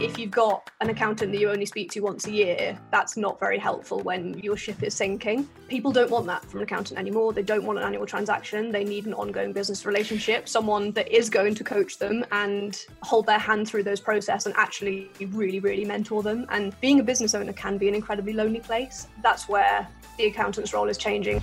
if 0.00 0.18
you've 0.18 0.30
got 0.30 0.70
an 0.80 0.88
accountant 0.88 1.30
that 1.30 1.38
you 1.38 1.50
only 1.50 1.66
speak 1.66 1.90
to 1.92 2.00
once 2.00 2.26
a 2.26 2.30
year, 2.30 2.78
that's 2.90 3.18
not 3.18 3.38
very 3.38 3.58
helpful 3.58 4.00
when 4.00 4.38
your 4.38 4.56
ship 4.56 4.82
is 4.82 4.94
sinking. 4.94 5.46
People 5.68 5.92
don't 5.92 6.10
want 6.10 6.26
that 6.26 6.42
from 6.46 6.60
an 6.60 6.64
accountant 6.64 6.98
anymore. 6.98 7.34
They 7.34 7.42
don't 7.42 7.64
want 7.64 7.78
an 7.78 7.84
annual 7.84 8.06
transaction. 8.06 8.72
They 8.72 8.82
need 8.82 9.04
an 9.04 9.12
ongoing 9.12 9.52
business 9.52 9.84
relationship, 9.84 10.48
someone 10.48 10.92
that 10.92 11.08
is 11.14 11.28
going 11.28 11.54
to 11.56 11.64
coach 11.64 11.98
them 11.98 12.24
and 12.32 12.82
hold 13.02 13.26
their 13.26 13.38
hand 13.38 13.68
through 13.68 13.82
those 13.82 14.00
process 14.00 14.46
and 14.46 14.54
actually 14.56 15.10
really, 15.32 15.60
really 15.60 15.84
mentor 15.84 16.22
them. 16.22 16.46
And 16.48 16.78
being 16.80 17.00
a 17.00 17.04
business 17.04 17.34
owner 17.34 17.52
can 17.52 17.76
be 17.76 17.86
an 17.86 17.94
incredibly 17.94 18.32
lonely 18.32 18.60
place. 18.60 19.06
That's 19.22 19.50
where 19.50 19.86
the 20.16 20.26
accountant's 20.26 20.72
role 20.72 20.88
is 20.88 20.96
changing. 20.96 21.42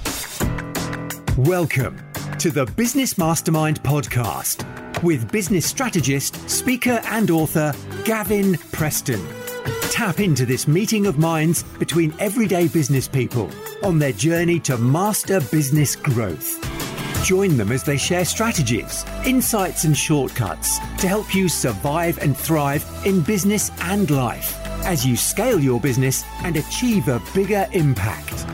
Welcome 1.37 2.01
to 2.39 2.49
the 2.49 2.65
Business 2.75 3.19
Mastermind 3.19 3.83
podcast 3.83 4.65
with 5.04 5.32
business 5.32 5.66
strategist, 5.66 6.50
speaker, 6.50 7.02
and 7.05 7.29
author 7.32 7.73
Gavin 8.04 8.55
Preston. 8.71 9.25
Tap 9.92 10.19
into 10.19 10.46
this 10.46 10.68
meeting 10.68 11.05
of 11.07 11.18
minds 11.18 11.64
between 11.79 12.14
everyday 12.19 12.68
business 12.68 13.07
people 13.07 13.50
on 13.83 14.00
their 14.00 14.11
journey 14.11 14.60
to 14.61 14.78
master 14.78 15.39
business 15.52 15.96
growth. 15.96 16.64
Join 17.24 17.57
them 17.57 17.71
as 17.71 17.83
they 17.83 17.97
share 17.97 18.25
strategies, 18.25 19.05
insights, 19.25 19.83
and 19.83 19.97
shortcuts 19.97 20.79
to 21.00 21.07
help 21.07 21.33
you 21.33 21.50
survive 21.50 22.18
and 22.19 22.38
thrive 22.38 22.86
in 23.05 23.21
business 23.21 23.71
and 23.82 24.10
life 24.10 24.57
as 24.86 25.05
you 25.05 25.18
scale 25.18 25.60
your 25.60 25.82
business 25.82 26.24
and 26.43 26.55
achieve 26.55 27.07
a 27.07 27.21
bigger 27.33 27.68
impact. 27.74 28.46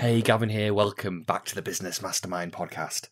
Hey, 0.00 0.22
Gavin 0.22 0.48
here. 0.48 0.72
Welcome 0.72 1.22
back 1.22 1.44
to 1.46 1.54
the 1.54 1.62
Business 1.62 2.00
Mastermind 2.00 2.52
podcast. 2.52 3.08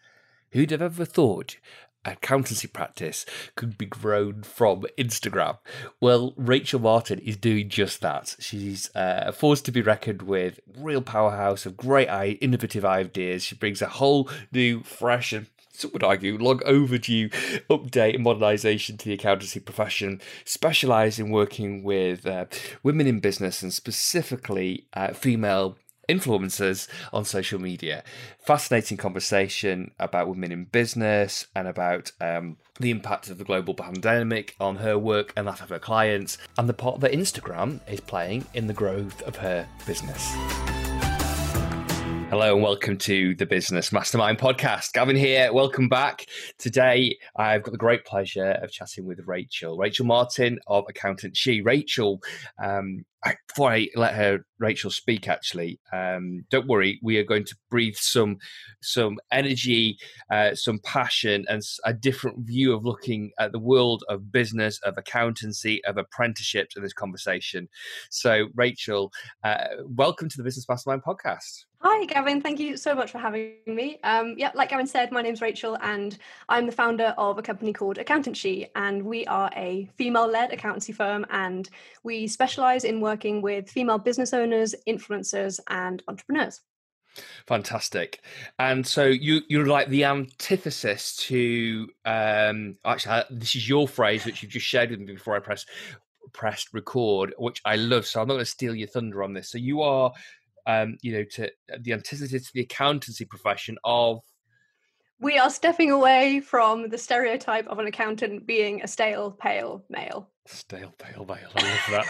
Who'd 0.53 0.71
have 0.71 0.83
ever 0.83 1.05
thought 1.05 1.57
accountancy 2.05 2.69
practice 2.69 3.27
could 3.57 3.79
be 3.79 3.87
grown 3.87 4.43
from 4.43 4.85
Instagram. 4.99 5.59
Well, 6.01 6.35
Rachel 6.37 6.81
Martin 6.81 7.19
is 7.21 7.37
doing 7.37 7.69
just 7.69 8.01
that. 8.01 8.37
She's 8.39 8.95
uh, 8.95 9.33
force 9.33 9.61
to 9.63 9.73
be 9.73 9.83
reckoned 9.83 10.23
with, 10.23 10.61
real 10.77 11.03
powerhouse 11.03 11.67
of 11.67 11.77
great, 11.77 12.09
innovative 12.41 12.85
ideas. 12.85 13.45
She 13.45 13.55
brings 13.55 13.83
a 13.83 13.87
whole 13.87 14.29
new, 14.53 14.83
fresh, 14.83 15.33
and 15.33 15.47
some 15.75 15.91
would 15.93 16.05
argue 16.05 16.39
long 16.39 16.61
overdue 16.65 17.29
update 17.69 18.15
and 18.15 18.25
modernisation 18.25 18.97
to 18.99 19.07
the 19.07 19.15
accountancy 19.15 19.61
profession, 19.61 20.21
specialise 20.45 21.19
in 21.19 21.31
working 21.31 21.83
with 21.83 22.27
uh, 22.27 22.45
women 22.83 23.07
in 23.07 23.19
business 23.19 23.63
and 23.63 23.73
specifically 23.73 24.87
uh, 24.95 25.13
female 25.13 25.77
influencers 26.09 26.89
on 27.13 27.25
social 27.25 27.61
media. 27.61 28.05
Fascinating 28.41 28.97
conversation 28.97 29.93
about 29.99 30.29
women 30.29 30.53
in 30.53 30.65
business 30.65 31.47
and 31.55 31.69
about 31.69 32.13
um, 32.21 32.57
the 32.81 32.91
impact 32.91 33.31
of 33.31 33.39
the 33.39 33.45
global 33.45 33.75
pandemic 33.75 34.55
on 34.61 34.77
her 34.77 34.99
work 34.99 35.33
and 35.37 35.47
that 35.47 35.61
of 35.61 35.69
her 35.69 35.79
clients, 35.79 36.39
and 36.59 36.69
the 36.69 36.75
part 36.75 37.01
that 37.01 37.13
Instagram 37.13 37.81
is 37.89 38.01
playing 38.01 38.45
in 38.55 38.67
the 38.67 38.75
growth 38.75 39.23
of 39.23 39.37
her 39.37 39.67
business. 39.87 40.35
Hello 42.35 42.55
and 42.55 42.65
welcome 42.65 42.99
to 42.99 43.37
the 43.37 43.47
Business 43.47 43.93
Mastermind 43.93 44.39
podcast. 44.39 44.93
Gavin 44.93 45.15
here. 45.15 45.53
Welcome 45.53 45.89
back. 45.89 46.27
Today, 46.59 47.17
I've 47.37 47.63
got 47.63 47.71
the 47.71 47.79
great 47.79 48.05
pleasure 48.05 48.59
of 48.61 48.73
chatting 48.73 49.05
with 49.05 49.21
Rachel, 49.25 49.77
Rachel 49.77 50.05
Martin 50.05 50.59
of 50.67 50.85
Accountant 50.89 51.37
She. 51.37 51.61
Rachel, 51.61 52.21
um, 52.61 53.05
before 53.49 53.73
I 53.73 53.89
let 53.95 54.15
her 54.15 54.45
Rachel 54.59 54.91
speak, 54.91 55.29
actually, 55.29 55.81
um, 55.93 56.45
don't 56.51 56.67
worry. 56.67 56.99
We 57.03 57.19
are 57.19 57.25
going 57.25 57.45
to 57.45 57.57
breathe 57.71 57.97
some 57.97 58.39
some 58.83 59.19
energy, 59.33 59.99
uh, 60.31 60.55
some 60.55 60.79
passion, 60.81 61.45
and 61.49 61.63
a 61.85 61.93
different 61.93 62.47
view 62.47 62.75
of 62.75 62.85
looking 62.85 63.33
at 63.39 63.53
the 63.53 63.59
world 63.59 64.05
of 64.09 64.33
business, 64.33 64.79
of 64.85 64.99
accountancy, 64.99 65.85
of 65.85 65.97
apprenticeships 65.97 66.77
in 66.77 66.83
this 66.83 66.93
conversation. 66.93 67.69
So, 68.11 68.49
Rachel, 68.55 69.13
uh, 69.43 69.67
welcome 69.85 70.29
to 70.29 70.37
the 70.37 70.45
Business 70.45 70.69
Mastermind 70.69 71.03
podcast. 71.03 71.65
Hi, 71.87 72.07
Gavin. 72.07 72.41
Thank 72.41 72.61
you 72.61 72.79
so 72.79 72.95
much 72.95 73.11
for 73.11 73.19
having 73.19 73.57
me. 73.67 73.99
Um, 74.03 74.37
yeah, 74.39 74.53
like 74.55 74.71
Gavin 74.71 74.87
said, 74.87 75.13
my 75.13 75.21
name's 75.21 75.43
Rachel, 75.43 75.77
and 75.83 76.17
I'm 76.49 76.65
the 76.65 76.73
founder 76.73 77.15
of 77.19 77.37
a 77.37 77.43
company 77.43 77.75
called 77.75 77.99
Accountant 77.99 78.39
She. 78.39 78.69
And 78.75 79.03
we 79.03 79.27
are 79.27 79.51
a 79.55 79.87
female-led 79.99 80.51
accountancy 80.51 80.95
firm, 80.95 81.27
and 81.29 81.69
we 82.03 82.27
specialize 82.27 82.85
in 82.85 83.03
working 83.03 83.43
with 83.43 83.69
female 83.69 83.99
business 83.99 84.33
owners, 84.33 84.75
influencers, 84.89 85.61
and 85.69 86.03
entrepreneurs. 86.09 86.63
Fantastic. 87.47 88.23
And 88.59 88.87
so 88.87 89.05
you 89.05 89.43
you're 89.49 89.67
like 89.67 89.89
the 89.89 90.05
antithesis 90.05 91.15
to 91.29 91.87
um 92.07 92.79
actually 92.85 93.23
this 93.31 93.55
is 93.55 93.69
your 93.69 93.87
phrase 93.87 94.25
which 94.25 94.43
you've 94.43 94.51
just 94.51 94.67
shared 94.67 94.91
with 94.91 95.01
me 95.01 95.13
before 95.13 95.37
I 95.37 95.39
press 95.39 95.67
pressed 96.33 96.73
record, 96.73 97.35
which 97.39 97.61
I 97.65 97.77
love. 97.77 98.07
So 98.07 98.21
I'm 98.21 98.27
not 98.27 98.35
going 98.35 98.45
to 98.45 98.51
steal 98.51 98.75
your 98.75 98.89
thunder 98.89 99.23
on 99.23 99.35
this. 99.35 99.51
So 99.51 99.59
you 99.59 99.83
are 99.83 100.13
um, 100.67 100.97
you 101.03 101.13
know, 101.13 101.25
to 101.33 101.51
the 101.81 101.93
antithesis 101.93 102.47
to 102.47 102.53
the 102.55 102.63
accountancy 102.63 103.25
profession 103.25 103.77
of 103.85 104.21
we 105.21 105.39
are 105.39 105.51
stepping 105.51 105.91
away 105.91 106.41
from 106.41 106.91
the 106.91 106.99
stereotype 106.99 107.67
of 107.69 107.79
an 107.79 107.87
accountant 107.87 108.47
being 108.47 108.83
a 108.83 108.89
stale, 108.89 109.31
pale 109.31 109.85
male. 109.89 110.29
Stale, 110.47 110.93
pale 110.99 111.25
male. 111.25 111.49
I 111.57 111.63
love 111.63 112.07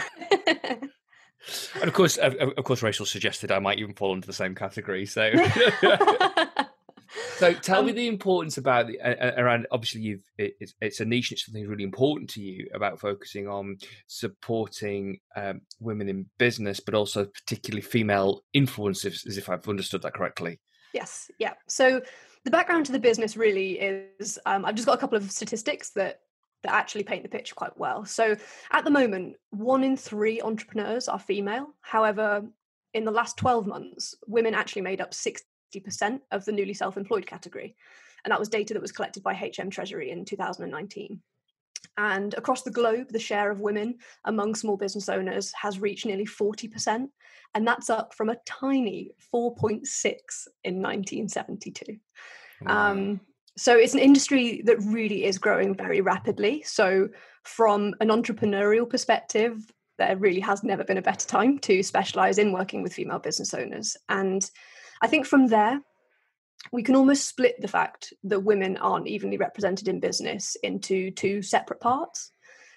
that. 0.51 0.81
and 1.75 1.83
of 1.83 1.93
course, 1.93 2.17
of, 2.17 2.35
of, 2.35 2.63
course, 2.63 2.81
Rachel 2.81 3.05
suggested 3.05 3.51
I 3.51 3.59
might 3.59 3.79
even 3.79 3.93
fall 3.93 4.13
into 4.13 4.27
the 4.27 4.33
same 4.33 4.55
category. 4.55 5.05
So, 5.05 5.31
so 7.37 7.53
tell 7.53 7.79
um, 7.79 7.85
me 7.87 7.91
the 7.91 8.07
importance 8.07 8.57
about 8.57 8.87
the, 8.87 8.99
uh, 8.99 9.41
around. 9.41 9.67
Obviously, 9.71 10.01
you've 10.01 10.23
it, 10.37 10.55
it's, 10.59 10.73
it's, 10.81 10.99
a 10.99 11.05
niche. 11.05 11.31
It's 11.31 11.45
something 11.45 11.67
really 11.67 11.83
important 11.83 12.29
to 12.31 12.41
you 12.41 12.67
about 12.73 12.99
focusing 12.99 13.47
on 13.47 13.77
supporting 14.07 15.19
um, 15.35 15.61
women 15.79 16.09
in 16.09 16.25
business, 16.37 16.79
but 16.79 16.93
also 16.93 17.25
particularly 17.25 17.81
female 17.81 18.43
influencers, 18.55 19.25
as 19.27 19.37
if 19.37 19.49
I've 19.49 19.67
understood 19.67 20.01
that 20.03 20.13
correctly. 20.13 20.59
Yes. 20.93 21.29
Yeah. 21.39 21.53
So 21.67 22.01
the 22.45 22.51
background 22.51 22.85
to 22.87 22.91
the 22.91 22.99
business 22.99 23.35
really 23.35 23.73
is 23.73 24.39
um, 24.45 24.65
I've 24.65 24.75
just 24.75 24.85
got 24.85 24.95
a 24.95 24.99
couple 24.99 25.17
of 25.17 25.29
statistics 25.31 25.91
that 25.91 26.19
that 26.63 26.73
actually 26.73 27.03
paint 27.03 27.23
the 27.23 27.29
picture 27.29 27.55
quite 27.55 27.77
well. 27.77 28.05
So 28.05 28.35
at 28.71 28.85
the 28.85 28.91
moment, 28.91 29.35
one 29.51 29.83
in 29.83 29.95
three 29.95 30.41
entrepreneurs 30.41 31.07
are 31.07 31.19
female. 31.19 31.67
However, 31.81 32.43
in 32.93 33.05
the 33.05 33.11
last 33.11 33.37
12 33.37 33.67
months, 33.67 34.15
women 34.25 34.55
actually 34.55 34.81
made 34.81 35.01
up 35.01 35.11
60% 35.11 35.41
of 36.31 36.45
the 36.45 36.51
newly 36.51 36.73
self 36.73 36.97
employed 36.97 37.25
category. 37.25 37.75
And 38.23 38.31
that 38.31 38.39
was 38.39 38.49
data 38.49 38.73
that 38.73 38.81
was 38.81 38.91
collected 38.91 39.23
by 39.23 39.33
HM 39.33 39.69
Treasury 39.69 40.11
in 40.11 40.25
2019. 40.25 41.21
And 41.97 42.33
across 42.33 42.63
the 42.63 42.71
globe, 42.71 43.07
the 43.09 43.19
share 43.19 43.51
of 43.51 43.59
women 43.59 43.95
among 44.25 44.55
small 44.55 44.77
business 44.77 45.07
owners 45.07 45.53
has 45.53 45.79
reached 45.79 46.05
nearly 46.05 46.25
40%. 46.25 47.07
And 47.53 47.67
that's 47.67 47.89
up 47.89 48.13
from 48.13 48.29
a 48.29 48.37
tiny 48.45 49.11
4.6 49.33 49.83
in 50.63 50.81
1972. 50.81 51.97
Wow. 52.61 52.91
Um, 52.91 53.21
so 53.57 53.77
it's 53.77 53.93
an 53.93 53.99
industry 53.99 54.61
that 54.65 54.81
really 54.81 55.23
is 55.25 55.37
growing 55.37 55.75
very 55.75 56.01
rapidly. 56.01 56.63
So, 56.63 57.09
from 57.43 57.93
an 58.01 58.09
entrepreneurial 58.09 58.89
perspective, 58.89 59.71
there 59.97 60.17
really 60.17 60.39
has 60.41 60.63
never 60.63 60.83
been 60.83 60.97
a 60.97 61.01
better 61.01 61.27
time 61.27 61.59
to 61.59 61.83
specialize 61.83 62.37
in 62.37 62.51
working 62.51 62.81
with 62.81 62.93
female 62.93 63.19
business 63.19 63.53
owners. 63.53 63.95
And 64.09 64.49
I 65.05 65.07
think 65.07 65.27
from 65.27 65.45
there, 65.45 65.79
we 66.71 66.81
can 66.81 66.95
almost 66.95 67.27
split 67.27 67.61
the 67.61 67.67
fact 67.67 68.11
that 68.23 68.39
women 68.39 68.75
aren't 68.77 69.07
evenly 69.07 69.37
represented 69.37 69.87
in 69.87 69.99
business 69.99 70.57
into 70.63 71.11
two 71.11 71.43
separate 71.43 71.79
parts. 71.79 72.31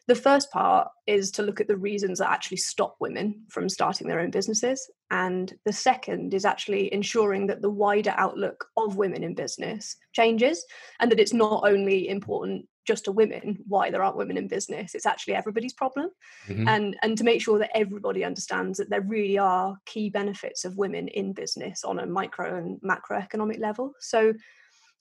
The 0.09 0.15
first 0.15 0.51
part 0.51 0.89
is 1.07 1.31
to 1.33 1.43
look 1.43 1.59
at 1.59 1.69
the 1.69 1.77
reasons 1.79 2.19
that 2.19 2.29
actually 2.29 2.59
stop 2.59 2.97
women 3.01 3.45
from 3.49 3.71
starting 3.71 4.09
their 4.09 4.21
own 4.21 4.31
businesses. 4.31 4.91
And 5.11 5.55
the 5.65 5.73
second 5.73 6.35
is 6.35 6.45
actually 6.45 6.93
ensuring 6.93 7.47
that 7.47 7.63
the 7.63 7.71
wider 7.71 8.13
outlook 8.19 8.67
of 8.77 8.99
women 8.99 9.25
in 9.25 9.35
business 9.35 9.97
changes 10.13 10.67
and 11.01 11.11
that 11.11 11.21
it's 11.21 11.33
not 11.33 11.67
only 11.67 12.11
important 12.11 12.69
just 12.89 13.05
to 13.05 13.13
women 13.13 13.59
why 13.69 13.91
there 13.91 14.03
aren't 14.03 14.17
women 14.17 14.39
in 14.39 14.49
business 14.49 14.95
it's 14.95 15.07
actually 15.07 15.35
everybody's 15.35 15.75
problem 15.75 16.09
mm-hmm. 16.49 16.67
and 16.67 16.97
and 17.03 17.19
to 17.19 17.23
make 17.23 17.43
sure 17.43 17.59
that 17.59 17.77
everybody 17.77 18.25
understands 18.25 18.79
that 18.79 18.89
there 18.89 19.03
really 19.03 19.37
are 19.37 19.77
key 19.85 20.09
benefits 20.09 20.65
of 20.65 20.79
women 20.79 21.07
in 21.09 21.35
business 21.35 21.85
on 21.85 21.99
a 21.99 22.07
micro 22.07 22.59
and 22.59 22.81
macroeconomic 22.81 23.61
level 23.61 23.93
so 24.01 24.33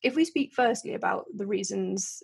if 0.03 0.15
we 0.15 0.25
speak 0.25 0.51
firstly 0.53 0.93
about 0.95 1.25
the 1.33 1.47
reasons 1.47 2.21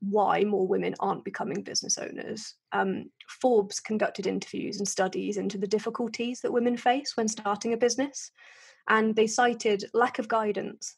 why 0.00 0.42
more 0.42 0.66
women 0.66 0.94
aren't 0.98 1.24
becoming 1.24 1.62
business 1.62 1.96
owners. 1.96 2.56
Um, 2.72 3.10
Forbes 3.40 3.78
conducted 3.78 4.26
interviews 4.26 4.78
and 4.78 4.88
studies 4.88 5.36
into 5.36 5.58
the 5.58 5.66
difficulties 5.66 6.40
that 6.40 6.52
women 6.52 6.76
face 6.76 7.12
when 7.16 7.28
starting 7.28 7.72
a 7.72 7.76
business, 7.76 8.32
and 8.88 9.14
they 9.14 9.28
cited 9.28 9.84
lack 9.94 10.18
of 10.18 10.26
guidance, 10.26 10.96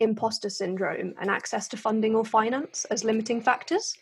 imposter 0.00 0.50
syndrome, 0.50 1.14
and 1.20 1.30
access 1.30 1.68
to 1.68 1.76
funding 1.76 2.14
or 2.14 2.24
finance 2.24 2.84
as 2.86 3.04
limiting 3.04 3.40
factors. 3.40 3.94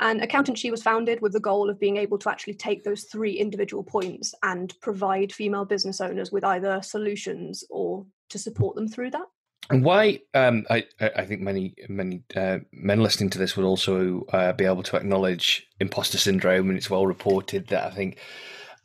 And 0.00 0.22
Accountant 0.22 0.58
She 0.58 0.70
was 0.70 0.82
founded 0.82 1.20
with 1.20 1.32
the 1.32 1.40
goal 1.40 1.68
of 1.68 1.80
being 1.80 1.96
able 1.96 2.18
to 2.18 2.30
actually 2.30 2.54
take 2.54 2.84
those 2.84 3.04
three 3.04 3.32
individual 3.32 3.82
points 3.82 4.32
and 4.42 4.72
provide 4.80 5.32
female 5.32 5.64
business 5.64 6.00
owners 6.00 6.30
with 6.30 6.44
either 6.44 6.80
solutions 6.82 7.64
or 7.68 8.06
to 8.28 8.38
support 8.38 8.76
them 8.76 8.86
through 8.86 9.10
that. 9.10 9.26
And 9.70 9.84
why? 9.84 10.20
Um, 10.34 10.64
I 10.70 10.84
I 11.00 11.24
think 11.26 11.42
many 11.42 11.74
many 11.88 12.22
uh, 12.34 12.60
men 12.72 13.02
listening 13.02 13.28
to 13.30 13.38
this 13.38 13.56
would 13.56 13.66
also 13.66 14.24
uh, 14.32 14.52
be 14.52 14.64
able 14.64 14.82
to 14.84 14.96
acknowledge 14.96 15.66
imposter 15.78 16.16
syndrome, 16.16 16.68
and 16.68 16.78
it's 16.78 16.88
well 16.88 17.06
reported 17.06 17.66
that 17.68 17.92
I 17.92 17.94
think 17.94 18.18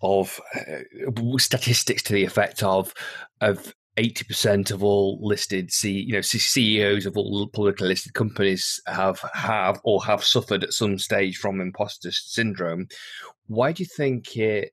of 0.02 0.42
uh, 0.56 1.38
statistics 1.38 2.04
to 2.04 2.14
the 2.14 2.26
effect 2.26 2.64
of 2.64 2.94
of 3.40 3.74
eighty 3.98 4.24
percent 4.26 4.72
of 4.72 4.84
all 4.84 5.20
listed 5.22 5.72
C, 5.72 5.92
you 5.92 6.14
know 6.14 6.22
CEOs 6.22 7.06
of 7.06 7.18
all 7.18 7.48
publicly 7.48 7.88
listed 7.88 8.14
companies 8.14 8.82
have 8.88 9.20
have 9.34 9.80
or 9.84 10.04
have 10.04 10.24
suffered 10.24 10.64
at 10.64 10.74
some 10.74 10.98
stage 10.98 11.38
from 11.38 11.62
imposter 11.62 12.12
syndrome. 12.12 12.88
Why 13.48 13.72
do 13.72 13.84
you 13.84 13.90
think 13.96 14.36
it 14.38 14.72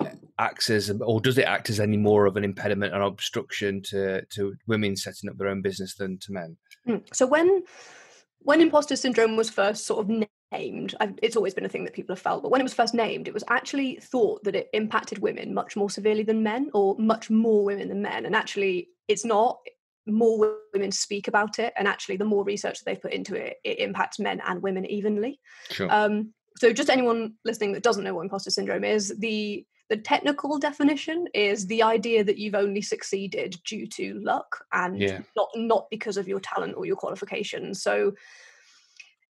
uh, 0.00 0.06
acts 0.38 0.68
as, 0.68 0.90
or 1.00 1.20
does 1.20 1.38
it 1.38 1.44
act 1.44 1.70
as 1.70 1.80
any 1.80 1.96
more 1.96 2.26
of 2.26 2.36
an 2.36 2.44
impediment 2.44 2.94
and 2.94 3.02
obstruction 3.02 3.82
to 3.82 4.24
to 4.26 4.54
women 4.66 4.96
setting 4.96 5.30
up 5.30 5.38
their 5.38 5.48
own 5.48 5.62
business 5.62 5.94
than 5.94 6.18
to 6.18 6.32
men? 6.32 6.56
Hmm. 6.86 6.96
So 7.12 7.26
when 7.26 7.62
when 8.40 8.60
imposter 8.60 8.96
syndrome 8.96 9.36
was 9.36 9.50
first 9.50 9.86
sort 9.86 10.00
of 10.00 10.26
named, 10.52 10.94
it's 11.22 11.36
always 11.36 11.54
been 11.54 11.64
a 11.64 11.68
thing 11.68 11.84
that 11.84 11.94
people 11.94 12.14
have 12.14 12.22
felt, 12.22 12.42
but 12.42 12.50
when 12.50 12.60
it 12.60 12.64
was 12.64 12.74
first 12.74 12.94
named, 12.94 13.28
it 13.28 13.34
was 13.34 13.44
actually 13.48 13.96
thought 13.96 14.42
that 14.44 14.56
it 14.56 14.68
impacted 14.72 15.18
women 15.18 15.54
much 15.54 15.76
more 15.76 15.90
severely 15.90 16.22
than 16.22 16.42
men, 16.42 16.70
or 16.74 16.96
much 16.98 17.30
more 17.30 17.64
women 17.64 17.88
than 17.88 18.02
men. 18.02 18.26
And 18.26 18.34
actually, 18.34 18.88
it's 19.08 19.24
not. 19.24 19.58
More 20.06 20.56
women 20.72 20.90
speak 20.90 21.28
about 21.28 21.58
it, 21.58 21.72
and 21.76 21.86
actually, 21.86 22.16
the 22.16 22.24
more 22.24 22.42
research 22.42 22.78
that 22.78 22.84
they've 22.86 23.00
put 23.00 23.12
into 23.12 23.34
it, 23.34 23.58
it 23.64 23.78
impacts 23.78 24.18
men 24.18 24.40
and 24.44 24.62
women 24.62 24.86
evenly. 24.86 25.38
Sure. 25.70 25.92
Um, 25.92 26.32
so, 26.56 26.72
just 26.72 26.90
anyone 26.90 27.34
listening 27.44 27.72
that 27.72 27.82
doesn't 27.82 28.02
know 28.02 28.14
what 28.14 28.22
imposter 28.22 28.50
syndrome 28.50 28.82
is, 28.82 29.14
the 29.18 29.64
the 29.90 29.98
technical 29.98 30.58
definition 30.58 31.26
is 31.34 31.66
the 31.66 31.82
idea 31.82 32.24
that 32.24 32.38
you've 32.38 32.54
only 32.54 32.80
succeeded 32.80 33.56
due 33.64 33.86
to 33.88 34.20
luck 34.20 34.64
and 34.72 34.98
yeah. 34.98 35.20
not 35.36 35.48
not 35.56 35.86
because 35.90 36.16
of 36.16 36.28
your 36.28 36.40
talent 36.40 36.74
or 36.76 36.86
your 36.86 36.96
qualifications. 36.96 37.82
So 37.82 38.14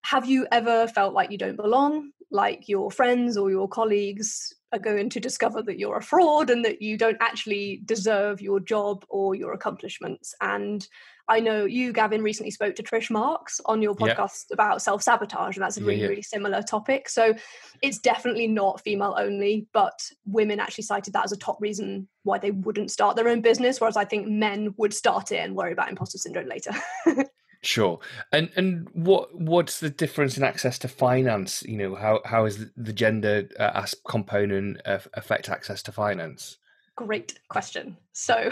have 0.08 0.24
you 0.24 0.46
ever 0.50 0.88
felt 0.88 1.12
like 1.12 1.30
you 1.30 1.36
don't 1.36 1.56
belong, 1.56 2.12
like 2.30 2.66
your 2.66 2.90
friends 2.90 3.36
or 3.36 3.50
your 3.50 3.68
colleagues 3.68 4.54
are 4.72 4.78
going 4.78 5.10
to 5.10 5.20
discover 5.20 5.60
that 5.60 5.78
you're 5.78 5.98
a 5.98 6.02
fraud 6.02 6.48
and 6.48 6.64
that 6.64 6.80
you 6.80 6.96
don't 6.96 7.18
actually 7.20 7.82
deserve 7.84 8.40
your 8.40 8.58
job 8.58 9.04
or 9.10 9.34
your 9.34 9.52
accomplishments? 9.52 10.34
And 10.40 10.86
I 11.28 11.40
know 11.40 11.66
you, 11.66 11.92
Gavin, 11.92 12.22
recently 12.22 12.50
spoke 12.50 12.74
to 12.76 12.82
Trish 12.82 13.10
Marks 13.10 13.60
on 13.66 13.82
your 13.82 13.94
podcast 13.94 14.46
yeah. 14.48 14.54
about 14.54 14.80
self 14.80 15.02
sabotage, 15.02 15.56
and 15.56 15.62
that's 15.62 15.76
a 15.76 15.80
really, 15.80 15.96
yeah, 15.96 16.04
yeah. 16.04 16.08
really 16.08 16.22
similar 16.22 16.62
topic. 16.62 17.10
So 17.10 17.34
it's 17.82 17.98
definitely 17.98 18.46
not 18.46 18.80
female 18.80 19.14
only, 19.18 19.66
but 19.74 20.00
women 20.24 20.58
actually 20.58 20.84
cited 20.84 21.12
that 21.12 21.24
as 21.24 21.32
a 21.32 21.36
top 21.36 21.60
reason 21.60 22.08
why 22.22 22.38
they 22.38 22.52
wouldn't 22.52 22.90
start 22.90 23.14
their 23.16 23.28
own 23.28 23.42
business, 23.42 23.78
whereas 23.78 23.98
I 23.98 24.06
think 24.06 24.26
men 24.26 24.72
would 24.78 24.94
start 24.94 25.32
it 25.32 25.44
and 25.44 25.54
worry 25.54 25.72
about 25.72 25.90
imposter 25.90 26.16
syndrome 26.16 26.48
later. 26.48 26.72
Sure. 27.62 27.98
And 28.32 28.50
and 28.56 28.88
what 28.92 29.34
what's 29.34 29.80
the 29.80 29.90
difference 29.90 30.36
in 30.36 30.44
access 30.44 30.78
to 30.80 30.88
finance? 30.88 31.62
You 31.64 31.76
know, 31.76 31.94
how 31.96 32.20
how 32.24 32.44
is 32.44 32.66
the 32.76 32.92
gender 32.92 33.48
uh, 33.58 33.86
component 34.06 34.80
uh, 34.86 35.00
affect 35.14 35.48
access 35.48 35.82
to 35.84 35.92
finance? 35.92 36.58
Great 36.96 37.38
question. 37.48 37.96
So, 38.12 38.50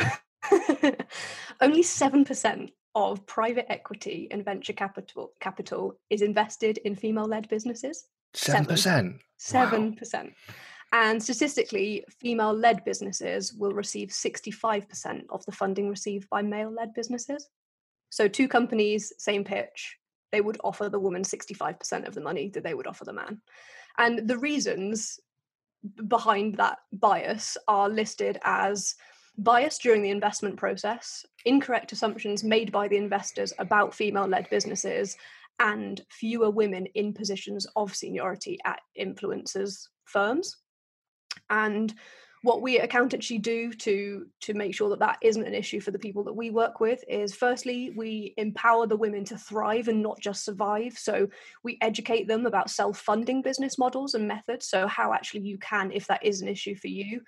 only 1.61 1.83
seven 1.83 2.25
percent 2.25 2.71
of 2.97 3.25
private 3.27 3.71
equity 3.71 4.27
and 4.31 4.45
venture 4.45 4.73
capital 4.73 5.33
capital 5.41 5.99
is 6.11 6.23
invested 6.23 6.79
in 6.79 6.97
female-led 6.97 7.49
businesses. 7.49 8.07
Seven 8.35 8.67
percent. 8.67 9.21
Seven 9.37 9.95
percent. 9.95 10.33
And 10.93 11.23
statistically, 11.23 12.05
female 12.21 12.53
led 12.53 12.85
businesses 12.85 13.53
will 13.53 13.73
receive 13.73 14.11
65% 14.11 15.25
of 15.31 15.45
the 15.45 15.53
funding 15.53 15.89
received 15.89 16.29
by 16.31 16.43
male 16.43 16.71
led 16.71 16.95
businesses. 16.95 17.49
So 18.17 18.29
two 18.29 18.49
companies, 18.49 19.13
same 19.19 19.45
pitch, 19.45 19.99
they 20.33 20.41
would 20.41 20.57
offer 20.65 20.89
the 20.89 20.99
woman 20.99 21.21
65% 21.21 22.09
of 22.09 22.15
the 22.15 22.23
money 22.23 22.49
that 22.55 22.65
they 22.65 22.73
would 22.73 22.87
offer 22.87 23.05
the 23.05 23.13
man. 23.13 23.43
And 23.99 24.27
the 24.27 24.39
reasons 24.39 25.21
behind 26.09 26.57
that 26.57 26.79
bias 26.95 27.59
are 27.69 27.91
listed 27.91 28.39
as 28.43 28.95
bias 29.37 29.77
during 29.77 30.01
the 30.01 30.09
investment 30.09 30.57
process, 30.57 31.27
incorrect 31.45 31.93
assumptions 31.93 32.43
made 32.43 32.73
by 32.73 32.89
the 32.89 32.97
investors 32.97 33.53
about 33.59 33.95
female 33.95 34.27
led 34.27 34.49
businesses, 34.49 35.19
and 35.61 36.01
fewer 36.09 36.49
women 36.49 36.87
in 36.95 37.13
positions 37.13 37.67
of 37.77 37.95
seniority 37.95 38.59
at 38.65 38.81
influencers 38.99 39.89
firms. 40.07 40.57
And 41.51 41.95
what 42.47 42.63
we 42.63 42.79
at 42.79 42.85
Accountant 42.85 43.25
She 43.25 43.39
do 43.39 43.73
to 43.73 44.27
to 44.43 44.55
make 44.55 44.73
sure 44.73 44.89
that 44.91 45.01
that 45.01 45.19
isn't 45.21 45.45
an 45.45 45.53
issue 45.53 45.81
for 45.81 45.91
the 45.91 45.99
people 45.99 46.23
that 46.25 46.33
we 46.33 46.51
work 46.51 46.79
with 46.79 47.03
is 47.09 47.35
firstly 47.35 47.93
we 47.97 48.35
empower 48.37 48.87
the 48.87 48.97
women 48.97 49.25
to 49.25 49.37
thrive 49.37 49.89
and 49.89 50.01
not 50.01 50.21
just 50.21 50.45
survive. 50.45 50.97
So 50.97 51.29
we 51.65 51.77
educate 51.81 52.29
them 52.29 52.47
about 52.47 52.71
self-funding 52.71 53.43
business 53.43 53.79
models 53.79 54.15
and 54.15 54.29
methods. 54.29 54.69
So 54.69 54.87
how 54.87 55.13
actually 55.13 55.41
you 55.41 55.59
can 55.59 55.91
if 55.91 56.07
that 56.07 56.25
is 56.25 56.41
an 56.41 56.47
issue 56.47 56.77
for 56.77 56.87
you 56.87 57.23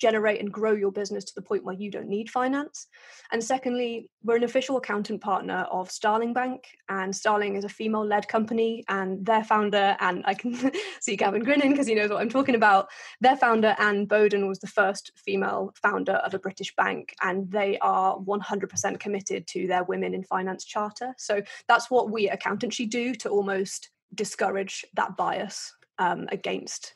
generate 0.00 0.40
and 0.40 0.52
grow 0.52 0.72
your 0.72 0.92
business 0.92 1.24
to 1.24 1.34
the 1.34 1.42
point 1.42 1.64
where 1.64 1.74
you 1.74 1.90
don't 1.90 2.08
need 2.08 2.30
finance. 2.30 2.86
And 3.32 3.42
secondly, 3.42 4.08
we're 4.22 4.36
an 4.36 4.44
official 4.44 4.76
accountant 4.76 5.20
partner 5.20 5.66
of 5.70 5.90
Starling 5.90 6.32
Bank, 6.32 6.64
and 6.88 7.14
Starling 7.14 7.56
is 7.56 7.64
a 7.64 7.68
female 7.68 8.04
led 8.04 8.28
company, 8.28 8.84
and 8.88 9.24
their 9.24 9.44
founder, 9.44 9.96
and 10.00 10.22
I 10.26 10.34
can 10.34 10.72
see 11.00 11.16
Gavin 11.16 11.42
grinning 11.42 11.70
because 11.70 11.86
he 11.86 11.94
knows 11.94 12.10
what 12.10 12.20
I'm 12.20 12.28
talking 12.28 12.54
about. 12.54 12.88
Their 13.20 13.36
founder, 13.36 13.74
Anne 13.78 14.06
Boden, 14.06 14.48
was 14.48 14.60
the 14.60 14.66
first 14.66 15.12
female 15.16 15.72
founder 15.80 16.14
of 16.14 16.34
a 16.34 16.38
British 16.38 16.74
bank, 16.76 17.14
and 17.22 17.50
they 17.50 17.78
are 17.78 18.18
100% 18.18 19.00
committed 19.00 19.46
to 19.48 19.66
their 19.66 19.84
Women 19.84 20.14
in 20.14 20.24
Finance 20.24 20.64
Charter. 20.64 21.14
So 21.18 21.42
that's 21.68 21.90
what 21.90 22.10
we 22.10 22.28
at 22.28 22.34
Accountant 22.34 22.74
She 22.74 22.86
do 22.86 23.14
to 23.16 23.28
almost 23.28 23.90
discourage 24.14 24.84
that 24.94 25.16
bias 25.16 25.72
um, 25.98 26.28
against 26.30 26.94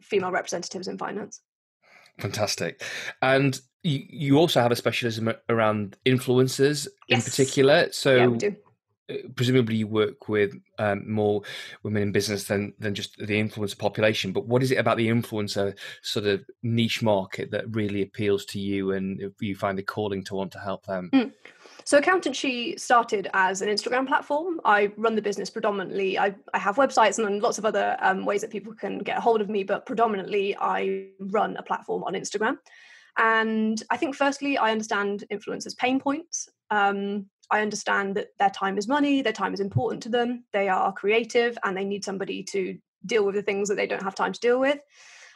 female 0.00 0.30
representatives 0.30 0.88
in 0.88 0.98
finance. 0.98 1.40
Fantastic. 2.20 2.82
And 3.22 3.60
you, 3.82 4.04
you 4.08 4.38
also 4.38 4.60
have 4.60 4.72
a 4.72 4.76
specialism 4.76 5.32
around 5.48 5.96
influencers 6.06 6.86
yes. 7.08 7.18
in 7.18 7.30
particular. 7.30 7.88
So 7.92 8.16
yeah, 8.16 8.26
we 8.26 8.38
do. 8.38 8.56
Uh, 9.10 9.14
presumably 9.34 9.76
you 9.76 9.86
work 9.86 10.28
with 10.28 10.54
um, 10.78 11.10
more 11.10 11.42
women 11.82 12.02
in 12.02 12.12
business 12.12 12.44
than 12.44 12.72
than 12.78 12.94
just 12.94 13.16
the 13.18 13.40
influencer 13.40 13.78
population 13.78 14.32
but 14.32 14.46
what 14.46 14.62
is 14.62 14.70
it 14.70 14.78
about 14.78 14.96
the 14.96 15.08
influencer 15.08 15.76
sort 16.02 16.26
of 16.26 16.44
niche 16.62 17.02
market 17.02 17.50
that 17.50 17.64
really 17.74 18.02
appeals 18.02 18.44
to 18.44 18.60
you 18.60 18.92
and 18.92 19.20
you 19.40 19.56
find 19.56 19.78
a 19.78 19.82
calling 19.82 20.22
to 20.22 20.34
want 20.34 20.52
to 20.52 20.58
help 20.58 20.86
them 20.86 21.10
mm. 21.12 21.32
So 21.90 21.98
Accountant 21.98 22.36
She 22.36 22.76
started 22.78 23.28
as 23.34 23.62
an 23.62 23.68
Instagram 23.68 24.06
platform. 24.06 24.60
I 24.64 24.92
run 24.96 25.16
the 25.16 25.22
business 25.22 25.50
predominantly. 25.50 26.16
I, 26.16 26.36
I 26.54 26.58
have 26.60 26.76
websites 26.76 27.18
and 27.18 27.42
lots 27.42 27.58
of 27.58 27.64
other 27.64 27.96
um, 27.98 28.24
ways 28.24 28.42
that 28.42 28.50
people 28.52 28.72
can 28.74 28.98
get 28.98 29.18
a 29.18 29.20
hold 29.20 29.40
of 29.40 29.48
me, 29.48 29.64
but 29.64 29.86
predominantly 29.86 30.56
I 30.56 31.08
run 31.18 31.56
a 31.56 31.64
platform 31.64 32.04
on 32.04 32.12
Instagram. 32.12 32.58
And 33.18 33.82
I 33.90 33.96
think 33.96 34.14
firstly, 34.14 34.56
I 34.56 34.70
understand 34.70 35.24
influencers' 35.32 35.76
pain 35.76 35.98
points. 35.98 36.48
Um, 36.70 37.26
I 37.50 37.60
understand 37.60 38.14
that 38.14 38.28
their 38.38 38.50
time 38.50 38.78
is 38.78 38.86
money, 38.86 39.20
their 39.20 39.32
time 39.32 39.52
is 39.52 39.58
important 39.58 40.00
to 40.04 40.10
them. 40.10 40.44
They 40.52 40.68
are 40.68 40.92
creative 40.92 41.58
and 41.64 41.76
they 41.76 41.84
need 41.84 42.04
somebody 42.04 42.44
to 42.52 42.78
deal 43.04 43.26
with 43.26 43.34
the 43.34 43.42
things 43.42 43.68
that 43.68 43.74
they 43.74 43.88
don't 43.88 44.04
have 44.04 44.14
time 44.14 44.32
to 44.32 44.38
deal 44.38 44.60
with. 44.60 44.78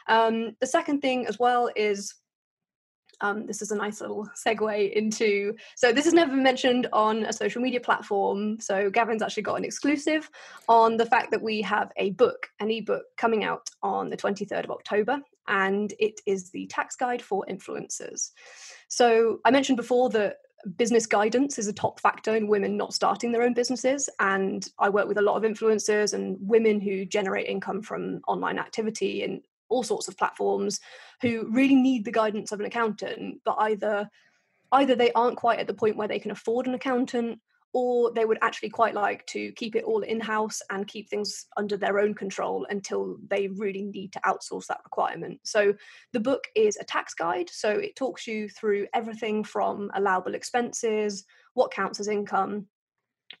Um, 0.07 0.55
the 0.61 0.67
second 0.67 1.01
thing 1.01 1.27
as 1.27 1.37
well 1.37 1.69
is 1.75 2.15
um, 3.21 3.45
this 3.45 3.61
is 3.61 3.71
a 3.71 3.75
nice 3.75 4.01
little 4.01 4.27
segue 4.45 4.91
into. 4.93 5.55
So, 5.75 5.91
this 5.91 6.05
has 6.05 6.13
never 6.13 6.35
mentioned 6.35 6.87
on 6.93 7.25
a 7.25 7.33
social 7.33 7.61
media 7.61 7.79
platform. 7.79 8.59
So, 8.59 8.89
Gavin's 8.89 9.21
actually 9.21 9.43
got 9.43 9.55
an 9.55 9.65
exclusive 9.65 10.29
on 10.67 10.97
the 10.97 11.05
fact 11.05 11.31
that 11.31 11.41
we 11.41 11.61
have 11.61 11.91
a 11.97 12.11
book, 12.11 12.47
an 12.59 12.71
ebook 12.71 13.03
coming 13.17 13.43
out 13.43 13.69
on 13.83 14.09
the 14.09 14.17
23rd 14.17 14.65
of 14.65 14.71
October, 14.71 15.19
and 15.47 15.93
it 15.99 16.19
is 16.25 16.51
the 16.51 16.67
tax 16.67 16.95
guide 16.95 17.21
for 17.21 17.45
influencers. 17.49 18.31
So, 18.87 19.39
I 19.45 19.51
mentioned 19.51 19.77
before 19.77 20.09
that 20.11 20.37
business 20.77 21.05
guidance 21.05 21.59
is 21.59 21.67
a 21.67 21.73
top 21.73 21.99
factor 21.99 22.35
in 22.35 22.47
women 22.47 22.75
not 22.75 22.93
starting 22.93 23.31
their 23.31 23.43
own 23.43 23.53
businesses. 23.53 24.09
And 24.19 24.67
I 24.79 24.89
work 24.89 25.07
with 25.07 25.17
a 25.17 25.21
lot 25.21 25.37
of 25.37 25.43
influencers 25.43 26.13
and 26.13 26.37
women 26.39 26.79
who 26.79 27.05
generate 27.05 27.47
income 27.47 27.81
from 27.81 28.21
online 28.27 28.57
activity 28.57 29.23
and 29.23 29.41
all 29.75 29.83
sorts 29.83 30.07
of 30.07 30.17
platforms 30.17 30.79
who 31.21 31.47
really 31.51 31.75
need 31.75 32.05
the 32.05 32.11
guidance 32.11 32.51
of 32.51 32.59
an 32.59 32.65
accountant 32.65 33.41
but 33.43 33.55
either 33.59 34.09
either 34.71 34.95
they 34.95 35.11
aren't 35.11 35.37
quite 35.37 35.59
at 35.59 35.67
the 35.67 35.73
point 35.73 35.97
where 35.97 36.07
they 36.07 36.19
can 36.19 36.31
afford 36.31 36.65
an 36.65 36.73
accountant 36.73 37.39
or 37.73 38.09
they 38.13 38.23
would 38.23 38.37
actually 38.41 38.69
quite 38.69 38.93
like 38.93 39.25
to 39.25 39.51
keep 39.51 39.75
it 39.75 39.83
all 39.83 40.01
in 40.01 40.17
house 40.17 40.61
and 40.69 40.87
keep 40.87 41.09
things 41.09 41.47
under 41.57 41.75
their 41.75 41.99
own 41.99 42.13
control 42.13 42.65
until 42.69 43.17
they 43.27 43.49
really 43.49 43.83
need 43.83 44.13
to 44.13 44.21
outsource 44.21 44.65
that 44.67 44.79
requirement. 44.85 45.37
So, 45.43 45.73
the 46.13 46.21
book 46.21 46.45
is 46.55 46.77
a 46.77 46.85
tax 46.85 47.13
guide. 47.13 47.49
So, 47.51 47.69
it 47.71 47.97
talks 47.97 48.25
you 48.27 48.47
through 48.47 48.87
everything 48.93 49.43
from 49.43 49.91
allowable 49.93 50.35
expenses, 50.35 51.25
what 51.53 51.73
counts 51.73 51.99
as 51.99 52.07
income, 52.07 52.67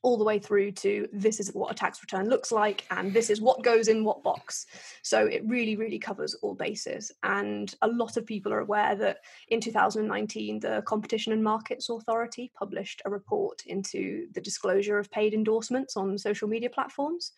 all 0.01 0.17
the 0.17 0.23
way 0.23 0.39
through 0.39 0.71
to 0.71 1.07
this 1.13 1.39
is 1.39 1.53
what 1.53 1.71
a 1.71 1.75
tax 1.75 2.01
return 2.01 2.29
looks 2.29 2.51
like 2.51 2.85
and 2.91 3.13
this 3.13 3.29
is 3.29 3.41
what 3.41 3.63
goes 3.63 3.87
in 3.87 4.03
what 4.03 4.23
box. 4.23 4.65
So 5.03 5.25
it 5.25 5.43
really, 5.45 5.75
really 5.75 5.99
covers 5.99 6.35
all 6.35 6.55
bases. 6.55 7.11
And 7.23 7.73
a 7.81 7.87
lot 7.87 8.17
of 8.17 8.25
people 8.25 8.53
are 8.53 8.59
aware 8.59 8.95
that 8.95 9.19
in 9.49 9.61
2019, 9.61 10.59
the 10.59 10.83
Competition 10.85 11.33
and 11.33 11.43
Markets 11.43 11.89
Authority 11.89 12.51
published 12.57 13.01
a 13.05 13.09
report 13.09 13.63
into 13.65 14.27
the 14.33 14.41
disclosure 14.41 14.99
of 14.99 15.11
paid 15.11 15.33
endorsements 15.33 15.97
on 15.97 16.17
social 16.17 16.47
media 16.47 16.69
platforms. 16.69 17.31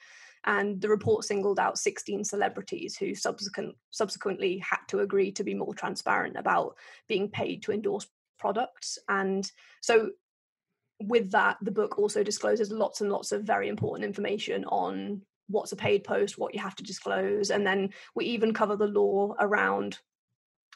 And 0.45 0.79
the 0.81 0.89
report 0.89 1.25
singled 1.25 1.59
out 1.59 1.77
16 1.77 2.23
celebrities 2.23 2.95
who 2.97 3.15
subsequent, 3.15 3.75
subsequently 3.91 4.59
had 4.59 4.79
to 4.89 4.99
agree 4.99 5.31
to 5.33 5.43
be 5.43 5.53
more 5.53 5.73
transparent 5.73 6.37
about 6.37 6.75
being 7.07 7.29
paid 7.29 7.63
to 7.63 7.73
endorse 7.73 8.07
products. 8.37 8.97
And 9.09 9.49
so 9.81 10.11
with 10.99 11.31
that, 11.31 11.57
the 11.61 11.71
book 11.71 11.97
also 11.97 12.23
discloses 12.23 12.71
lots 12.71 13.01
and 13.01 13.11
lots 13.11 13.31
of 13.31 13.43
very 13.43 13.67
important 13.69 14.05
information 14.05 14.65
on 14.65 15.21
what's 15.47 15.71
a 15.71 15.77
paid 15.77 16.03
post, 16.03 16.37
what 16.37 16.53
you 16.53 16.59
have 16.59 16.75
to 16.75 16.83
disclose, 16.83 17.51
and 17.51 17.65
then 17.65 17.89
we 18.15 18.25
even 18.25 18.53
cover 18.53 18.75
the 18.75 18.87
law 18.87 19.33
around 19.39 19.99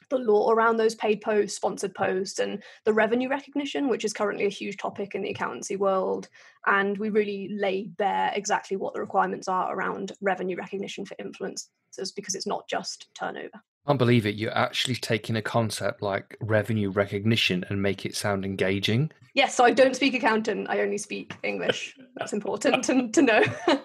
the 0.09 0.17
law 0.17 0.51
around 0.51 0.77
those 0.77 0.93
paid 0.93 1.21
posts, 1.21 1.55
sponsored 1.55 1.95
posts, 1.95 2.39
and 2.39 2.61
the 2.85 2.93
revenue 2.93 3.29
recognition, 3.29 3.87
which 3.87 4.03
is 4.03 4.13
currently 4.13 4.45
a 4.45 4.49
huge 4.49 4.77
topic 4.77 5.15
in 5.15 5.21
the 5.21 5.29
accountancy 5.29 5.77
world. 5.77 6.27
And 6.67 6.97
we 6.97 7.09
really 7.09 7.49
lay 7.51 7.85
bare 7.97 8.31
exactly 8.35 8.77
what 8.77 8.93
the 8.93 8.99
requirements 8.99 9.47
are 9.47 9.73
around 9.73 10.11
revenue 10.21 10.57
recognition 10.57 11.05
for 11.05 11.15
influencers 11.15 12.13
because 12.15 12.35
it's 12.35 12.45
not 12.45 12.67
just 12.67 13.07
turnover. 13.15 13.61
I 13.85 13.89
can't 13.89 13.99
believe 13.99 14.25
it. 14.25 14.35
You're 14.35 14.55
actually 14.55 14.95
taking 14.95 15.35
a 15.35 15.41
concept 15.41 16.01
like 16.01 16.37
revenue 16.39 16.91
recognition 16.91 17.65
and 17.69 17.81
make 17.81 18.05
it 18.05 18.15
sound 18.15 18.45
engaging. 18.45 19.11
Yes, 19.33 19.55
so 19.55 19.63
I 19.63 19.71
don't 19.71 19.95
speak 19.95 20.13
accountant. 20.13 20.67
I 20.69 20.81
only 20.81 20.97
speak 20.97 21.33
English. 21.41 21.97
That's 22.15 22.33
important 22.33 22.83
to, 22.85 23.09
to 23.09 23.21
know. 23.21 23.43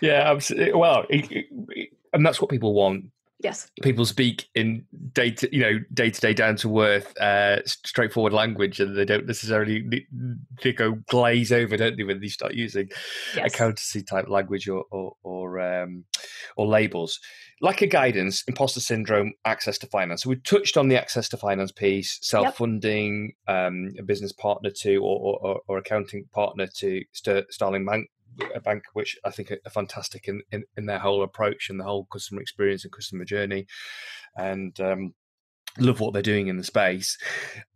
yeah, 0.00 0.30
absolutely. 0.30 0.74
Well, 0.74 1.06
it, 1.08 1.30
it, 1.30 1.90
and 2.12 2.26
that's 2.26 2.40
what 2.40 2.50
people 2.50 2.74
want. 2.74 3.06
Yes. 3.42 3.70
People 3.82 4.04
speak 4.04 4.48
in 4.54 4.84
day 5.12 5.30
to 5.30 5.54
you 5.54 5.62
know 5.62 5.78
day 5.92 6.10
to 6.10 6.20
day 6.20 6.34
down 6.34 6.56
to 6.56 6.80
earth, 6.80 7.18
uh, 7.20 7.58
straightforward 7.66 8.32
language, 8.32 8.80
and 8.80 8.96
they 8.96 9.04
don't 9.04 9.26
necessarily 9.26 10.06
they 10.62 10.72
go 10.72 10.92
glaze 11.08 11.52
over, 11.52 11.76
don't 11.76 11.96
they, 11.96 12.04
when 12.04 12.20
they 12.20 12.28
start 12.28 12.54
using 12.54 12.88
yes. 13.34 13.52
accountancy 13.52 14.02
type 14.02 14.28
language 14.28 14.68
or 14.68 14.84
or 14.90 15.14
or, 15.22 15.60
um, 15.60 16.04
or 16.56 16.66
labels 16.66 17.18
like 17.60 17.82
a 17.82 17.86
guidance, 17.86 18.42
imposter 18.48 18.80
syndrome, 18.80 19.32
access 19.44 19.76
to 19.78 19.86
finance. 19.86 20.22
So 20.22 20.30
we 20.30 20.36
touched 20.36 20.76
on 20.76 20.88
the 20.88 20.96
access 20.96 21.28
to 21.28 21.36
finance 21.36 21.72
piece, 21.72 22.18
self 22.22 22.56
funding, 22.56 23.32
yep. 23.46 23.56
um, 23.56 23.92
a 23.98 24.02
business 24.02 24.32
partner 24.32 24.70
to, 24.80 24.96
or, 24.96 25.38
or, 25.42 25.60
or 25.68 25.78
accounting 25.78 26.24
partner 26.32 26.66
to 26.78 27.04
Starling 27.50 27.84
Bank, 27.84 28.08
a 28.54 28.60
bank 28.60 28.84
which 28.92 29.16
I 29.24 29.30
think 29.30 29.50
are 29.50 29.70
fantastic 29.70 30.28
in, 30.28 30.42
in, 30.50 30.64
in, 30.76 30.86
their 30.86 30.98
whole 30.98 31.22
approach 31.22 31.68
and 31.68 31.78
the 31.78 31.84
whole 31.84 32.06
customer 32.12 32.40
experience 32.40 32.84
and 32.84 32.92
customer 32.92 33.24
journey, 33.24 33.66
and 34.36 34.78
um, 34.80 35.14
love 35.78 36.00
what 36.00 36.12
they're 36.12 36.22
doing 36.22 36.48
in 36.48 36.56
the 36.56 36.64
space. 36.64 37.18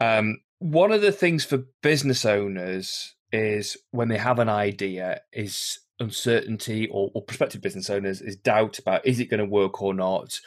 Um, 0.01 0.39
one 0.59 0.93
of 0.93 1.03
the 1.03 1.13
things 1.13 1.45
for 1.45 1.65
business 1.83 2.25
owners 2.25 3.15
is 3.33 3.77
when 3.91 4.09
they 4.09 4.19
have 4.19 4.39
an 4.39 4.49
idea 4.49 5.21
is 5.33 5.79
uncertainty 6.01 6.89
or, 6.91 7.11
or 7.15 7.23
prospective 7.23 7.61
business 7.61 7.91
owners 7.91 8.21
is 8.21 8.37
doubt 8.37 8.79
about 8.79 9.07
is 9.07 9.21
it 9.21 9.31
going 9.31 9.41
to 9.41 9.47
work 9.47 9.83
or 9.83 9.95
not? 9.95 10.41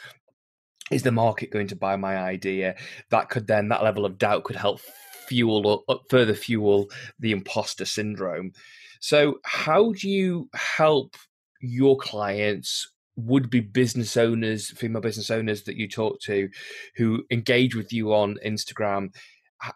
Is 0.90 1.02
the 1.02 1.12
market 1.12 1.50
going 1.50 1.68
to 1.68 1.76
buy 1.76 1.96
my 1.96 2.16
idea? 2.16 2.76
That 3.10 3.28
could 3.28 3.46
then 3.46 3.68
that 3.68 3.82
level 3.82 4.06
of 4.06 4.18
doubt 4.18 4.44
could 4.44 4.56
help 4.56 4.80
fuel 5.28 5.66
or 5.66 5.82
uh, 5.88 5.98
further 6.08 6.34
fuel 6.34 6.90
the 7.18 7.32
imposter 7.32 7.84
syndrome 7.84 8.52
so 9.00 9.38
how 9.44 9.92
do 9.92 10.08
you 10.08 10.48
help 10.54 11.14
your 11.60 11.96
clients 11.96 12.90
would 13.16 13.50
be 13.50 13.60
business 13.60 14.16
owners 14.16 14.70
female 14.70 15.02
business 15.02 15.30
owners 15.30 15.64
that 15.64 15.76
you 15.76 15.88
talk 15.88 16.20
to 16.20 16.48
who 16.96 17.24
engage 17.30 17.74
with 17.74 17.92
you 17.92 18.12
on 18.12 18.36
instagram 18.46 19.08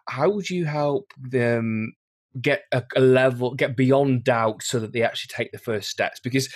how 0.07 0.29
would 0.29 0.49
you 0.49 0.65
help 0.65 1.11
them 1.17 1.93
get 2.41 2.63
a, 2.71 2.83
a 2.95 3.01
level, 3.01 3.53
get 3.53 3.75
beyond 3.75 4.23
doubt 4.23 4.63
so 4.63 4.79
that 4.79 4.93
they 4.93 5.03
actually 5.03 5.31
take 5.33 5.51
the 5.51 5.57
first 5.57 5.89
steps. 5.89 6.19
Because 6.19 6.53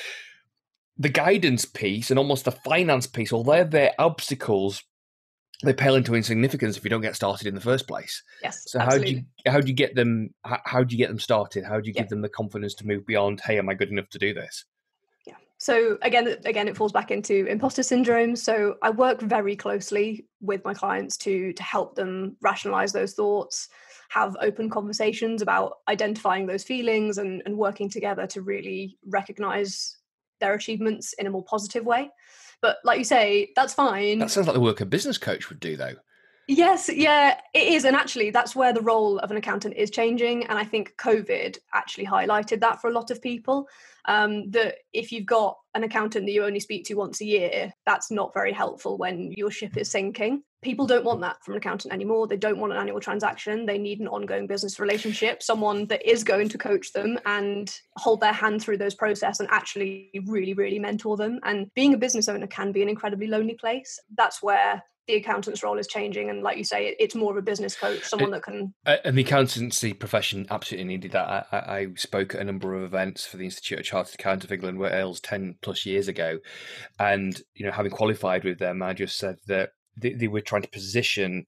the 0.98 1.10
guidance 1.10 1.66
piece 1.66 2.10
and 2.10 2.18
almost 2.18 2.46
the 2.46 2.52
finance 2.52 3.08
piece, 3.08 3.32
although 3.32 3.64
they're 3.64 3.94
obstacles, 4.00 4.84
they 5.64 5.74
pale 5.74 5.96
into 5.96 6.16
insignificance 6.16 6.78
if 6.78 6.84
you 6.84 6.90
don't 6.90 7.02
get 7.02 7.16
started 7.16 7.48
in 7.48 7.56
the 7.56 7.62
first 7.62 7.88
place. 7.88 8.22
Yes. 8.44 8.64
So 8.68 8.80
absolutely. 8.80 9.08
how 9.08 9.16
do 9.16 9.22
you 9.46 9.52
how 9.52 9.62
do 9.62 9.68
you 9.68 9.74
get 9.74 9.96
them 9.96 10.34
how, 10.44 10.60
how 10.66 10.84
do 10.84 10.96
you 10.96 10.98
get 10.98 11.10
them 11.10 11.20
started? 11.20 11.64
How 11.66 11.80
do 11.80 11.88
you 11.88 11.94
give 11.94 12.10
them 12.10 12.22
the 12.22 12.30
confidence 12.30 12.76
to 12.76 12.88
move 12.88 13.06
beyond? 13.06 13.42
Hey, 13.42 13.58
am 13.58 13.70
I 13.70 13.74
good 13.74 13.90
enough 13.90 14.10
to 14.10 14.20
do 14.20 14.34
this? 14.34 14.66
Yeah. 15.26 15.36
So 15.58 15.98
again, 16.04 16.38
again, 16.46 16.68
it 16.68 16.78
falls 16.78 16.92
back 16.92 17.10
into 17.10 17.48
imposter 17.48 17.82
syndrome. 17.82 18.36
So 18.36 18.76
I 18.84 18.92
work 18.92 19.22
very 19.22 19.56
closely 19.56 20.28
with 20.42 20.64
my 20.64 20.76
clients 20.76 21.18
to 21.18 21.54
to 21.54 21.64
help 21.64 21.96
them 21.96 22.38
rationalize 22.42 22.94
those 22.94 23.14
thoughts, 23.14 23.68
have 24.10 24.38
open 24.40 24.70
conversations 24.70 25.42
about 25.42 25.78
identifying 25.88 26.46
those 26.46 26.64
feelings 26.64 27.18
and, 27.18 27.42
and 27.48 27.58
working 27.58 27.90
together 27.90 28.28
to 28.28 28.44
really 28.44 29.00
recognize 29.08 29.98
their 30.40 30.54
achievements 30.54 31.14
in 31.14 31.26
a 31.26 31.32
more 31.32 31.44
positive 31.44 31.84
way. 31.84 32.12
But 32.62 32.78
like 32.84 32.98
you 32.98 33.06
say, 33.06 33.52
that's 33.56 33.74
fine. 33.74 34.20
That 34.20 34.32
sounds 34.32 34.48
like 34.48 34.56
the 34.56 34.60
work 34.60 34.82
a 34.82 34.86
business 34.86 35.18
coach 35.18 35.50
would 35.50 35.60
do, 35.60 35.78
though. 35.78 35.96
Yes, 36.50 36.90
yeah, 36.90 37.38
it 37.54 37.74
is. 37.74 37.84
And 37.84 37.96
actually, 37.96 38.30
that's 38.32 38.56
where 38.56 38.72
the 38.72 38.82
role 38.82 39.20
of 39.20 39.32
an 39.32 39.38
accountant 39.38 39.76
is 39.76 39.92
changing. 39.92 40.46
And 40.46 40.58
I 40.58 40.64
think 40.64 40.94
COVID 40.98 41.58
actually 41.74 42.06
highlighted 42.06 42.62
that 42.62 42.80
for 42.80 42.90
a 42.90 42.94
lot 42.94 43.12
of 43.12 43.22
people. 43.22 43.68
Um, 44.06 44.50
that 44.52 44.76
if 44.94 45.12
you've 45.12 45.26
got 45.26 45.58
an 45.76 45.84
accountant 45.84 46.26
that 46.26 46.32
you 46.32 46.46
only 46.46 46.62
speak 46.62 46.86
to 46.86 46.94
once 46.94 47.20
a 47.20 47.26
year, 47.26 47.74
that's 47.86 48.10
not 48.10 48.34
very 48.34 48.54
helpful 48.54 48.98
when 48.98 49.34
your 49.36 49.52
ship 49.52 49.76
is 49.76 49.92
sinking. 49.92 50.44
People 50.64 50.88
don't 50.88 51.06
want 51.06 51.22
that 51.22 51.44
from 51.44 51.54
an 51.54 51.60
accountant 51.60 51.94
anymore. 51.94 52.28
They 52.28 52.38
don't 52.38 52.58
want 52.58 52.74
an 52.74 52.80
annual 52.80 53.00
transaction. 53.00 53.66
They 53.66 53.78
need 53.78 54.00
an 54.00 54.08
ongoing 54.08 54.48
business 54.48 54.80
relationship, 54.80 55.44
someone 55.44 55.86
that 55.88 56.08
is 56.10 56.24
going 56.24 56.50
to 56.50 56.58
coach 56.58 56.94
them 56.94 57.20
and 57.26 57.74
hold 57.98 58.22
their 58.22 58.34
hand 58.34 58.62
through 58.62 58.78
those 58.78 58.96
process 58.96 59.40
and 59.40 59.48
actually 59.52 60.10
really, 60.26 60.54
really 60.54 60.80
mentor 60.80 61.16
them. 61.16 61.40
And 61.44 61.72
being 61.76 61.94
a 61.94 61.98
business 61.98 62.28
owner 62.28 62.48
can 62.48 62.72
be 62.72 62.82
an 62.82 62.90
incredibly 62.90 63.28
lonely 63.28 63.54
place. 63.54 64.00
That's 64.16 64.42
where 64.42 64.84
the 65.08 65.16
accountant's 65.16 65.64
role 65.64 65.78
is 65.78 65.88
changing 65.88 66.30
and 66.30 66.44
like 66.44 66.58
you 66.58 66.64
say 66.64 66.96
it's 67.00 67.16
more 67.16 67.32
of 67.32 67.38
a 67.38 67.42
business 67.42 67.76
coach 67.76 68.04
someone 68.04 68.30
that 68.32 68.44
can 68.44 68.74
and 68.86 69.18
the 69.18 69.22
accountancy 69.22 69.94
profession 69.94 70.46
absolutely 70.50 70.86
needed 70.86 71.14
that 71.14 71.48
I, 71.52 71.58
I, 71.58 71.88
spoke 71.96 72.36
at 72.36 72.42
a 72.42 72.44
number 72.44 72.76
of 72.76 72.84
events 72.84 73.26
for 73.26 73.38
the 73.38 73.46
institute 73.46 73.80
of 73.80 73.86
chartered 73.86 74.16
accountants 74.16 74.46
of 74.46 74.52
england 74.52 74.78
where 74.78 74.92
wales 74.92 75.22
10 75.22 75.56
plus 75.62 75.86
years 75.86 76.10
ago 76.10 76.40
and 77.00 77.42
you 77.56 77.66
know 77.66 77.72
having 77.72 77.92
qualified 77.92 78.44
with 78.44 78.60
them 78.60 78.84
i 78.84 78.94
just 78.94 79.18
said 79.18 79.38
that 79.48 79.70
they, 79.98 80.14
they 80.14 80.28
were 80.28 80.42
trying 80.42 80.62
to 80.62 80.70
position 80.70 81.46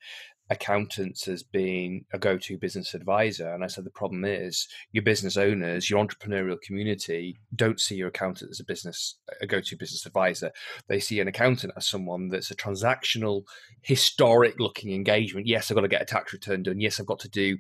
accountants 0.52 1.28
as 1.28 1.44
being 1.44 2.06
a 2.12 2.18
go-to 2.18 2.58
business 2.58 2.96
advisor. 2.96 3.54
And 3.54 3.64
i 3.64 3.68
said 3.68 3.84
the 3.84 3.92
problem 3.92 4.26
is 4.26 4.68
your 4.92 5.04
business 5.04 5.38
owners 5.38 5.90
your 5.90 6.04
entrepreneurial 6.04 6.60
community 6.62 7.40
don't 7.56 7.80
see 7.80 7.96
your 7.96 8.08
accountant 8.08 8.50
as 8.50 8.60
a 8.60 8.64
business 8.64 9.16
a 9.42 9.48
go-to 9.48 9.78
business 9.78 10.06
advisor. 10.06 10.52
They 10.88 11.00
see 11.00 11.20
an 11.20 11.28
accountant 11.28 11.74
as 11.78 11.88
someone 11.88 12.30
that's 12.30 12.52
a 12.52 12.56
transactional 12.56 13.44
historic 13.82 14.60
looking 14.60 14.94
engagement. 14.94 15.48
Yes 15.48 15.70
i've 15.70 15.76
got 15.76 15.82
to 15.82 15.88
get 15.88 16.02
a 16.02 16.06
tax 16.06 16.34
return 16.34 16.64
done. 16.64 16.80
Yes 16.80 17.00
i've 17.00 17.06
got 17.06 17.20
to 17.20 17.30
do 17.30 17.58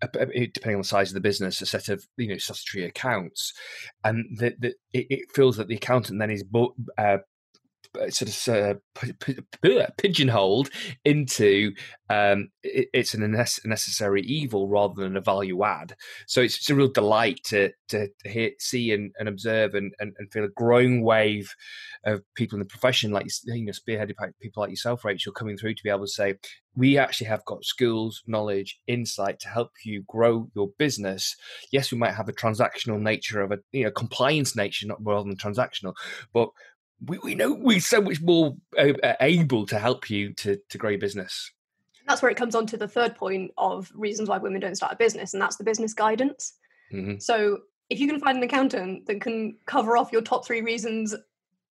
depending 0.00 0.74
on 0.74 0.82
the 0.82 0.84
size 0.84 1.10
of 1.10 1.14
the 1.14 1.20
business, 1.20 1.62
a 1.62 1.66
set 1.66 1.88
of 1.88 2.06
you 2.16 2.28
know 2.28 2.36
statutory 2.36 2.84
accounts, 2.84 3.52
and 4.04 4.24
that 4.38 4.54
it, 4.92 5.20
feels 5.34 5.56
that 5.56 5.68
the 5.68 5.76
accountant 5.76 6.18
then 6.18 6.30
is 6.30 6.44
uh, 6.54 6.66
uh, 6.98 7.18
sort 8.10 8.48
of 8.48 8.80
uh, 9.64 9.86
pigeonholed 9.98 10.70
into 11.04 11.72
um, 12.08 12.48
it, 12.62 12.88
it's 12.92 13.14
a 13.14 13.18
necessary 13.18 14.22
evil 14.22 14.68
rather 14.68 15.02
than 15.02 15.16
a 15.16 15.20
value 15.20 15.64
add. 15.64 15.96
So 16.26 16.40
it's, 16.40 16.56
it's 16.56 16.70
a 16.70 16.74
real 16.74 16.88
delight 16.88 17.40
to 17.44 17.72
to 17.88 18.08
hear, 18.24 18.50
see 18.58 18.92
and, 18.92 19.12
and 19.18 19.28
observe 19.28 19.74
and, 19.74 19.92
and, 19.98 20.12
and, 20.18 20.30
feel 20.32 20.44
a 20.44 20.48
growing 20.48 21.02
wave 21.02 21.54
of 22.04 22.22
people 22.34 22.56
in 22.56 22.60
the 22.60 22.68
profession, 22.68 23.12
like 23.12 23.26
you 23.44 23.64
know, 23.64 23.72
spearheaded 23.72 24.16
by 24.16 24.28
people 24.40 24.60
like 24.60 24.70
yourself, 24.70 25.04
Rachel, 25.04 25.32
coming 25.32 25.56
through 25.56 25.74
to 25.74 25.82
be 25.82 25.90
able 25.90 26.04
to 26.04 26.08
say 26.08 26.34
we 26.76 26.98
actually 26.98 27.26
have 27.28 27.44
got 27.44 27.64
skills, 27.64 28.22
knowledge, 28.26 28.78
insight 28.86 29.40
to 29.40 29.48
help 29.48 29.70
you 29.84 30.04
grow 30.06 30.48
your 30.54 30.68
business. 30.78 31.34
Yes, 31.72 31.90
we 31.90 31.98
might 31.98 32.14
have 32.14 32.28
a 32.28 32.34
transactional 32.34 33.00
nature 33.00 33.40
of 33.40 33.50
a 33.52 33.58
you 33.72 33.84
know 33.84 33.90
compliance 33.90 34.54
nature, 34.54 34.86
not 34.86 35.04
rather 35.04 35.28
than 35.28 35.36
transactional, 35.36 35.94
but 36.32 36.50
we, 37.04 37.18
we 37.18 37.34
know 37.34 37.52
we're 37.52 37.80
so 37.80 38.00
much 38.00 38.20
more 38.20 38.56
uh, 38.78 38.92
uh, 39.02 39.14
able 39.20 39.66
to 39.66 39.78
help 39.78 40.08
you 40.08 40.32
to, 40.34 40.58
to 40.68 40.78
grow 40.78 40.90
your 40.90 40.98
business. 40.98 41.52
That's 42.08 42.22
where 42.22 42.30
it 42.30 42.36
comes 42.36 42.54
on 42.54 42.66
to 42.68 42.76
the 42.76 42.88
third 42.88 43.16
point 43.16 43.50
of 43.58 43.90
reasons 43.94 44.28
why 44.28 44.38
women 44.38 44.60
don't 44.60 44.76
start 44.76 44.92
a 44.92 44.96
business, 44.96 45.34
and 45.34 45.42
that's 45.42 45.56
the 45.56 45.64
business 45.64 45.92
guidance. 45.92 46.54
Mm-hmm. 46.92 47.18
So 47.18 47.58
if 47.90 47.98
you 47.98 48.06
can 48.06 48.20
find 48.20 48.38
an 48.38 48.44
accountant 48.44 49.06
that 49.06 49.20
can 49.20 49.56
cover 49.66 49.96
off 49.96 50.12
your 50.12 50.22
top 50.22 50.46
three 50.46 50.60
reasons 50.60 51.14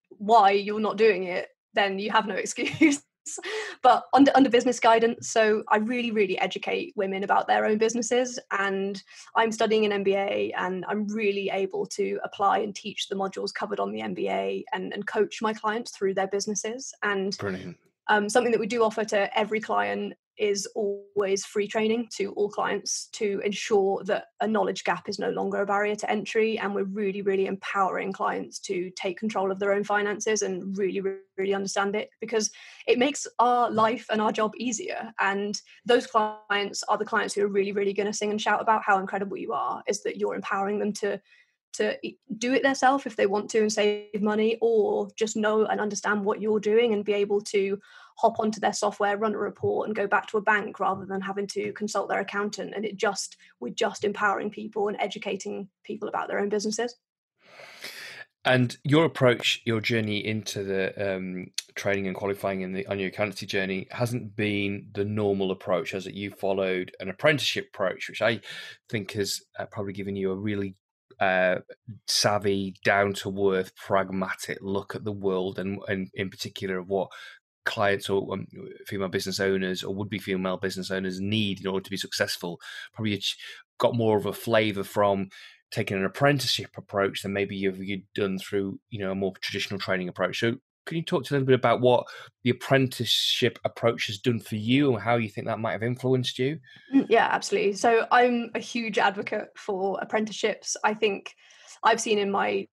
why 0.10 0.52
you're 0.52 0.80
not 0.80 0.98
doing 0.98 1.24
it, 1.24 1.50
then 1.74 2.00
you 2.00 2.12
have 2.12 2.28
no 2.28 2.36
excuse. 2.36 3.02
But 3.82 4.06
under 4.14 4.32
under 4.36 4.50
business 4.50 4.80
guidance. 4.80 5.30
So 5.30 5.64
I 5.70 5.78
really, 5.78 6.12
really 6.12 6.38
educate 6.40 6.94
women 6.96 7.24
about 7.24 7.48
their 7.48 7.66
own 7.66 7.78
businesses, 7.78 8.40
and 8.52 9.02
I'm 9.36 9.52
studying 9.52 9.92
an 9.92 10.04
MBA, 10.04 10.52
and 10.58 10.86
I'm 10.88 11.08
really 11.08 11.50
able 11.50 11.86
to 11.88 12.20
apply 12.24 12.60
and 12.60 12.76
teach 12.76 13.08
the 13.08 13.16
modules 13.16 13.54
covered 13.54 13.80
on 13.80 13.92
the 13.92 14.02
MBA, 14.02 14.64
and 14.74 14.94
and 14.94 15.06
coach 15.06 15.42
my 15.42 15.54
clients 15.54 15.92
through 15.92 16.14
their 16.14 16.28
businesses. 16.28 16.94
And 17.04 17.38
Brilliant. 17.38 17.78
Um, 18.08 18.30
something 18.30 18.52
that 18.52 18.60
we 18.60 18.68
do 18.68 18.84
offer 18.84 19.04
to 19.04 19.38
every 19.38 19.60
client 19.60 20.14
is 20.38 20.68
always 20.76 21.46
free 21.46 21.68
training 21.68 22.08
to 22.18 22.32
all 22.34 22.50
clients 22.50 23.08
to 23.14 23.42
ensure 23.44 24.04
that 24.04 24.26
a 24.42 24.48
knowledge 24.48 24.84
gap 24.84 25.08
is 25.08 25.20
no 25.20 25.30
longer 25.30 25.62
a 25.62 25.66
barrier 25.66 25.96
to 25.96 26.10
entry 26.10 26.58
and 26.60 26.74
we're 26.74 26.84
really 26.84 27.22
really 27.22 27.46
empowering 27.46 28.12
clients 28.12 28.60
to 28.60 28.90
take 28.92 29.18
control 29.18 29.52
of 29.52 29.60
their 29.60 29.74
own 29.74 29.84
finances 29.84 30.42
and 30.42 30.78
really 30.78 31.02
really 31.38 31.54
understand 31.54 31.96
it 31.96 32.10
because 32.20 32.52
it 32.88 33.00
makes 33.00 33.28
our 33.40 33.70
life 33.70 34.06
and 34.10 34.22
our 34.22 34.32
job 34.32 34.54
easier. 34.58 35.14
And 35.20 35.60
those 35.86 36.08
clients 36.08 36.84
are 36.84 36.98
the 36.98 37.06
clients 37.06 37.34
who 37.34 37.44
are 37.44 37.48
really 37.48 37.72
really 37.72 37.94
going 37.94 38.08
to 38.08 38.14
sing 38.14 38.32
and 38.32 38.42
shout 38.42 38.62
about 38.62 38.84
how 38.84 39.00
incredible 39.00 39.38
you 39.38 39.54
are 39.54 39.84
is 39.88 40.04
that 40.04 40.18
you're 40.18 40.36
empowering 40.36 40.80
them 40.80 40.94
to 40.94 41.22
to 41.74 41.98
do 42.38 42.54
it 42.54 42.64
themselves 42.64 43.06
if 43.06 43.18
they 43.18 43.26
want 43.26 43.50
to 43.50 43.60
and 43.60 43.74
save 43.74 44.22
money 44.22 44.58
or 44.62 45.10
just 45.18 45.36
know 45.36 45.66
and 45.66 45.82
understand 45.82 46.24
what 46.24 46.42
you're 46.42 46.60
doing 46.60 46.94
and 46.94 47.04
be 47.04 47.14
able 47.14 47.42
to 47.42 47.78
hop 48.16 48.40
onto 48.40 48.60
their 48.60 48.74
software 48.74 49.18
run 49.18 49.34
a 49.34 49.38
report 49.38 49.88
and 49.88 49.96
go 49.96 50.08
back 50.08 50.28
to 50.28 50.38
a 50.38 50.42
bank 50.42 50.80
rather 50.80 51.06
than 51.06 51.22
having 51.22 51.48
to 51.48 51.72
consult 51.74 52.10
their 52.10 52.20
accountant. 52.20 52.74
And 52.76 52.86
it 52.86 52.98
just 52.98 53.38
we're 53.60 53.74
just 53.74 54.04
empowering 54.04 54.50
people 54.50 54.88
and 54.88 54.98
educating 55.00 55.70
people 55.84 56.08
about 56.08 56.28
their 56.28 56.40
own 56.40 56.50
businesses. 56.50 56.96
And 58.46 58.78
your 58.84 59.06
approach, 59.06 59.62
your 59.66 59.82
journey 59.82 60.24
into 60.24 60.64
the 60.64 61.16
um, 61.16 61.48
training 61.74 62.06
and 62.06 62.16
qualifying 62.16 62.62
in 62.62 62.74
the 62.74 62.86
on 62.86 63.00
your 63.00 63.08
accountancy 63.08 63.48
journey 63.48 63.88
hasn't 63.90 64.36
been 64.36 64.88
the 64.94 65.04
normal 65.04 65.50
approach, 65.50 65.92
has 65.92 66.06
it? 66.06 66.14
You 66.14 66.30
followed 66.30 66.92
an 67.00 67.10
apprenticeship 67.10 67.70
approach, 67.74 68.08
which 68.08 68.22
I 68.22 68.42
think 68.88 69.14
has 69.14 69.42
uh, 69.58 69.66
probably 69.66 69.94
given 69.94 70.16
you 70.16 70.32
a 70.32 70.36
really 70.36 70.76
uh, 71.20 71.56
savvy, 72.08 72.76
down 72.84 73.14
to 73.14 73.54
earth, 73.54 73.76
pragmatic 73.76 74.60
look 74.62 74.96
at 74.96 75.04
the 75.04 75.12
world, 75.12 75.58
and, 75.58 75.80
and 75.88 76.10
in 76.14 76.30
particular 76.30 76.78
of 76.78 76.88
what 76.88 77.10
clients 77.66 78.10
or 78.10 78.34
um, 78.34 78.48
female 78.88 79.08
business 79.08 79.40
owners 79.40 79.84
or 79.84 79.94
would 79.94 80.10
be 80.10 80.20
female 80.20 80.58
business 80.58 80.92
owners 80.92 81.20
need 81.20 81.60
in 81.60 81.68
order 81.68 81.84
to 81.84 81.92
be 81.92 81.98
successful. 81.98 82.60
Probably 82.94 83.22
got 83.80 83.96
more 83.96 84.18
of 84.18 84.26
a 84.26 84.34
flavour 84.34 84.84
from 84.84 85.30
taking 85.72 85.98
an 85.98 86.06
apprenticeship 86.06 86.72
approach 86.78 87.22
than 87.22 87.34
maybe 87.34 87.56
you've, 87.56 87.84
you've 87.84 88.02
done 88.14 88.38
through 88.40 88.80
you 88.90 89.00
know 89.00 89.12
a 89.12 89.16
more 89.16 89.34
traditional 89.42 89.80
training 89.80 90.08
approach. 90.08 90.40
So 90.40 90.56
can 90.86 90.98
you 90.98 91.04
talk 91.04 91.24
to 91.26 91.34
a 91.34 91.36
little 91.36 91.48
bit 91.48 91.56
about 91.56 91.82
what 91.82 92.06
the 92.44 92.52
apprenticeship 92.52 93.58
approach 93.66 94.08
has 94.08 94.20
done 94.20 94.40
for 94.40 94.56
you 94.56 94.94
and 94.94 95.02
how 95.02 95.16
you 95.16 95.30
think 95.30 95.48
that 95.48 95.60
might 95.60 95.72
have 95.72 95.84
influenced 95.84 96.38
you? 96.38 96.60
Mm, 96.94 97.08
yeah, 97.10 97.28
absolutely. 97.32 97.74
So 97.74 98.06
I'm 98.12 98.52
a 98.54 98.60
huge 98.60 99.00
advocate 99.00 99.50
for 99.58 99.98
apprenticeships. 100.02 100.78
I 100.84 100.94
think 100.94 101.34
I've 101.84 102.00
seen 102.00 102.20
in 102.20 102.32
my 102.32 102.68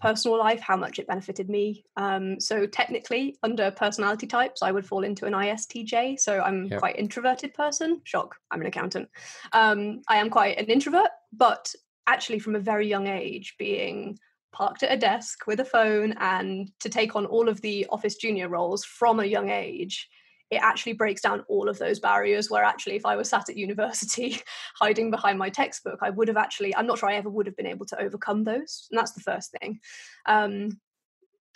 personal 0.00 0.38
life 0.38 0.60
how 0.60 0.76
much 0.76 0.98
it 0.98 1.06
benefited 1.06 1.48
me. 1.48 1.84
Um, 1.96 2.38
so 2.40 2.66
technically, 2.66 3.38
under 3.42 3.70
personality 3.70 4.26
types, 4.26 4.62
I 4.62 4.72
would 4.72 4.86
fall 4.86 5.04
into 5.04 5.26
an 5.26 5.32
ISTJ. 5.32 6.18
So 6.20 6.40
I'm 6.40 6.64
yep. 6.66 6.80
quite 6.80 6.96
introverted 6.96 7.54
person. 7.54 8.00
Shock, 8.04 8.36
I'm 8.50 8.60
an 8.60 8.66
accountant. 8.66 9.08
Um, 9.52 10.02
I 10.08 10.16
am 10.16 10.30
quite 10.30 10.58
an 10.58 10.66
introvert, 10.66 11.10
but 11.32 11.72
actually 12.06 12.38
from 12.38 12.54
a 12.54 12.60
very 12.60 12.88
young 12.88 13.06
age, 13.06 13.54
being 13.58 14.18
parked 14.52 14.82
at 14.82 14.92
a 14.92 14.96
desk 14.96 15.46
with 15.46 15.60
a 15.60 15.64
phone 15.64 16.14
and 16.20 16.70
to 16.80 16.88
take 16.88 17.16
on 17.16 17.26
all 17.26 17.48
of 17.48 17.60
the 17.60 17.86
office 17.90 18.14
junior 18.14 18.48
roles 18.48 18.84
from 18.84 19.20
a 19.20 19.24
young 19.24 19.50
age 19.50 20.08
it 20.54 20.62
actually 20.62 20.92
breaks 20.92 21.20
down 21.20 21.44
all 21.48 21.68
of 21.68 21.78
those 21.78 22.00
barriers 22.00 22.50
where 22.50 22.64
actually 22.64 22.96
if 22.96 23.06
i 23.06 23.16
was 23.16 23.28
sat 23.28 23.48
at 23.48 23.56
university 23.56 24.40
hiding 24.80 25.10
behind 25.10 25.38
my 25.38 25.50
textbook 25.50 25.98
i 26.02 26.10
would 26.10 26.28
have 26.28 26.36
actually 26.36 26.74
i'm 26.76 26.86
not 26.86 26.98
sure 26.98 27.10
i 27.10 27.14
ever 27.14 27.28
would 27.28 27.46
have 27.46 27.56
been 27.56 27.66
able 27.66 27.86
to 27.86 28.00
overcome 28.00 28.44
those 28.44 28.88
and 28.90 28.98
that's 28.98 29.12
the 29.12 29.20
first 29.20 29.54
thing. 29.60 29.80
Um, 30.26 30.80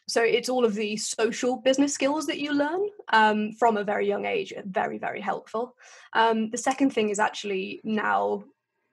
so 0.09 0.23
it's 0.23 0.49
all 0.49 0.65
of 0.65 0.75
the 0.75 0.97
social 0.97 1.57
business 1.57 1.93
skills 1.93 2.27
that 2.27 2.39
you 2.39 2.53
learn 2.53 2.89
um, 3.13 3.53
from 3.53 3.77
a 3.77 3.85
very 3.85 4.09
young 4.09 4.25
age 4.25 4.53
very 4.65 4.99
very 4.99 5.21
helpful. 5.21 5.77
Um, 6.15 6.51
the 6.51 6.57
second 6.57 6.91
thing 6.91 7.11
is 7.11 7.19
actually 7.19 7.81
now 7.85 8.45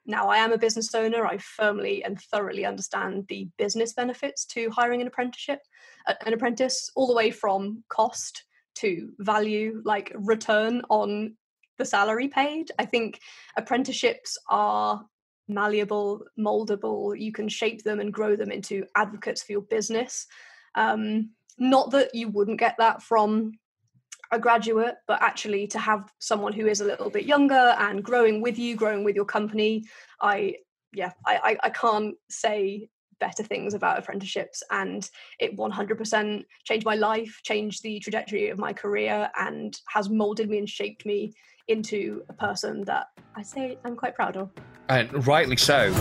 now 0.06 0.28
I 0.28 0.38
am 0.38 0.52
a 0.52 0.58
business 0.58 0.94
owner, 0.94 1.26
I 1.26 1.40
firmly 1.40 2.04
and 2.04 2.22
thoroughly 2.22 2.64
understand 2.64 3.26
the 3.28 3.50
business 3.58 3.94
benefits 3.94 4.46
to 4.48 4.70
hiring 4.70 5.02
an 5.02 5.08
apprenticeship, 5.08 5.62
an 6.06 6.34
apprentice, 6.34 6.92
all 6.96 7.08
the 7.08 7.16
way 7.16 7.32
from 7.32 7.84
cost 7.90 8.44
to 8.76 9.12
value, 9.20 9.82
like 9.86 10.12
return 10.16 10.82
on 10.90 11.36
the 11.78 11.86
salary 11.86 12.28
paid. 12.28 12.72
I 12.80 12.86
think 12.86 13.20
apprenticeships 13.58 14.38
are 14.50 15.06
malleable, 15.48 16.26
moldable. 16.40 17.20
You 17.20 17.32
can 17.32 17.50
shape 17.50 17.84
them 17.84 18.00
and 18.00 18.14
grow 18.14 18.36
them 18.36 18.52
into 18.52 18.86
advocates 18.96 19.44
for 19.44 19.54
your 19.54 19.62
business. 19.62 20.26
Um, 20.76 21.32
not 21.58 21.92
that 21.92 22.14
you 22.14 22.30
wouldn't 22.30 22.60
get 22.60 22.76
that 22.80 23.02
from 23.02 23.54
a 24.32 24.40
graduate, 24.40 24.96
but 25.08 25.22
actually 25.22 25.68
to 25.68 25.80
have 25.80 26.12
someone 26.20 26.54
who 26.54 26.68
is 26.68 26.82
a 26.82 26.86
little 26.86 27.10
bit 27.10 27.26
younger 27.26 27.76
and 27.80 28.04
growing 28.04 28.42
with 28.42 28.58
you, 28.58 28.76
growing 28.76 29.04
with 29.04 29.16
your 29.16 29.26
company, 29.26 29.86
I 30.22 30.56
yeah, 30.94 31.12
I 31.26 31.38
I, 31.44 31.58
I 31.64 31.70
can't 31.70 32.16
say 32.30 32.90
better 33.20 33.44
things 33.44 33.74
about 33.74 33.98
apprenticeships 33.98 34.62
and 34.72 35.10
it 35.40 35.58
100% 35.58 36.44
changed 36.64 36.86
my 36.86 36.96
life 36.96 37.40
changed 37.44 37.84
the 37.84 38.00
trajectory 38.00 38.50
of 38.50 38.58
my 38.58 38.74
career 38.74 39.30
and 39.40 39.80
has 39.88 40.10
molded 40.10 40.50
me 40.50 40.58
and 40.58 40.70
shaped 40.70 41.06
me 41.06 41.34
into 41.68 42.24
a 42.30 42.34
person 42.34 42.84
that 42.86 43.08
i 43.36 43.42
say 43.42 43.78
i'm 43.86 43.96
quite 43.96 44.16
proud 44.16 44.38
of. 44.38 44.52
And 44.90 45.26
rightly 45.26 45.58
so 45.58 45.92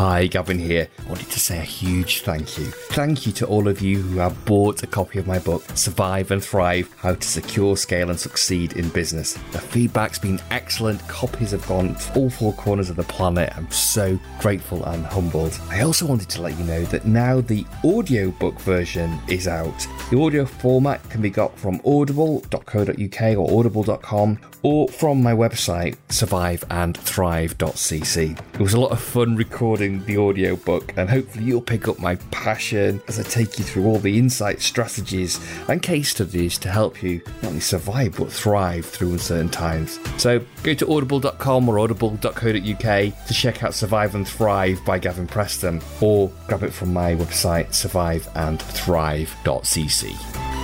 Hi, 0.00 0.28
Gavin 0.28 0.58
here. 0.58 0.88
I 0.98 1.08
wanted 1.10 1.28
to 1.28 1.38
say 1.38 1.58
a 1.58 1.60
huge 1.60 2.22
thank 2.22 2.56
you. 2.56 2.64
Thank 2.64 3.26
you 3.26 3.32
to 3.32 3.46
all 3.46 3.68
of 3.68 3.82
you 3.82 4.00
who 4.00 4.18
have 4.18 4.46
bought 4.46 4.82
a 4.82 4.86
copy 4.86 5.18
of 5.18 5.26
my 5.26 5.38
book, 5.38 5.62
Survive 5.74 6.30
and 6.30 6.42
Thrive 6.42 6.90
How 6.96 7.16
to 7.16 7.28
Secure, 7.28 7.76
Scale 7.76 8.08
and 8.08 8.18
Succeed 8.18 8.78
in 8.78 8.88
Business. 8.88 9.34
The 9.52 9.58
feedback's 9.58 10.18
been 10.18 10.40
excellent. 10.50 11.06
Copies 11.06 11.50
have 11.50 11.68
gone 11.68 11.96
to 11.96 12.18
all 12.18 12.30
four 12.30 12.54
corners 12.54 12.88
of 12.88 12.96
the 12.96 13.02
planet. 13.02 13.52
I'm 13.54 13.70
so 13.70 14.18
grateful 14.38 14.82
and 14.86 15.04
humbled. 15.04 15.60
I 15.68 15.82
also 15.82 16.06
wanted 16.06 16.30
to 16.30 16.40
let 16.40 16.58
you 16.58 16.64
know 16.64 16.84
that 16.84 17.04
now 17.04 17.42
the 17.42 17.66
audiobook 17.84 18.58
version 18.60 19.20
is 19.28 19.48
out. 19.48 19.86
The 20.10 20.18
audio 20.18 20.46
format 20.46 21.06
can 21.10 21.20
be 21.20 21.28
got 21.28 21.58
from 21.58 21.78
audible.co.uk 21.84 23.36
or 23.36 23.58
audible.com 23.58 24.38
or 24.62 24.88
from 24.88 25.22
my 25.22 25.32
website, 25.32 25.96
surviveandthrive.cc. 26.08 28.54
It 28.54 28.60
was 28.60 28.74
a 28.74 28.80
lot 28.80 28.92
of 28.92 29.00
fun 29.00 29.36
recording 29.36 29.89
the 30.06 30.16
audio 30.16 30.56
book, 30.56 30.94
and 30.96 31.10
hopefully, 31.10 31.44
you'll 31.44 31.60
pick 31.60 31.88
up 31.88 31.98
my 31.98 32.14
passion 32.30 33.02
as 33.08 33.18
I 33.18 33.24
take 33.24 33.58
you 33.58 33.64
through 33.64 33.86
all 33.86 33.98
the 33.98 34.16
insights, 34.18 34.64
strategies, 34.64 35.38
and 35.68 35.82
case 35.82 36.10
studies 36.10 36.56
to 36.58 36.70
help 36.70 37.02
you 37.02 37.20
not 37.42 37.48
only 37.48 37.60
survive 37.60 38.16
but 38.16 38.32
thrive 38.32 38.86
through 38.86 39.12
uncertain 39.12 39.48
times. 39.48 39.98
So, 40.16 40.40
go 40.62 40.74
to 40.74 40.92
audible.com 40.92 41.68
or 41.68 41.80
audible.co.uk 41.80 43.26
to 43.26 43.34
check 43.34 43.62
out 43.62 43.74
Survive 43.74 44.14
and 44.14 44.26
Thrive 44.26 44.82
by 44.84 44.98
Gavin 44.98 45.26
Preston, 45.26 45.82
or 46.00 46.32
grab 46.46 46.62
it 46.62 46.72
from 46.72 46.92
my 46.92 47.14
website, 47.14 47.68
surviveandthrive.cc. 47.70 50.60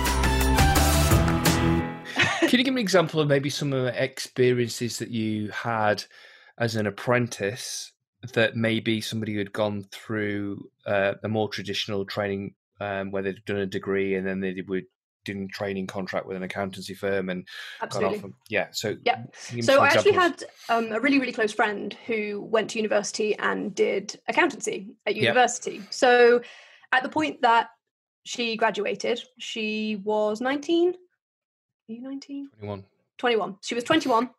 Can 2.47 2.59
you 2.59 2.63
give 2.63 2.73
me 2.73 2.79
an 2.79 2.85
example 2.85 3.19
of 3.19 3.27
maybe 3.27 3.49
some 3.49 3.73
of 3.73 3.83
the 3.83 4.03
experiences 4.03 4.99
that 4.99 5.09
you 5.09 5.49
had 5.49 6.05
as 6.57 6.77
an 6.77 6.87
apprentice 6.87 7.91
that 8.33 8.55
maybe 8.55 9.01
somebody 9.01 9.33
who 9.33 9.39
had 9.39 9.53
gone 9.53 9.85
through 9.91 10.69
uh, 10.85 11.13
a 11.23 11.27
more 11.27 11.49
traditional 11.49 12.05
training 12.05 12.55
um, 12.79 13.11
where 13.11 13.23
they'd 13.23 13.43
done 13.45 13.57
a 13.57 13.65
degree 13.65 14.15
and 14.15 14.25
then 14.25 14.39
they 14.39 14.63
were 14.67 14.81
doing 15.23 15.47
training 15.49 15.87
contract 15.87 16.25
with 16.25 16.37
an 16.37 16.43
accountancy 16.43 16.93
firm 16.93 17.29
and 17.29 17.47
Absolutely. 17.81 18.19
got 18.19 18.27
off. 18.27 18.31
yeah. 18.49 18.67
So 18.71 18.95
yeah. 19.05 19.23
So 19.61 19.81
I 19.81 19.87
actually 19.87 20.13
had 20.13 20.43
um, 20.69 20.91
a 20.91 20.99
really 20.99 21.19
really 21.19 21.33
close 21.33 21.53
friend 21.53 21.95
who 22.05 22.41
went 22.41 22.69
to 22.71 22.79
university 22.79 23.35
and 23.37 23.75
did 23.75 24.19
accountancy 24.27 24.95
at 25.05 25.15
university. 25.15 25.75
Yep. 25.75 25.93
So 25.93 26.41
at 26.91 27.03
the 27.03 27.09
point 27.09 27.41
that 27.41 27.69
she 28.23 28.55
graduated, 28.55 29.21
she 29.37 30.01
was 30.03 30.41
nineteen 30.41 30.95
are 31.89 31.93
you 31.93 32.01
19? 32.01 32.49
21. 32.59 32.83
21. 33.17 33.55
She 33.61 33.75
was 33.75 33.83
21. 33.85 34.29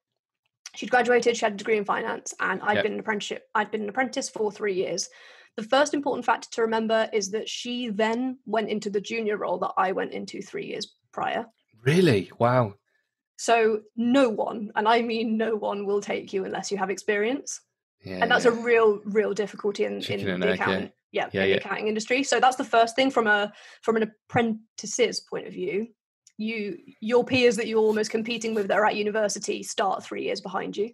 She'd 0.74 0.90
graduated, 0.90 1.37
she 1.37 1.44
had 1.44 1.54
a 1.54 1.57
degree 1.57 1.76
in 1.76 1.85
finance, 1.85 2.35
and 2.40 2.61
i 2.62 2.68
had 2.68 2.76
yep. 2.76 2.85
been 2.85 2.92
an 2.94 3.00
apprenticeship. 3.00 3.44
I'd 3.54 3.70
been 3.70 3.83
an 3.83 3.88
apprentice 3.88 4.28
for 4.28 4.52
three 4.52 4.74
years. 4.74 5.09
The 5.57 5.62
first 5.62 5.94
important 5.94 6.24
factor 6.24 6.48
to 6.52 6.62
remember 6.62 7.09
is 7.12 7.31
that 7.33 7.48
she 7.48 7.88
then 7.88 8.38
went 8.46 8.68
into 8.68 8.90
the 8.90 9.00
junior 9.00 9.37
role 9.37 9.59
that 9.59 9.72
I 9.76 9.92
went 9.92 10.12
into 10.12 10.40
three 10.40 10.66
years 10.66 10.94
prior. 11.12 11.46
Really? 11.83 12.31
Wow. 12.38 12.74
So 13.37 13.81
no 13.96 14.28
one, 14.28 14.70
and 14.76 14.87
I 14.87 15.02
mean 15.02 15.37
no 15.37 15.57
one, 15.57 15.87
will 15.87 16.00
take 16.00 16.33
you 16.33 16.44
unless 16.44 16.70
you 16.70 16.78
have 16.78 16.90
experience. 16.90 17.61
Yeah, 18.04 18.18
and 18.22 18.31
that's 18.31 18.44
yeah. 18.44 18.52
a 18.52 18.54
real, 18.54 19.00
real 19.04 19.35
difficulty 19.35 19.85
in, 19.85 20.00
in 20.02 20.40
the 20.40 20.52
accounting, 20.52 20.92
yeah, 21.12 21.28
yeah, 21.33 21.42
in 21.42 21.50
the 21.50 21.57
accounting 21.57 21.88
industry. 21.88 22.22
So 22.22 22.40
that's 22.40 22.57
the 22.57 22.64
first 22.64 22.94
thing 22.94 23.11
from 23.11 23.26
a 23.26 23.52
from 23.83 23.96
an 23.96 24.12
apprentice's 24.28 25.20
point 25.20 25.46
of 25.46 25.52
view 25.52 25.88
you 26.38 26.79
your 27.01 27.24
peers 27.24 27.57
that 27.57 27.66
you're 27.66 27.81
almost 27.81 28.11
competing 28.11 28.55
with 28.55 28.68
that 28.68 28.79
are 28.79 28.87
at 28.87 28.96
university 28.96 29.62
start 29.62 30.03
three 30.03 30.22
years 30.22 30.40
behind 30.40 30.77
you. 30.77 30.90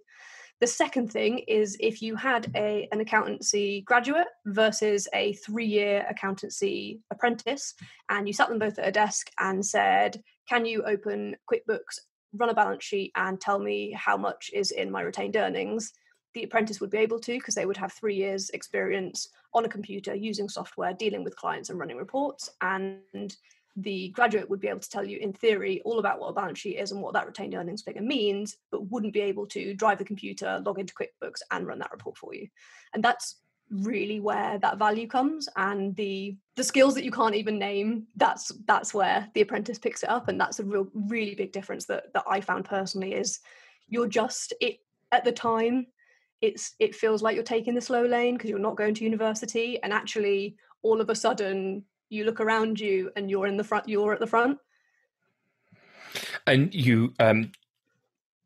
The 0.60 0.66
second 0.66 1.12
thing 1.12 1.40
is 1.40 1.76
if 1.80 2.00
you 2.00 2.16
had 2.16 2.50
a 2.56 2.88
an 2.92 3.00
accountancy 3.00 3.82
graduate 3.82 4.28
versus 4.46 5.06
a 5.12 5.34
three 5.34 5.66
year 5.66 6.06
accountancy 6.08 7.00
apprentice, 7.10 7.74
and 8.08 8.26
you 8.26 8.32
sat 8.32 8.48
them 8.48 8.58
both 8.58 8.78
at 8.78 8.88
a 8.88 8.92
desk 8.92 9.30
and 9.38 9.64
said, 9.64 10.22
"Can 10.48 10.64
you 10.64 10.82
open 10.84 11.36
QuickBooks, 11.50 11.98
run 12.32 12.50
a 12.50 12.54
balance 12.54 12.84
sheet, 12.84 13.12
and 13.14 13.40
tell 13.40 13.58
me 13.58 13.92
how 13.92 14.16
much 14.16 14.50
is 14.54 14.70
in 14.70 14.90
my 14.90 15.02
retained 15.02 15.36
earnings?" 15.36 15.92
The 16.32 16.44
apprentice 16.44 16.80
would 16.80 16.90
be 16.90 16.98
able 16.98 17.20
to 17.20 17.32
because 17.32 17.54
they 17.54 17.66
would 17.66 17.76
have 17.76 17.92
three 17.92 18.16
years 18.16 18.50
experience 18.50 19.28
on 19.52 19.64
a 19.64 19.68
computer 19.68 20.14
using 20.14 20.48
software, 20.48 20.92
dealing 20.94 21.22
with 21.22 21.36
clients 21.36 21.70
and 21.70 21.78
running 21.78 21.96
reports, 21.96 22.48
and 22.60 23.36
the 23.76 24.10
graduate 24.10 24.48
would 24.48 24.60
be 24.60 24.68
able 24.68 24.80
to 24.80 24.90
tell 24.90 25.04
you 25.04 25.18
in 25.18 25.32
theory 25.32 25.82
all 25.84 25.98
about 25.98 26.20
what 26.20 26.28
a 26.28 26.32
balance 26.32 26.60
sheet 26.60 26.78
is 26.78 26.92
and 26.92 27.00
what 27.00 27.12
that 27.12 27.26
retained 27.26 27.54
earnings 27.54 27.82
figure 27.82 28.02
means 28.02 28.56
but 28.70 28.88
wouldn't 28.90 29.12
be 29.12 29.20
able 29.20 29.46
to 29.46 29.74
drive 29.74 29.98
the 29.98 30.04
computer 30.04 30.62
log 30.64 30.78
into 30.78 30.94
quickbooks 30.94 31.40
and 31.50 31.66
run 31.66 31.78
that 31.80 31.90
report 31.90 32.16
for 32.16 32.34
you. 32.34 32.46
And 32.92 33.02
that's 33.02 33.40
really 33.70 34.20
where 34.20 34.58
that 34.58 34.78
value 34.78 35.08
comes 35.08 35.48
and 35.56 35.96
the 35.96 36.36
the 36.54 36.62
skills 36.62 36.94
that 36.94 37.04
you 37.04 37.10
can't 37.10 37.34
even 37.34 37.58
name 37.58 38.06
that's 38.16 38.52
that's 38.66 38.92
where 38.92 39.26
the 39.34 39.40
apprentice 39.40 39.78
picks 39.78 40.02
it 40.02 40.10
up 40.10 40.28
and 40.28 40.38
that's 40.38 40.60
a 40.60 40.64
real 40.64 40.86
really 40.94 41.34
big 41.34 41.50
difference 41.50 41.86
that 41.86 42.12
that 42.12 42.24
I 42.28 42.40
found 42.40 42.66
personally 42.66 43.14
is 43.14 43.40
you're 43.88 44.06
just 44.06 44.52
it 44.60 44.80
at 45.12 45.24
the 45.24 45.32
time 45.32 45.86
it's 46.42 46.74
it 46.78 46.94
feels 46.94 47.22
like 47.22 47.34
you're 47.34 47.42
taking 47.42 47.74
the 47.74 47.80
slow 47.80 48.04
lane 48.04 48.34
because 48.34 48.50
you're 48.50 48.58
not 48.58 48.76
going 48.76 48.94
to 48.94 49.04
university 49.04 49.82
and 49.82 49.92
actually 49.92 50.56
all 50.82 51.00
of 51.00 51.08
a 51.08 51.14
sudden 51.14 51.84
you 52.14 52.24
look 52.24 52.40
around 52.40 52.80
you 52.80 53.10
and 53.16 53.30
you're 53.30 53.46
in 53.46 53.56
the 53.56 53.64
front 53.64 53.88
you're 53.88 54.12
at 54.12 54.20
the 54.20 54.26
front. 54.26 54.58
And 56.46 56.74
you 56.74 57.14
um 57.18 57.52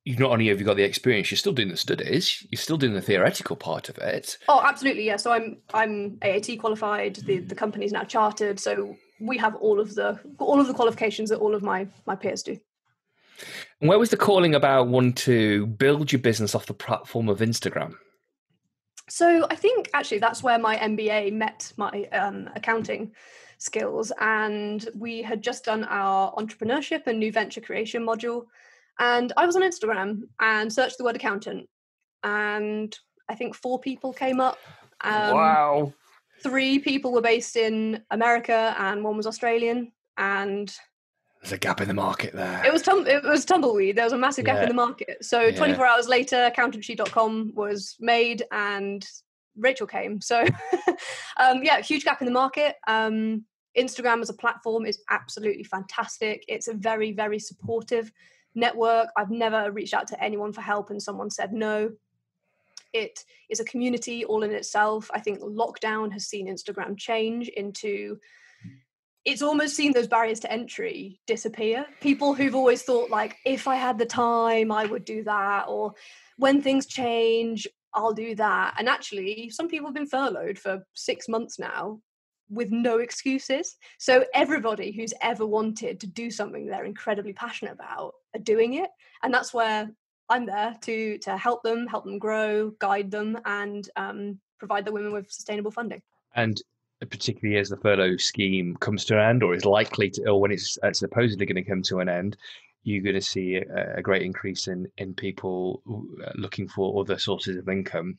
you 0.05 0.17
not 0.17 0.31
only 0.31 0.49
have 0.49 0.59
you 0.59 0.65
got 0.65 0.77
the 0.77 0.83
experience 0.83 1.31
you're 1.31 1.37
still 1.37 1.53
doing 1.53 1.69
the 1.69 1.77
studies 1.77 2.47
you're 2.51 2.59
still 2.59 2.79
doing 2.79 2.95
the 2.95 3.03
theoretical 3.03 3.57
part 3.57 3.89
of 3.89 3.99
it. 3.99 4.39
Oh 4.49 4.63
absolutely 4.65 5.05
yeah. 5.05 5.17
So 5.17 5.33
i'm 5.33 5.59
i'm 5.75 6.19
aat 6.23 6.59
qualified 6.59 7.17
the 7.17 7.39
the 7.39 7.55
company's 7.55 7.93
now 7.93 8.05
chartered 8.05 8.59
so 8.59 8.97
we 9.21 9.37
have 9.39 9.55
all 9.57 9.81
of 9.81 9.95
the 9.95 10.19
all 10.39 10.61
of 10.61 10.67
the 10.67 10.75
qualifications 10.75 11.31
that 11.31 11.39
all 11.39 11.55
of 11.55 11.63
my 11.63 11.87
my 12.07 12.17
peers 12.17 12.43
do. 12.43 12.59
And 13.81 13.89
where 13.89 13.99
was 13.99 14.11
the 14.11 14.17
calling 14.17 14.55
about 14.55 14.89
wanting 14.89 15.13
to 15.15 15.67
build 15.67 16.11
your 16.11 16.21
business 16.21 16.55
off 16.55 16.67
the 16.67 16.75
platform 16.75 17.29
of 17.29 17.41
instagram? 17.41 17.95
So 19.09 19.47
i 19.51 19.55
think 19.55 19.91
actually 19.95 20.19
that's 20.19 20.43
where 20.43 20.59
my 20.59 20.77
mba 20.77 21.33
met 21.33 21.73
my 21.77 22.05
um, 22.13 22.49
accounting 22.55 23.13
skills. 23.59 24.13
And 24.21 24.89
we 24.95 25.23
had 25.23 25.43
just 25.43 25.65
done 25.65 25.85
our 25.85 26.33
entrepreneurship 26.35 27.07
and 27.07 27.19
new 27.19 27.31
venture 27.31 27.61
creation 27.61 28.05
module. 28.05 28.47
And 28.99 29.33
I 29.37 29.47
was 29.47 29.57
on 29.57 29.63
Instagram 29.63 30.23
and 30.41 30.73
searched 30.73 30.99
the 30.99 31.05
word 31.05 31.17
accountant. 31.17 31.69
And 32.25 32.97
I 33.29 33.35
think 33.35 33.55
four 33.55 33.79
people 33.79 34.13
came 34.13 34.41
up. 34.41 34.59
Um, 35.03 35.35
wow. 35.35 35.93
Three 36.43 36.79
people 36.79 37.13
were 37.13 37.21
based 37.21 37.57
in 37.57 38.03
America 38.11 38.75
and 38.79 39.05
one 39.05 39.17
was 39.17 39.27
Australian. 39.27 39.93
And 40.17 40.75
there's 41.43 41.53
a 41.53 41.59
gap 41.59 41.81
in 41.81 41.87
the 41.87 41.95
market 41.95 42.35
there. 42.35 42.65
It 42.65 42.73
was 42.73 42.83
tum- 42.83 43.07
it 43.07 43.23
was 43.23 43.45
tumbleweed. 43.45 43.97
There 43.97 44.05
was 44.05 44.13
a 44.13 44.19
massive 44.19 44.45
gap 44.45 44.57
yeah. 44.57 44.63
in 44.63 44.69
the 44.69 44.75
market. 44.75 45.25
So 45.25 45.43
yeah. 45.43 45.57
24 45.57 45.87
hours 45.87 46.09
later, 46.09 46.51
accountantsheet.com 46.55 47.53
was 47.55 47.97
made 48.01 48.43
and 48.51 49.07
Rachel 49.59 49.87
came. 49.87 50.21
So, 50.21 50.45
um, 51.37 51.63
yeah, 51.63 51.81
huge 51.81 52.05
gap 52.05 52.21
in 52.21 52.27
the 52.27 52.33
market. 52.33 52.77
Um, 52.87 53.45
Instagram 53.77 54.21
as 54.21 54.31
a 54.31 54.35
platform 54.35 54.87
is 54.87 55.03
absolutely 55.11 55.65
fantastic. 55.65 56.45
It's 56.49 56.69
a 56.69 56.75
very, 56.75 57.13
very 57.13 57.39
supportive 57.39 58.11
network. 58.55 59.09
I've 59.17 59.31
never 59.31 59.71
reached 59.71 59.95
out 59.95 60.09
to 60.09 60.23
anyone 60.23 60.53
for 60.53 60.61
help 60.61 60.91
and 60.91 61.03
someone 61.03 61.31
said 61.31 61.53
no. 61.53 61.93
It 62.93 63.25
is 63.51 63.61
a 63.61 63.65
community 63.65 64.25
all 64.25 64.43
in 64.43 64.51
itself. 64.51 65.11
I 65.13 65.21
think 65.21 65.41
lockdown 65.41 66.13
has 66.13 66.27
seen 66.27 66.49
Instagram 66.49 66.97
change 66.97 67.49
into 67.49 68.19
it's 69.25 69.43
almost 69.43 69.77
seen 69.77 69.93
those 69.93 70.07
barriers 70.07 70.41
to 70.41 70.51
entry 70.51 71.21
disappear. 71.27 71.85
People 72.01 72.33
who've 72.33 72.55
always 72.55 72.83
thought, 72.83 73.11
like, 73.11 73.37
if 73.45 73.69
I 73.69 73.75
had 73.75 73.99
the 73.99 74.07
time, 74.07 74.73
I 74.73 74.87
would 74.87 75.05
do 75.05 75.23
that, 75.25 75.67
or 75.69 75.93
when 76.39 76.63
things 76.63 76.87
change, 76.87 77.69
I'll 77.95 78.13
do 78.13 78.35
that. 78.37 78.75
And 78.79 78.89
actually, 78.89 79.51
some 79.51 79.69
people 79.69 79.89
have 79.89 79.95
been 79.95 80.07
furloughed 80.07 80.59
for 80.59 80.85
six 80.95 81.29
months 81.29 81.59
now 81.59 82.01
with 82.51 82.71
no 82.71 82.99
excuses. 82.99 83.77
So 83.99 84.25
everybody 84.35 84.93
who's 84.93 85.15
ever 85.23 85.47
wanted 85.47 86.01
to 86.01 86.07
do 86.07 86.31
something 86.31 86.67
they're 86.67 86.85
incredibly 86.85 87.33
passionate 87.33 87.73
about 87.73 88.15
are 88.35 88.41
doing 88.41 88.75
it. 88.75 88.91
And 89.23 89.33
that's 89.33 89.53
where 89.53 89.91
I'm 90.29 90.47
there 90.47 90.75
to 90.83 91.19
to 91.19 91.37
help 91.37 91.63
them, 91.63 91.87
help 91.87 92.05
them 92.05 92.19
grow, 92.19 92.71
guide 92.79 93.11
them, 93.11 93.39
and 93.45 93.89
um, 93.97 94.39
provide 94.59 94.85
the 94.85 94.93
women 94.93 95.13
with 95.13 95.31
sustainable 95.31 95.71
funding. 95.71 96.03
And 96.35 96.61
particularly 97.01 97.59
as 97.59 97.69
the 97.69 97.77
furlough 97.77 98.17
scheme 98.17 98.77
comes 98.77 99.05
to 99.07 99.15
an 99.15 99.29
end, 99.29 99.43
or 99.43 99.55
is 99.55 99.65
likely 99.65 100.11
to, 100.11 100.29
or 100.29 100.41
when 100.41 100.51
it's 100.51 100.79
uh, 100.83 100.93
supposedly 100.93 101.47
going 101.47 101.63
to 101.63 101.69
come 101.69 101.83
to 101.83 102.01
an 102.01 102.09
end, 102.09 102.37
you're 102.83 103.03
going 103.03 103.15
to 103.15 103.21
see 103.21 103.57
a, 103.57 103.99
a 103.99 104.03
great 104.03 104.23
increase 104.23 104.69
in 104.69 104.87
in 104.99 105.15
people 105.15 105.83
uh, 106.25 106.33
looking 106.35 106.69
for 106.69 107.01
other 107.01 107.19
sources 107.19 107.57
of 107.57 107.69
income, 107.69 108.19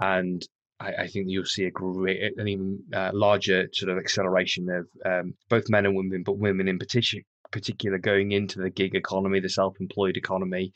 and 0.00 0.46
I, 0.80 0.92
I 1.00 1.06
think 1.06 1.26
you'll 1.28 1.44
see 1.44 1.64
a 1.64 1.70
great, 1.70 2.38
an 2.38 2.48
even 2.48 2.82
uh, 2.92 3.10
larger 3.12 3.68
sort 3.72 3.92
of 3.92 3.98
acceleration 3.98 4.68
of 4.70 4.88
um, 5.04 5.34
both 5.48 5.68
men 5.68 5.86
and 5.86 5.94
women, 5.94 6.22
but 6.22 6.38
women 6.38 6.68
in 6.68 6.78
particular, 6.78 7.22
particular 7.50 7.98
going 7.98 8.32
into 8.32 8.60
the 8.60 8.70
gig 8.70 8.94
economy, 8.94 9.40
the 9.40 9.48
self-employed 9.48 10.16
economy, 10.16 10.72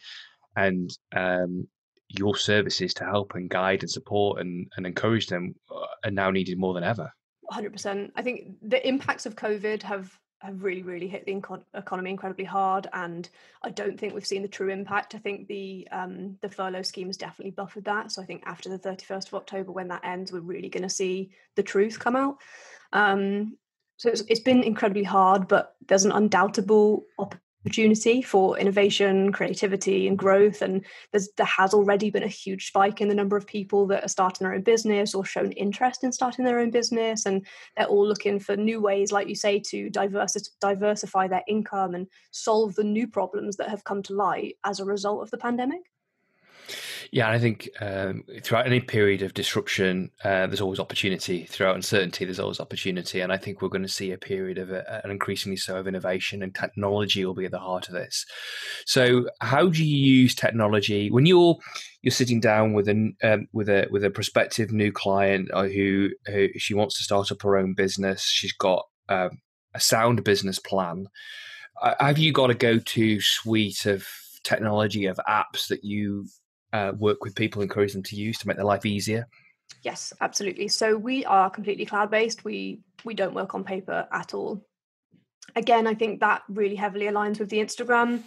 and 0.56 0.90
um, 1.16 1.66
your 2.08 2.36
services 2.36 2.94
to 2.94 3.04
help 3.04 3.34
and 3.34 3.50
guide 3.50 3.82
and 3.82 3.90
support 3.90 4.40
and, 4.40 4.66
and 4.76 4.86
encourage 4.86 5.26
them 5.26 5.54
uh, 5.70 5.86
are 6.04 6.10
now 6.10 6.30
needed 6.30 6.58
more 6.58 6.74
than 6.74 6.84
ever. 6.84 7.10
100%. 7.50 8.10
I 8.16 8.22
think 8.22 8.56
the 8.62 8.86
impacts 8.86 9.26
of 9.26 9.36
COVID 9.36 9.82
have 9.82 10.10
have 10.44 10.62
really 10.62 10.82
really 10.82 11.08
hit 11.08 11.24
the 11.26 11.40
economy 11.74 12.10
incredibly 12.10 12.44
hard 12.44 12.86
and 12.92 13.28
i 13.62 13.70
don't 13.70 13.98
think 13.98 14.14
we've 14.14 14.26
seen 14.26 14.42
the 14.42 14.48
true 14.48 14.70
impact. 14.70 15.14
I 15.14 15.18
think 15.18 15.48
the 15.48 15.88
um, 15.90 16.36
the 16.40 16.48
furlough 16.48 16.82
scheme 16.82 17.08
has 17.08 17.16
definitely 17.16 17.52
buffered 17.52 17.84
that 17.84 18.12
so 18.12 18.22
i 18.22 18.24
think 18.24 18.42
after 18.46 18.68
the 18.68 18.78
31st 18.78 19.28
of 19.28 19.34
october 19.34 19.72
when 19.72 19.88
that 19.88 20.04
ends 20.04 20.32
we're 20.32 20.40
really 20.40 20.68
going 20.68 20.82
to 20.82 20.88
see 20.88 21.30
the 21.56 21.62
truth 21.62 21.98
come 21.98 22.16
out. 22.16 22.38
Um, 22.92 23.56
so 23.96 24.08
it's, 24.08 24.22
it's 24.28 24.40
been 24.40 24.62
incredibly 24.62 25.04
hard 25.04 25.48
but 25.48 25.74
there's 25.86 26.04
an 26.04 26.12
undoubtable 26.12 27.04
op- 27.18 27.36
opportunity 27.64 28.20
for 28.20 28.58
innovation, 28.58 29.32
creativity, 29.32 30.06
and 30.06 30.18
growth. 30.18 30.60
And 30.60 30.84
there 31.12 31.46
has 31.46 31.72
already 31.72 32.10
been 32.10 32.22
a 32.22 32.28
huge 32.28 32.66
spike 32.66 33.00
in 33.00 33.08
the 33.08 33.14
number 33.14 33.36
of 33.36 33.46
people 33.46 33.86
that 33.86 34.04
are 34.04 34.08
starting 34.08 34.44
their 34.44 34.54
own 34.54 34.62
business 34.62 35.14
or 35.14 35.24
shown 35.24 35.52
interest 35.52 36.04
in 36.04 36.12
starting 36.12 36.44
their 36.44 36.58
own 36.58 36.70
business. 36.70 37.24
And 37.24 37.46
they're 37.76 37.86
all 37.86 38.06
looking 38.06 38.38
for 38.38 38.56
new 38.56 38.80
ways, 38.80 39.12
like 39.12 39.28
you 39.28 39.34
say, 39.34 39.60
to 39.70 39.90
diversi- 39.90 40.48
diversify 40.60 41.28
their 41.28 41.44
income 41.48 41.94
and 41.94 42.06
solve 42.32 42.74
the 42.74 42.84
new 42.84 43.08
problems 43.08 43.56
that 43.56 43.70
have 43.70 43.84
come 43.84 44.02
to 44.04 44.14
light 44.14 44.56
as 44.64 44.80
a 44.80 44.84
result 44.84 45.22
of 45.22 45.30
the 45.30 45.38
pandemic. 45.38 45.80
Yeah, 47.10 47.30
I 47.30 47.38
think 47.38 47.68
um, 47.80 48.24
throughout 48.42 48.66
any 48.66 48.80
period 48.80 49.22
of 49.22 49.34
disruption, 49.34 50.10
uh, 50.24 50.46
there's 50.46 50.60
always 50.60 50.80
opportunity. 50.80 51.44
Throughout 51.44 51.76
uncertainty, 51.76 52.24
there's 52.24 52.40
always 52.40 52.60
opportunity, 52.60 53.20
and 53.20 53.32
I 53.32 53.36
think 53.36 53.60
we're 53.60 53.68
going 53.68 53.82
to 53.82 53.88
see 53.88 54.12
a 54.12 54.18
period 54.18 54.58
of 54.58 54.72
uh, 54.72 54.82
an 55.04 55.10
increasingly 55.10 55.56
so 55.56 55.76
of 55.76 55.86
innovation 55.86 56.42
and 56.42 56.54
technology 56.54 57.24
will 57.24 57.34
be 57.34 57.44
at 57.44 57.50
the 57.50 57.58
heart 57.58 57.88
of 57.88 57.94
this. 57.94 58.26
So, 58.86 59.28
how 59.40 59.68
do 59.68 59.84
you 59.84 59.96
use 59.96 60.34
technology 60.34 61.10
when 61.10 61.26
you're 61.26 61.56
you're 62.02 62.10
sitting 62.10 62.40
down 62.40 62.72
with 62.72 62.88
a 62.88 63.12
um, 63.22 63.46
with 63.52 63.68
a 63.68 63.86
with 63.90 64.04
a 64.04 64.10
prospective 64.10 64.72
new 64.72 64.90
client 64.92 65.50
uh, 65.52 65.64
who 65.64 66.10
who 66.26 66.48
she 66.56 66.74
wants 66.74 66.98
to 66.98 67.04
start 67.04 67.30
up 67.30 67.42
her 67.42 67.56
own 67.56 67.74
business? 67.74 68.24
She's 68.24 68.52
got 68.52 68.84
um, 69.08 69.30
a 69.74 69.80
sound 69.80 70.24
business 70.24 70.58
plan. 70.58 71.06
Uh, 71.82 71.94
have 72.00 72.18
you 72.18 72.32
got 72.32 72.50
a 72.50 72.54
go 72.54 72.78
to 72.78 73.20
suite 73.20 73.86
of 73.86 74.06
technology 74.44 75.06
of 75.06 75.18
apps 75.28 75.68
that 75.68 75.82
you 75.82 76.26
uh, 76.74 76.92
work 76.98 77.24
with 77.24 77.34
people, 77.34 77.62
encourage 77.62 77.92
them 77.92 78.02
to 78.02 78.16
use 78.16 78.36
to 78.38 78.48
make 78.48 78.56
their 78.56 78.66
life 78.66 78.84
easier? 78.84 79.26
Yes, 79.82 80.12
absolutely. 80.20 80.68
So 80.68 80.96
we 80.96 81.24
are 81.24 81.48
completely 81.48 81.86
cloud 81.86 82.10
based. 82.10 82.44
We 82.44 82.80
we 83.04 83.14
don't 83.14 83.34
work 83.34 83.54
on 83.54 83.64
paper 83.64 84.06
at 84.12 84.34
all. 84.34 84.66
Again, 85.56 85.86
I 85.86 85.94
think 85.94 86.20
that 86.20 86.42
really 86.48 86.74
heavily 86.74 87.06
aligns 87.06 87.38
with 87.38 87.48
the 87.48 87.58
Instagram 87.58 88.24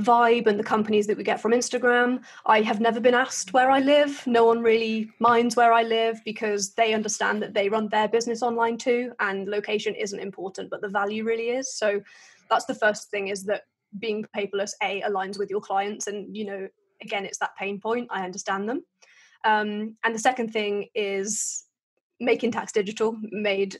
vibe 0.00 0.48
and 0.48 0.58
the 0.58 0.64
companies 0.64 1.06
that 1.06 1.16
we 1.16 1.22
get 1.22 1.40
from 1.40 1.52
Instagram. 1.52 2.24
I 2.46 2.62
have 2.62 2.80
never 2.80 2.98
been 2.98 3.14
asked 3.14 3.52
where 3.52 3.70
I 3.70 3.78
live. 3.78 4.26
No 4.26 4.44
one 4.44 4.60
really 4.60 5.08
minds 5.20 5.54
where 5.54 5.72
I 5.72 5.82
live 5.82 6.20
because 6.24 6.74
they 6.74 6.94
understand 6.94 7.40
that 7.42 7.54
they 7.54 7.68
run 7.68 7.88
their 7.88 8.08
business 8.08 8.42
online 8.42 8.76
too 8.76 9.12
and 9.20 9.46
location 9.46 9.94
isn't 9.94 10.18
important, 10.18 10.70
but 10.70 10.80
the 10.80 10.88
value 10.88 11.22
really 11.22 11.50
is. 11.50 11.76
So 11.76 12.00
that's 12.50 12.64
the 12.64 12.74
first 12.74 13.10
thing 13.10 13.28
is 13.28 13.44
that 13.44 13.62
being 14.00 14.26
paperless 14.36 14.72
a 14.82 15.00
aligns 15.02 15.38
with 15.38 15.48
your 15.48 15.60
clients 15.60 16.08
and 16.08 16.36
you 16.36 16.44
know 16.44 16.68
again, 17.04 17.24
it's 17.24 17.38
that 17.38 17.56
pain 17.56 17.80
point. 17.80 18.08
I 18.10 18.24
understand 18.24 18.68
them. 18.68 18.84
Um, 19.44 19.96
and 20.02 20.14
the 20.14 20.18
second 20.18 20.52
thing 20.52 20.88
is 20.94 21.64
making 22.20 22.52
tax 22.52 22.72
digital 22.72 23.16
made 23.30 23.78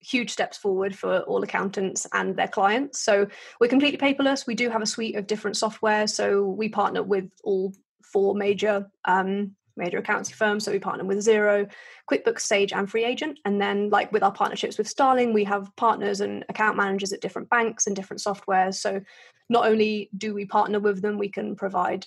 huge 0.00 0.30
steps 0.30 0.56
forward 0.56 0.94
for 0.96 1.20
all 1.20 1.42
accountants 1.42 2.06
and 2.12 2.36
their 2.36 2.48
clients. 2.48 3.00
So 3.00 3.26
we're 3.60 3.68
completely 3.68 3.98
paperless. 3.98 4.46
We 4.46 4.54
do 4.54 4.70
have 4.70 4.82
a 4.82 4.86
suite 4.86 5.16
of 5.16 5.26
different 5.26 5.56
software. 5.56 6.06
So 6.06 6.44
we 6.44 6.68
partner 6.68 7.02
with 7.02 7.30
all 7.42 7.74
four 8.04 8.34
major 8.34 8.90
um, 9.04 9.56
major 9.76 9.98
accountancy 9.98 10.34
firms. 10.34 10.64
So 10.64 10.72
we 10.72 10.78
partner 10.78 11.04
with 11.04 11.18
Xero, 11.18 11.70
QuickBooks, 12.10 12.40
Sage, 12.40 12.72
and 12.72 12.90
Free 12.90 13.04
Agent. 13.04 13.38
And 13.44 13.60
then, 13.60 13.90
like 13.90 14.12
with 14.12 14.22
our 14.22 14.32
partnerships 14.32 14.76
with 14.76 14.88
Starling, 14.88 15.32
we 15.32 15.44
have 15.44 15.74
partners 15.76 16.20
and 16.20 16.44
account 16.48 16.76
managers 16.76 17.12
at 17.12 17.20
different 17.20 17.48
banks 17.48 17.86
and 17.86 17.94
different 17.94 18.20
softwares. 18.20 18.74
So 18.74 19.00
not 19.48 19.66
only 19.66 20.10
do 20.16 20.34
we 20.34 20.44
partner 20.44 20.80
with 20.80 21.00
them, 21.00 21.16
we 21.16 21.28
can 21.28 21.56
provide 21.56 22.06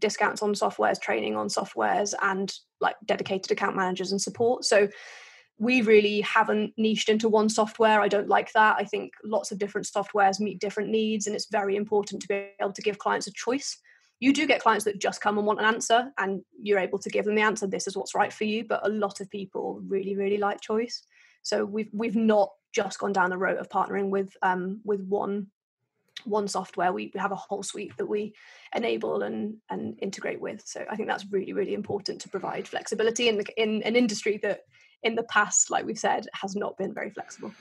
discounts 0.00 0.42
on 0.42 0.54
softwares, 0.54 1.00
training 1.00 1.36
on 1.36 1.48
softwares, 1.48 2.14
and 2.22 2.52
like 2.80 2.96
dedicated 3.04 3.50
account 3.50 3.76
managers 3.76 4.12
and 4.12 4.20
support. 4.20 4.64
So 4.64 4.88
we 5.58 5.82
really 5.82 6.22
haven't 6.22 6.72
niched 6.78 7.10
into 7.10 7.28
one 7.28 7.50
software. 7.50 8.00
I 8.00 8.08
don't 8.08 8.28
like 8.28 8.50
that. 8.52 8.76
I 8.78 8.84
think 8.84 9.12
lots 9.22 9.52
of 9.52 9.58
different 9.58 9.86
softwares 9.86 10.40
meet 10.40 10.58
different 10.58 10.88
needs, 10.88 11.26
and 11.26 11.36
it's 11.36 11.50
very 11.50 11.76
important 11.76 12.22
to 12.22 12.28
be 12.28 12.48
able 12.60 12.72
to 12.72 12.82
give 12.82 12.98
clients 12.98 13.26
a 13.26 13.32
choice. 13.32 13.78
You 14.20 14.32
do 14.32 14.46
get 14.46 14.62
clients 14.62 14.84
that 14.84 15.00
just 15.00 15.20
come 15.20 15.38
and 15.38 15.46
want 15.46 15.60
an 15.60 15.66
answer, 15.66 16.10
and 16.18 16.42
you're 16.60 16.78
able 16.78 16.98
to 16.98 17.10
give 17.10 17.26
them 17.26 17.34
the 17.34 17.42
answer. 17.42 17.66
This 17.66 17.86
is 17.86 17.96
what's 17.96 18.14
right 18.14 18.32
for 18.32 18.44
you. 18.44 18.64
But 18.64 18.86
a 18.86 18.90
lot 18.90 19.20
of 19.20 19.30
people 19.30 19.82
really, 19.86 20.16
really 20.16 20.38
like 20.38 20.60
choice. 20.60 21.02
So 21.42 21.64
we've 21.64 21.90
we've 21.92 22.16
not 22.16 22.50
just 22.74 22.98
gone 22.98 23.12
down 23.12 23.30
the 23.30 23.38
road 23.38 23.58
of 23.58 23.68
partnering 23.68 24.08
with 24.08 24.34
um, 24.42 24.80
with 24.84 25.02
one 25.02 25.48
one 26.24 26.48
software. 26.48 26.92
We 26.92 27.12
have 27.16 27.32
a 27.32 27.36
whole 27.36 27.62
suite 27.62 27.96
that 27.96 28.06
we 28.06 28.34
enable 28.74 29.22
and 29.22 29.56
and 29.70 29.98
integrate 30.00 30.40
with. 30.40 30.62
So 30.64 30.84
I 30.90 30.96
think 30.96 31.08
that's 31.08 31.26
really, 31.30 31.52
really 31.52 31.74
important 31.74 32.20
to 32.22 32.28
provide 32.28 32.68
flexibility 32.68 33.28
in 33.28 33.38
the, 33.38 33.44
in 33.56 33.82
an 33.82 33.96
industry 33.96 34.38
that 34.42 34.62
in 35.02 35.14
the 35.14 35.22
past, 35.24 35.70
like 35.70 35.84
we've 35.84 35.98
said, 35.98 36.26
has 36.34 36.54
not 36.54 36.76
been 36.76 36.92
very 36.92 37.10
flexible. 37.10 37.52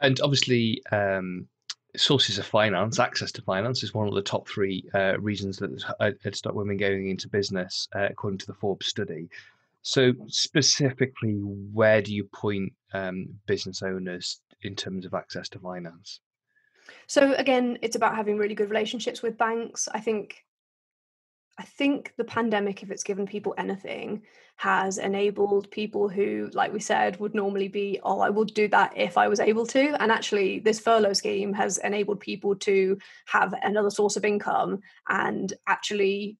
And 0.00 0.20
obviously, 0.20 0.82
um, 0.92 1.46
sources 1.96 2.38
of 2.38 2.46
finance, 2.46 2.98
access 2.98 3.32
to 3.32 3.42
finance, 3.42 3.82
is 3.82 3.94
one 3.94 4.08
of 4.08 4.14
the 4.14 4.22
top 4.22 4.48
three 4.48 4.84
uh, 4.94 5.18
reasons 5.18 5.58
that 5.58 6.16
had 6.22 6.36
stopped 6.36 6.56
women 6.56 6.76
going 6.76 7.10
into 7.10 7.28
business, 7.28 7.88
uh, 7.94 8.08
according 8.10 8.38
to 8.38 8.46
the 8.46 8.54
Forbes 8.54 8.86
study. 8.86 9.28
So, 9.82 10.12
specifically, 10.28 11.32
where 11.72 12.02
do 12.02 12.14
you 12.14 12.24
point 12.24 12.72
um, 12.92 13.26
business 13.46 13.82
owners 13.82 14.40
in 14.62 14.76
terms 14.76 15.06
of 15.06 15.14
access 15.14 15.48
to 15.50 15.58
finance? 15.58 16.20
So, 17.06 17.34
again, 17.34 17.78
it's 17.82 17.96
about 17.96 18.16
having 18.16 18.36
really 18.36 18.54
good 18.54 18.70
relationships 18.70 19.22
with 19.22 19.38
banks. 19.38 19.88
I 19.92 20.00
think 20.00 20.44
I 21.60 21.64
think 21.64 22.14
the 22.16 22.24
pandemic, 22.24 22.82
if 22.82 22.90
it's 22.90 23.02
given 23.02 23.26
people 23.26 23.54
anything, 23.58 24.22
has 24.56 24.96
enabled 24.96 25.70
people 25.70 26.08
who, 26.08 26.48
like 26.54 26.72
we 26.72 26.80
said, 26.80 27.20
would 27.20 27.34
normally 27.34 27.68
be, 27.68 28.00
oh, 28.02 28.20
I 28.20 28.30
would 28.30 28.54
do 28.54 28.66
that 28.68 28.94
if 28.96 29.18
I 29.18 29.28
was 29.28 29.40
able 29.40 29.66
to. 29.66 29.94
And 30.02 30.10
actually, 30.10 30.60
this 30.60 30.80
furlough 30.80 31.12
scheme 31.12 31.52
has 31.52 31.76
enabled 31.76 32.20
people 32.20 32.54
to 32.56 32.96
have 33.26 33.52
another 33.62 33.90
source 33.90 34.16
of 34.16 34.24
income 34.24 34.80
and 35.10 35.52
actually 35.66 36.38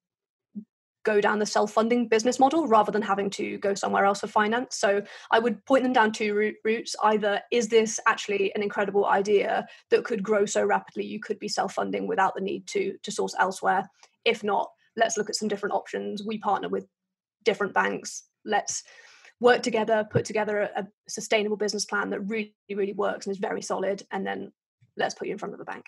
go 1.04 1.20
down 1.20 1.38
the 1.38 1.46
self-funding 1.46 2.08
business 2.08 2.38
model 2.38 2.66
rather 2.66 2.92
than 2.92 3.02
having 3.02 3.30
to 3.30 3.58
go 3.58 3.74
somewhere 3.74 4.04
else 4.04 4.20
for 4.20 4.26
finance. 4.26 4.76
So 4.76 5.02
i 5.30 5.38
would 5.38 5.64
point 5.64 5.82
them 5.82 5.92
down 5.92 6.12
two 6.12 6.54
routes. 6.64 6.94
Either 7.02 7.40
is 7.50 7.68
this 7.68 7.98
actually 8.06 8.54
an 8.54 8.62
incredible 8.62 9.06
idea 9.06 9.66
that 9.90 10.04
could 10.04 10.22
grow 10.22 10.44
so 10.44 10.64
rapidly 10.64 11.04
you 11.04 11.20
could 11.20 11.38
be 11.38 11.48
self-funding 11.48 12.06
without 12.06 12.34
the 12.34 12.40
need 12.40 12.66
to 12.68 12.96
to 13.02 13.10
source 13.10 13.34
elsewhere? 13.38 13.88
If 14.24 14.44
not 14.44 14.70
let's 14.96 15.16
look 15.16 15.30
at 15.30 15.36
some 15.36 15.48
different 15.48 15.74
options. 15.74 16.24
We 16.24 16.38
partner 16.38 16.68
with 16.68 16.86
different 17.44 17.72
banks. 17.72 18.24
Let's 18.44 18.82
work 19.40 19.62
together 19.62 20.06
put 20.10 20.24
together 20.24 20.60
a, 20.60 20.82
a, 20.82 20.86
sustainable 21.08 21.56
business 21.56 21.86
plan 21.86 22.10
that 22.10 22.20
really 22.20 22.54
really 22.68 22.92
works 22.92 23.26
and 23.26 23.32
is 23.32 23.40
very 23.40 23.62
solid 23.62 24.02
and 24.10 24.26
then 24.26 24.52
let's 24.96 25.14
put 25.14 25.26
you 25.26 25.32
in 25.32 25.38
front 25.38 25.54
of 25.54 25.60
a 25.60 25.64
bank 25.64 25.86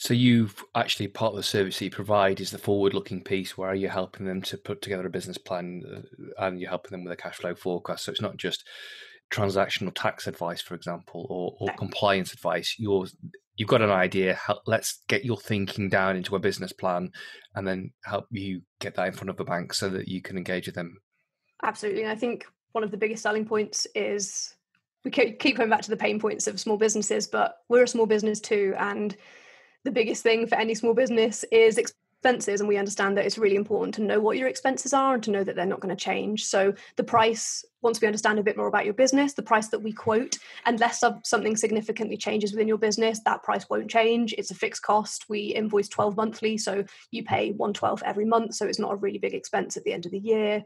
so 0.00 0.14
you've 0.14 0.64
actually 0.76 1.08
part 1.08 1.32
of 1.32 1.36
the 1.36 1.42
service 1.42 1.76
that 1.78 1.86
you 1.86 1.90
provide 1.90 2.40
is 2.40 2.52
the 2.52 2.58
forward 2.58 2.94
looking 2.94 3.20
piece 3.20 3.58
where 3.58 3.74
you're 3.74 3.90
helping 3.90 4.26
them 4.26 4.40
to 4.42 4.56
put 4.56 4.80
together 4.80 5.04
a 5.04 5.10
business 5.10 5.38
plan 5.38 5.82
uh, 5.92 6.44
and 6.46 6.60
you're 6.60 6.70
helping 6.70 6.92
them 6.92 7.02
with 7.02 7.12
a 7.12 7.16
cash 7.16 7.38
flow 7.38 7.52
forecast. 7.52 8.04
So 8.04 8.12
it's 8.12 8.20
not 8.20 8.36
just 8.36 8.64
transactional 9.32 9.92
tax 9.92 10.28
advice 10.28 10.62
for 10.62 10.76
example 10.76 11.26
or, 11.28 11.56
or 11.58 11.74
compliance 11.74 12.32
advice. 12.32 12.76
You're 12.78 13.06
you've 13.56 13.68
got 13.68 13.82
an 13.82 13.90
idea 13.90 14.36
how, 14.36 14.60
let's 14.68 15.02
get 15.08 15.24
your 15.24 15.36
thinking 15.36 15.88
down 15.88 16.14
into 16.14 16.36
a 16.36 16.40
business 16.40 16.72
plan 16.72 17.10
and 17.56 17.66
then 17.66 17.90
help 18.04 18.26
you 18.30 18.62
get 18.78 18.94
that 18.94 19.08
in 19.08 19.14
front 19.14 19.30
of 19.30 19.40
a 19.40 19.44
bank 19.44 19.74
so 19.74 19.88
that 19.88 20.06
you 20.06 20.22
can 20.22 20.38
engage 20.38 20.66
with 20.66 20.76
them. 20.76 20.96
Absolutely 21.64 22.02
and 22.02 22.12
i 22.12 22.14
think 22.14 22.46
one 22.70 22.84
of 22.84 22.92
the 22.92 22.96
biggest 22.96 23.24
selling 23.24 23.44
points 23.44 23.84
is 23.96 24.54
we 25.04 25.10
keep 25.10 25.56
going 25.56 25.70
back 25.70 25.82
to 25.82 25.90
the 25.90 25.96
pain 25.96 26.20
points 26.20 26.46
of 26.46 26.60
small 26.60 26.76
businesses 26.76 27.26
but 27.26 27.56
we're 27.68 27.82
a 27.82 27.88
small 27.88 28.06
business 28.06 28.38
too 28.38 28.76
and 28.78 29.16
the 29.88 29.92
biggest 29.92 30.22
thing 30.22 30.46
for 30.46 30.56
any 30.56 30.74
small 30.74 30.92
business 30.92 31.46
is 31.50 31.78
expenses 31.78 32.60
and 32.60 32.68
we 32.68 32.76
understand 32.76 33.16
that 33.16 33.24
it's 33.24 33.38
really 33.38 33.56
important 33.56 33.94
to 33.94 34.02
know 34.02 34.20
what 34.20 34.36
your 34.36 34.46
expenses 34.46 34.92
are 34.92 35.14
and 35.14 35.22
to 35.22 35.30
know 35.30 35.42
that 35.42 35.56
they're 35.56 35.64
not 35.64 35.80
going 35.80 35.96
to 35.96 36.04
change. 36.04 36.44
So 36.44 36.74
the 36.96 37.04
price 37.04 37.64
once 37.80 37.98
we 37.98 38.06
understand 38.06 38.38
a 38.38 38.42
bit 38.42 38.58
more 38.58 38.66
about 38.66 38.84
your 38.84 38.92
business 38.92 39.32
the 39.32 39.42
price 39.42 39.68
that 39.68 39.78
we 39.78 39.92
quote 39.92 40.36
unless 40.66 41.02
something 41.24 41.56
significantly 41.56 42.18
changes 42.18 42.52
within 42.52 42.68
your 42.68 42.76
business 42.76 43.20
that 43.24 43.42
price 43.42 43.64
won't 43.70 43.90
change. 43.90 44.34
It's 44.36 44.50
a 44.50 44.54
fixed 44.54 44.82
cost. 44.82 45.24
We 45.30 45.54
invoice 45.54 45.88
12 45.88 46.18
monthly 46.18 46.58
so 46.58 46.84
you 47.10 47.24
pay 47.24 47.52
112 47.52 48.02
every 48.04 48.26
month 48.26 48.56
so 48.56 48.66
it's 48.66 48.78
not 48.78 48.92
a 48.92 48.96
really 48.96 49.18
big 49.18 49.32
expense 49.32 49.78
at 49.78 49.84
the 49.84 49.94
end 49.94 50.04
of 50.04 50.12
the 50.12 50.18
year. 50.18 50.64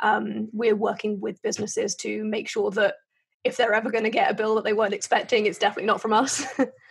Um, 0.00 0.48
we're 0.52 0.74
working 0.74 1.20
with 1.20 1.42
businesses 1.42 1.94
to 1.96 2.24
make 2.24 2.48
sure 2.48 2.72
that 2.72 2.96
if 3.44 3.56
they're 3.56 3.74
ever 3.74 3.92
going 3.92 4.04
to 4.04 4.10
get 4.10 4.32
a 4.32 4.34
bill 4.34 4.56
that 4.56 4.64
they 4.64 4.72
weren't 4.72 4.94
expecting 4.94 5.46
it's 5.46 5.58
definitely 5.58 5.86
not 5.86 6.00
from 6.00 6.12
us 6.12 6.44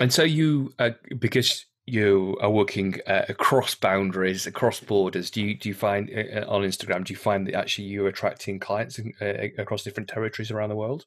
and 0.00 0.12
so 0.12 0.22
you 0.22 0.72
uh, 0.78 0.90
because 1.18 1.66
you 1.86 2.36
are 2.40 2.50
working 2.50 3.00
uh, 3.06 3.22
across 3.28 3.76
boundaries, 3.76 4.46
across 4.46 4.80
borders. 4.80 5.30
Do 5.30 5.40
you 5.42 5.56
do 5.56 5.68
you 5.68 5.74
find 5.74 6.10
uh, 6.10 6.40
uh 6.40 6.44
on 6.48 6.62
Instagram? 6.62 7.04
Do 7.04 7.12
you 7.12 7.18
find 7.18 7.46
that 7.46 7.54
actually 7.54 7.84
you're 7.84 8.08
attracting 8.08 8.58
clients 8.58 8.98
in, 8.98 9.12
uh, 9.20 9.34
across 9.58 9.84
different 9.84 10.08
territories 10.08 10.50
around 10.50 10.70
the 10.70 10.76
world? 10.76 11.06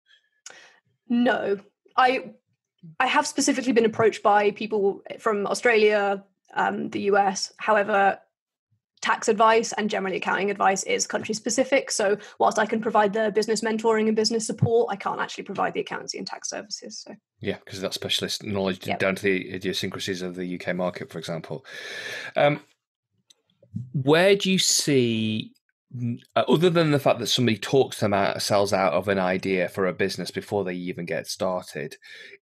No, 1.09 1.59
I 1.97 2.31
I 2.99 3.07
have 3.07 3.27
specifically 3.27 3.73
been 3.73 3.85
approached 3.85 4.23
by 4.23 4.51
people 4.51 5.01
from 5.19 5.45
Australia, 5.47 6.23
um, 6.53 6.89
the 6.89 7.01
US. 7.11 7.51
However, 7.57 8.19
tax 9.01 9.29
advice 9.29 9.73
and 9.73 9.89
generally 9.89 10.17
accounting 10.17 10.51
advice 10.51 10.83
is 10.83 11.07
country 11.07 11.33
specific. 11.33 11.91
So 11.91 12.17
whilst 12.37 12.59
I 12.59 12.65
can 12.65 12.81
provide 12.81 13.13
the 13.13 13.31
business 13.31 13.61
mentoring 13.61 14.07
and 14.07 14.15
business 14.15 14.45
support, 14.45 14.89
I 14.91 14.95
can't 14.95 15.19
actually 15.19 15.45
provide 15.45 15.73
the 15.73 15.79
accountancy 15.79 16.17
and 16.17 16.27
tax 16.27 16.49
services. 16.49 16.99
So 16.99 17.15
yeah, 17.39 17.57
because 17.63 17.81
that 17.81 17.93
specialist 17.93 18.43
knowledge 18.43 18.85
yep. 18.85 18.99
down 18.99 19.15
to 19.15 19.23
the 19.23 19.53
idiosyncrasies 19.53 20.21
of 20.21 20.35
the 20.35 20.59
UK 20.59 20.75
market, 20.75 21.09
for 21.09 21.19
example. 21.19 21.65
Um, 22.35 22.61
where 23.93 24.35
do 24.35 24.51
you 24.51 24.59
see 24.59 25.53
uh, 26.35 26.43
other 26.47 26.69
than 26.69 26.91
the 26.91 26.99
fact 26.99 27.19
that 27.19 27.27
somebody 27.27 27.57
talks 27.57 27.99
them 27.99 28.13
out, 28.13 28.41
sells 28.41 28.73
out 28.73 28.93
of 28.93 29.07
an 29.07 29.17
idea 29.17 29.67
for 29.67 29.87
a 29.87 29.93
business 29.93 30.29
before 30.29 30.63
they 30.63 30.75
even 30.75 31.05
get 31.05 31.27
started, 31.27 31.95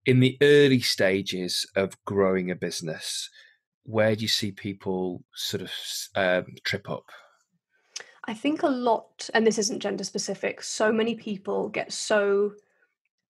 in 0.06 0.20
the 0.20 0.38
early 0.42 0.82
stages 0.82 1.66
of 1.76 2.04
growing 2.04 2.52
a 2.52 2.56
business, 2.56 3.30
where 3.88 4.16
do 4.16 4.22
you 4.22 4.28
see 4.28 4.52
people 4.52 5.24
sort 5.34 5.64
of 5.64 5.72
um, 6.16 6.54
trip 6.64 6.90
up? 6.90 7.06
I 8.26 8.34
think 8.34 8.62
a 8.62 8.68
lot, 8.68 9.30
and 9.34 9.48
this 9.48 9.58
isn't 9.58 9.80
gender 9.80 10.04
specific, 10.04 10.62
so 10.62 10.92
many 10.92 11.16
people 11.16 11.70
get 11.70 11.94
so 11.94 12.52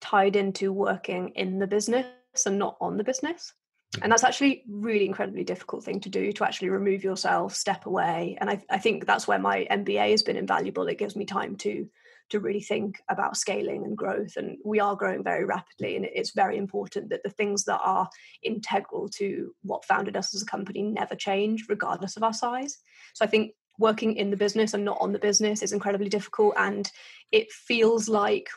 tied 0.02 0.36
into 0.36 0.74
working 0.74 1.30
in 1.36 1.60
the 1.60 1.68
business 1.68 2.08
and 2.46 2.58
not 2.58 2.76
on 2.82 2.98
the 2.98 3.04
business. 3.04 3.54
And 3.94 4.02
mm-hmm. 4.02 4.10
that's 4.10 4.24
actually 4.24 4.64
really 4.68 5.06
incredibly 5.06 5.44
difficult 5.44 5.84
thing 5.84 6.00
to 6.02 6.10
do 6.10 6.32
to 6.34 6.44
actually 6.44 6.70
remove 6.70 7.04
yourself, 7.04 7.54
step 7.56 7.86
away. 7.86 8.36
And 8.42 8.50
I, 8.50 8.64
I 8.70 8.80
think 8.80 9.06
that's 9.06 9.28
where 9.28 9.40
my 9.40 9.68
MBA 9.70 10.12
has 10.12 10.24
been 10.24 10.38
invaluable. 10.38 10.88
It 10.88 10.98
gives 10.98 11.16
me 11.16 11.26
time 11.26 11.56
to 11.58 11.88
to 12.30 12.40
really 12.40 12.62
think 12.62 13.02
about 13.10 13.38
scaling 13.38 13.86
and 13.86 13.98
growth. 13.98 14.36
And 14.36 14.58
we 14.66 14.80
are 14.80 14.96
growing 14.96 15.24
very 15.24 15.46
rapidly. 15.46 15.96
And 15.96 16.06
it's 16.06 16.32
very 16.32 16.58
important 16.58 17.10
that 17.10 17.24
the 17.24 17.30
things 17.30 17.64
that 17.66 17.80
are 17.84 18.10
integral 18.44 19.08
to 19.16 19.54
what 19.64 19.86
founded 19.86 20.16
us 20.18 20.36
as 20.36 20.42
a 20.42 20.46
company 20.46 20.82
never 20.82 21.16
change, 21.16 21.66
regardless 21.70 22.18
of 22.18 22.24
our 22.24 22.34
size. 22.34 22.78
So 23.14 23.24
I 23.26 23.28
think 23.28 23.54
working 23.80 24.16
in 24.16 24.32
the 24.32 24.38
business 24.38 24.74
and 24.74 24.84
not 24.84 24.98
on 25.00 25.14
the 25.14 25.20
business 25.20 25.62
is 25.62 25.72
incredibly 25.72 26.10
difficult. 26.10 26.56
And 26.58 26.90
it 27.32 27.52
feels 27.52 28.10
like 28.10 28.50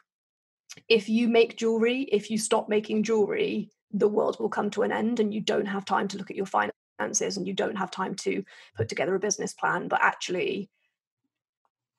if 0.88 1.08
you 1.08 1.28
make 1.28 1.56
jewelry, 1.56 2.02
if 2.02 2.30
you 2.30 2.38
stop 2.38 2.68
making 2.68 3.02
jewelry, 3.02 3.70
the 3.92 4.08
world 4.08 4.38
will 4.38 4.48
come 4.48 4.70
to 4.70 4.82
an 4.82 4.92
end 4.92 5.20
and 5.20 5.34
you 5.34 5.40
don't 5.40 5.66
have 5.66 5.84
time 5.84 6.08
to 6.08 6.16
look 6.16 6.30
at 6.30 6.36
your 6.36 6.46
finances 6.46 7.36
and 7.36 7.46
you 7.46 7.52
don't 7.52 7.76
have 7.76 7.90
time 7.90 8.14
to 8.14 8.44
put 8.76 8.88
together 8.88 9.14
a 9.14 9.20
business 9.20 9.52
plan. 9.52 9.88
But 9.88 10.00
actually, 10.02 10.70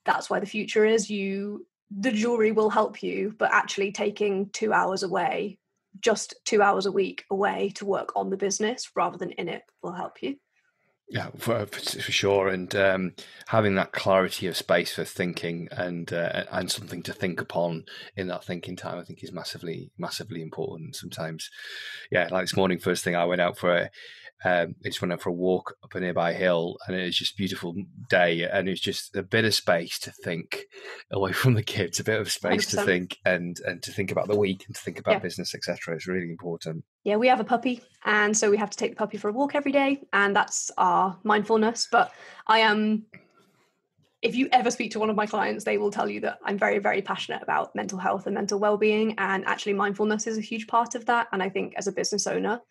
that's 0.05 0.29
where 0.29 0.39
the 0.39 0.45
future 0.45 0.85
is 0.85 1.09
you 1.09 1.65
the 1.91 2.11
jewelry 2.11 2.51
will 2.51 2.69
help 2.69 3.03
you 3.03 3.33
but 3.37 3.53
actually 3.53 3.91
taking 3.91 4.49
two 4.49 4.71
hours 4.73 5.03
away 5.03 5.57
just 5.99 6.35
two 6.45 6.61
hours 6.61 6.85
a 6.85 6.91
week 6.91 7.25
away 7.29 7.71
to 7.75 7.85
work 7.85 8.13
on 8.15 8.29
the 8.29 8.37
business 8.37 8.89
rather 8.95 9.17
than 9.17 9.31
in 9.31 9.49
it 9.49 9.63
will 9.83 9.91
help 9.91 10.21
you 10.21 10.35
Yeah, 11.11 11.27
for, 11.37 11.65
for 11.65 12.11
sure, 12.13 12.47
and 12.47 12.73
um, 12.73 13.15
having 13.47 13.75
that 13.75 13.91
clarity 13.91 14.47
of 14.47 14.55
space 14.55 14.93
for 14.93 15.03
thinking 15.03 15.67
and 15.69 16.11
uh, 16.13 16.45
and 16.49 16.71
something 16.71 17.03
to 17.03 17.11
think 17.11 17.41
upon 17.41 17.83
in 18.15 18.27
that 18.27 18.45
thinking 18.45 18.77
time, 18.77 18.97
I 18.97 19.03
think 19.03 19.21
is 19.21 19.33
massively 19.33 19.91
massively 19.97 20.41
important. 20.41 20.95
Sometimes, 20.95 21.49
yeah, 22.11 22.29
like 22.31 22.43
this 22.43 22.55
morning, 22.55 22.79
first 22.79 23.03
thing 23.03 23.17
I 23.17 23.25
went 23.25 23.41
out 23.41 23.57
for 23.57 23.75
a, 23.75 23.81
um, 24.45 24.75
I 24.85 24.87
just 24.87 25.01
went 25.01 25.11
out 25.11 25.21
for 25.21 25.31
a 25.31 25.33
walk 25.33 25.75
up 25.83 25.93
a 25.95 25.99
nearby 25.99 26.31
hill, 26.31 26.77
and 26.87 26.95
it 26.95 27.03
was 27.03 27.17
just 27.17 27.33
a 27.33 27.37
beautiful 27.37 27.75
day, 28.09 28.47
and 28.49 28.69
it 28.69 28.71
was 28.71 28.79
just 28.79 29.13
a 29.13 29.21
bit 29.21 29.43
of 29.43 29.53
space 29.53 29.99
to 29.99 30.11
think 30.11 30.63
away 31.11 31.31
from 31.33 31.55
the 31.55 31.63
kids, 31.63 31.99
a 31.99 32.05
bit 32.05 32.21
of 32.21 32.31
space 32.31 32.67
100%. 32.67 32.69
to 32.69 32.85
think 32.85 33.17
and 33.25 33.59
and 33.65 33.83
to 33.83 33.91
think 33.91 34.13
about 34.13 34.29
the 34.29 34.39
week 34.39 34.63
and 34.65 34.77
to 34.77 34.81
think 34.81 34.97
about 34.97 35.15
yeah. 35.15 35.19
business, 35.19 35.53
etc. 35.53 35.93
It's 35.93 36.07
really 36.07 36.29
important. 36.29 36.85
Yeah, 37.03 37.15
we 37.15 37.27
have 37.27 37.39
a 37.39 37.45
puppy, 37.45 37.81
and 38.05 38.35
so 38.35 38.51
we 38.51 38.57
have 38.57 38.69
to 38.69 38.77
take 38.77 38.91
the 38.91 38.95
puppy 38.95 39.17
for 39.17 39.29
a 39.29 39.33
walk 39.33 39.55
every 39.55 39.71
day, 39.71 40.01
and 40.13 40.35
that's 40.35 40.69
our 40.77 41.17
mindfulness. 41.23 41.87
But 41.91 42.11
I 42.47 42.59
am. 42.59 43.05
If 44.21 44.35
you 44.35 44.49
ever 44.51 44.69
speak 44.69 44.91
to 44.91 44.99
one 44.99 45.09
of 45.09 45.15
my 45.15 45.25
clients, 45.25 45.63
they 45.63 45.79
will 45.79 45.89
tell 45.89 46.07
you 46.07 46.19
that 46.19 46.37
I'm 46.45 46.59
very, 46.59 46.77
very 46.77 47.01
passionate 47.01 47.41
about 47.41 47.75
mental 47.75 47.97
health 47.97 48.27
and 48.27 48.35
mental 48.35 48.59
well-being, 48.59 49.15
and 49.17 49.43
actually, 49.45 49.73
mindfulness 49.73 50.27
is 50.27 50.37
a 50.37 50.41
huge 50.41 50.67
part 50.67 50.93
of 50.93 51.07
that. 51.07 51.27
And 51.31 51.41
I 51.41 51.49
think 51.49 51.73
as 51.75 51.87
a 51.87 51.91
business 51.91 52.27
owner, 52.27 52.61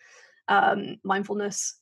um, 0.47 0.99
mindfulness 1.03 1.81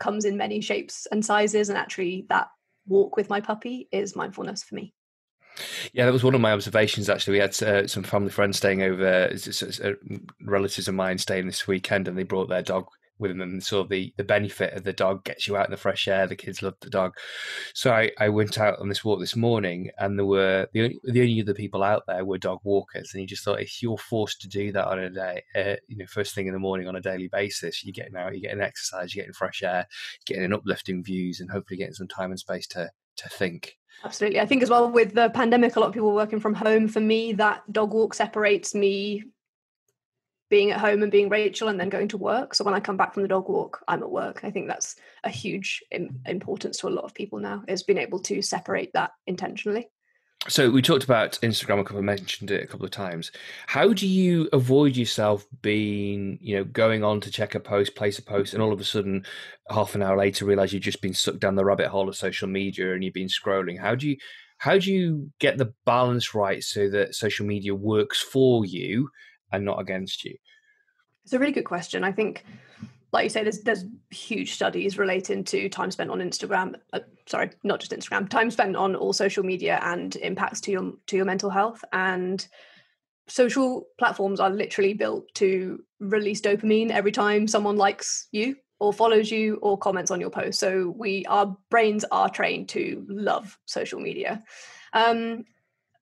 comes 0.00 0.24
in 0.24 0.36
many 0.36 0.60
shapes 0.62 1.06
and 1.12 1.24
sizes 1.24 1.68
and 1.68 1.78
actually 1.78 2.26
that 2.30 2.48
walk 2.88 3.16
with 3.16 3.28
my 3.28 3.40
puppy 3.40 3.86
is 3.92 4.16
mindfulness 4.16 4.62
for 4.62 4.74
me 4.74 4.94
yeah, 5.92 6.04
that 6.04 6.12
was 6.12 6.24
one 6.24 6.34
of 6.34 6.40
my 6.40 6.52
observations. 6.52 7.08
Actually, 7.08 7.34
we 7.34 7.40
had 7.40 7.62
uh, 7.62 7.86
some 7.86 8.02
family 8.02 8.30
friends 8.30 8.56
staying 8.56 8.82
over, 8.82 9.30
uh, 9.30 9.92
relatives 10.42 10.88
of 10.88 10.94
mine 10.94 11.18
staying 11.18 11.46
this 11.46 11.66
weekend, 11.66 12.08
and 12.08 12.16
they 12.16 12.22
brought 12.22 12.48
their 12.48 12.62
dog 12.62 12.86
with 13.20 13.30
them 13.30 13.42
and 13.42 13.62
saw 13.62 13.84
the 13.84 14.12
the 14.16 14.24
benefit 14.24 14.72
of 14.72 14.82
the 14.82 14.92
dog 14.92 15.24
gets 15.24 15.46
you 15.46 15.56
out 15.56 15.66
in 15.66 15.70
the 15.70 15.76
fresh 15.76 16.08
air. 16.08 16.26
The 16.26 16.36
kids 16.36 16.62
love 16.62 16.74
the 16.80 16.90
dog, 16.90 17.14
so 17.74 17.92
I, 17.92 18.10
I 18.18 18.30
went 18.30 18.58
out 18.58 18.78
on 18.80 18.88
this 18.88 19.04
walk 19.04 19.20
this 19.20 19.36
morning, 19.36 19.90
and 19.98 20.18
there 20.18 20.26
were 20.26 20.66
the 20.72 20.82
only 20.82 21.00
the 21.04 21.20
only 21.20 21.40
other 21.40 21.54
people 21.54 21.82
out 21.82 22.04
there 22.06 22.24
were 22.24 22.38
dog 22.38 22.60
walkers, 22.64 23.12
and 23.12 23.20
you 23.20 23.26
just 23.28 23.44
thought 23.44 23.60
if 23.60 23.82
you're 23.82 23.98
forced 23.98 24.40
to 24.40 24.48
do 24.48 24.72
that 24.72 24.86
on 24.86 24.98
a 24.98 25.10
day, 25.10 25.42
uh, 25.54 25.76
you 25.86 25.98
know, 25.98 26.06
first 26.06 26.34
thing 26.34 26.46
in 26.46 26.54
the 26.54 26.58
morning 26.58 26.88
on 26.88 26.96
a 26.96 27.00
daily 27.00 27.28
basis, 27.28 27.84
you're 27.84 27.92
getting 27.92 28.16
out, 28.16 28.32
you're 28.32 28.48
getting 28.48 28.62
exercise, 28.62 29.14
you're 29.14 29.22
getting 29.22 29.34
fresh 29.34 29.62
air, 29.62 29.86
getting 30.26 30.44
an 30.44 30.54
uplifting 30.54 31.04
views, 31.04 31.40
and 31.40 31.50
hopefully 31.50 31.78
getting 31.78 31.94
some 31.94 32.08
time 32.08 32.30
and 32.30 32.40
space 32.40 32.66
to 32.68 32.90
to 33.16 33.28
think. 33.28 33.76
Absolutely. 34.02 34.40
I 34.40 34.46
think 34.46 34.62
as 34.62 34.70
well 34.70 34.90
with 34.90 35.14
the 35.14 35.30
pandemic, 35.30 35.76
a 35.76 35.80
lot 35.80 35.88
of 35.88 35.92
people 35.92 36.14
working 36.14 36.40
from 36.40 36.54
home. 36.54 36.88
For 36.88 37.00
me, 37.00 37.34
that 37.34 37.70
dog 37.70 37.92
walk 37.92 38.14
separates 38.14 38.74
me 38.74 39.24
being 40.48 40.70
at 40.72 40.80
home 40.80 41.02
and 41.02 41.12
being 41.12 41.28
Rachel 41.28 41.68
and 41.68 41.78
then 41.78 41.90
going 41.90 42.08
to 42.08 42.16
work. 42.18 42.54
So 42.54 42.64
when 42.64 42.74
I 42.74 42.80
come 42.80 42.96
back 42.96 43.14
from 43.14 43.22
the 43.22 43.28
dog 43.28 43.48
walk, 43.48 43.84
I'm 43.86 44.02
at 44.02 44.10
work. 44.10 44.40
I 44.42 44.50
think 44.50 44.68
that's 44.68 44.96
a 45.22 45.30
huge 45.30 45.82
importance 46.26 46.78
to 46.78 46.88
a 46.88 46.90
lot 46.90 47.04
of 47.04 47.14
people 47.14 47.38
now 47.38 47.62
is 47.68 47.82
being 47.82 47.98
able 47.98 48.20
to 48.20 48.42
separate 48.42 48.92
that 48.94 49.12
intentionally. 49.26 49.88
So 50.48 50.70
we 50.70 50.80
talked 50.80 51.04
about 51.04 51.38
Instagram 51.42 51.80
a 51.80 51.84
couple 51.84 52.02
mentioned 52.02 52.50
it 52.50 52.64
a 52.64 52.66
couple 52.66 52.86
of 52.86 52.90
times. 52.90 53.30
How 53.66 53.92
do 53.92 54.06
you 54.06 54.48
avoid 54.54 54.96
yourself 54.96 55.46
being, 55.60 56.38
you 56.40 56.56
know, 56.56 56.64
going 56.64 57.04
on 57.04 57.20
to 57.20 57.30
check 57.30 57.54
a 57.54 57.60
post, 57.60 57.94
place 57.94 58.18
a 58.18 58.22
post, 58.22 58.54
and 58.54 58.62
all 58.62 58.72
of 58.72 58.80
a 58.80 58.84
sudden, 58.84 59.26
half 59.70 59.94
an 59.94 60.02
hour 60.02 60.16
later, 60.16 60.46
realize 60.46 60.72
you've 60.72 60.82
just 60.82 61.02
been 61.02 61.12
sucked 61.12 61.40
down 61.40 61.56
the 61.56 61.64
rabbit 61.64 61.88
hole 61.88 62.08
of 62.08 62.16
social 62.16 62.48
media 62.48 62.94
and 62.94 63.04
you've 63.04 63.12
been 63.12 63.28
scrolling? 63.28 63.78
How 63.78 63.94
do 63.94 64.08
you 64.08 64.16
how 64.56 64.78
do 64.78 64.92
you 64.92 65.30
get 65.38 65.58
the 65.58 65.72
balance 65.84 66.34
right 66.34 66.62
so 66.62 66.88
that 66.90 67.14
social 67.14 67.46
media 67.46 67.74
works 67.74 68.20
for 68.20 68.64
you 68.64 69.10
and 69.52 69.64
not 69.64 69.80
against 69.80 70.24
you? 70.24 70.36
It's 71.24 71.32
a 71.32 71.38
really 71.38 71.52
good 71.52 71.64
question. 71.64 72.02
I 72.02 72.12
think, 72.12 72.44
like 73.12 73.24
you 73.24 73.30
say, 73.30 73.42
there's 73.42 73.60
there's 73.60 73.84
huge 74.10 74.52
studies 74.52 74.98
relating 74.98 75.44
to 75.44 75.68
time 75.68 75.90
spent 75.90 76.10
on 76.10 76.20
Instagram. 76.20 76.76
Uh, 76.92 77.00
sorry, 77.26 77.50
not 77.64 77.80
just 77.80 77.92
Instagram. 77.92 78.28
Time 78.28 78.50
spent 78.50 78.76
on 78.76 78.94
all 78.94 79.12
social 79.12 79.44
media 79.44 79.80
and 79.82 80.14
impacts 80.16 80.60
to 80.62 80.70
your 80.70 80.92
to 81.06 81.16
your 81.16 81.24
mental 81.24 81.50
health. 81.50 81.84
And 81.92 82.46
social 83.28 83.86
platforms 83.98 84.40
are 84.40 84.50
literally 84.50 84.94
built 84.94 85.32
to 85.34 85.82
release 85.98 86.40
dopamine 86.40 86.90
every 86.90 87.12
time 87.12 87.46
someone 87.46 87.76
likes 87.76 88.28
you 88.32 88.56
or 88.78 88.92
follows 88.92 89.30
you 89.30 89.56
or 89.56 89.76
comments 89.76 90.10
on 90.10 90.20
your 90.20 90.30
post. 90.30 90.58
So 90.58 90.94
we 90.96 91.24
our 91.26 91.56
brains 91.70 92.04
are 92.10 92.28
trained 92.28 92.68
to 92.70 93.04
love 93.08 93.58
social 93.66 94.00
media. 94.00 94.42
Um, 94.92 95.44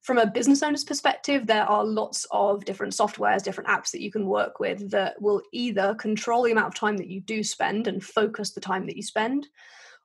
from 0.08 0.16
a 0.16 0.26
business 0.26 0.62
owner's 0.62 0.84
perspective, 0.84 1.46
there 1.46 1.68
are 1.68 1.84
lots 1.84 2.26
of 2.30 2.64
different 2.64 2.94
softwares, 2.94 3.42
different 3.42 3.68
apps 3.68 3.90
that 3.90 4.00
you 4.00 4.10
can 4.10 4.24
work 4.24 4.58
with 4.58 4.90
that 4.90 5.20
will 5.20 5.42
either 5.52 5.94
control 5.96 6.44
the 6.44 6.50
amount 6.50 6.68
of 6.68 6.74
time 6.74 6.96
that 6.96 7.08
you 7.08 7.20
do 7.20 7.44
spend 7.44 7.86
and 7.86 8.02
focus 8.02 8.52
the 8.52 8.60
time 8.60 8.86
that 8.86 8.96
you 8.96 9.02
spend, 9.02 9.46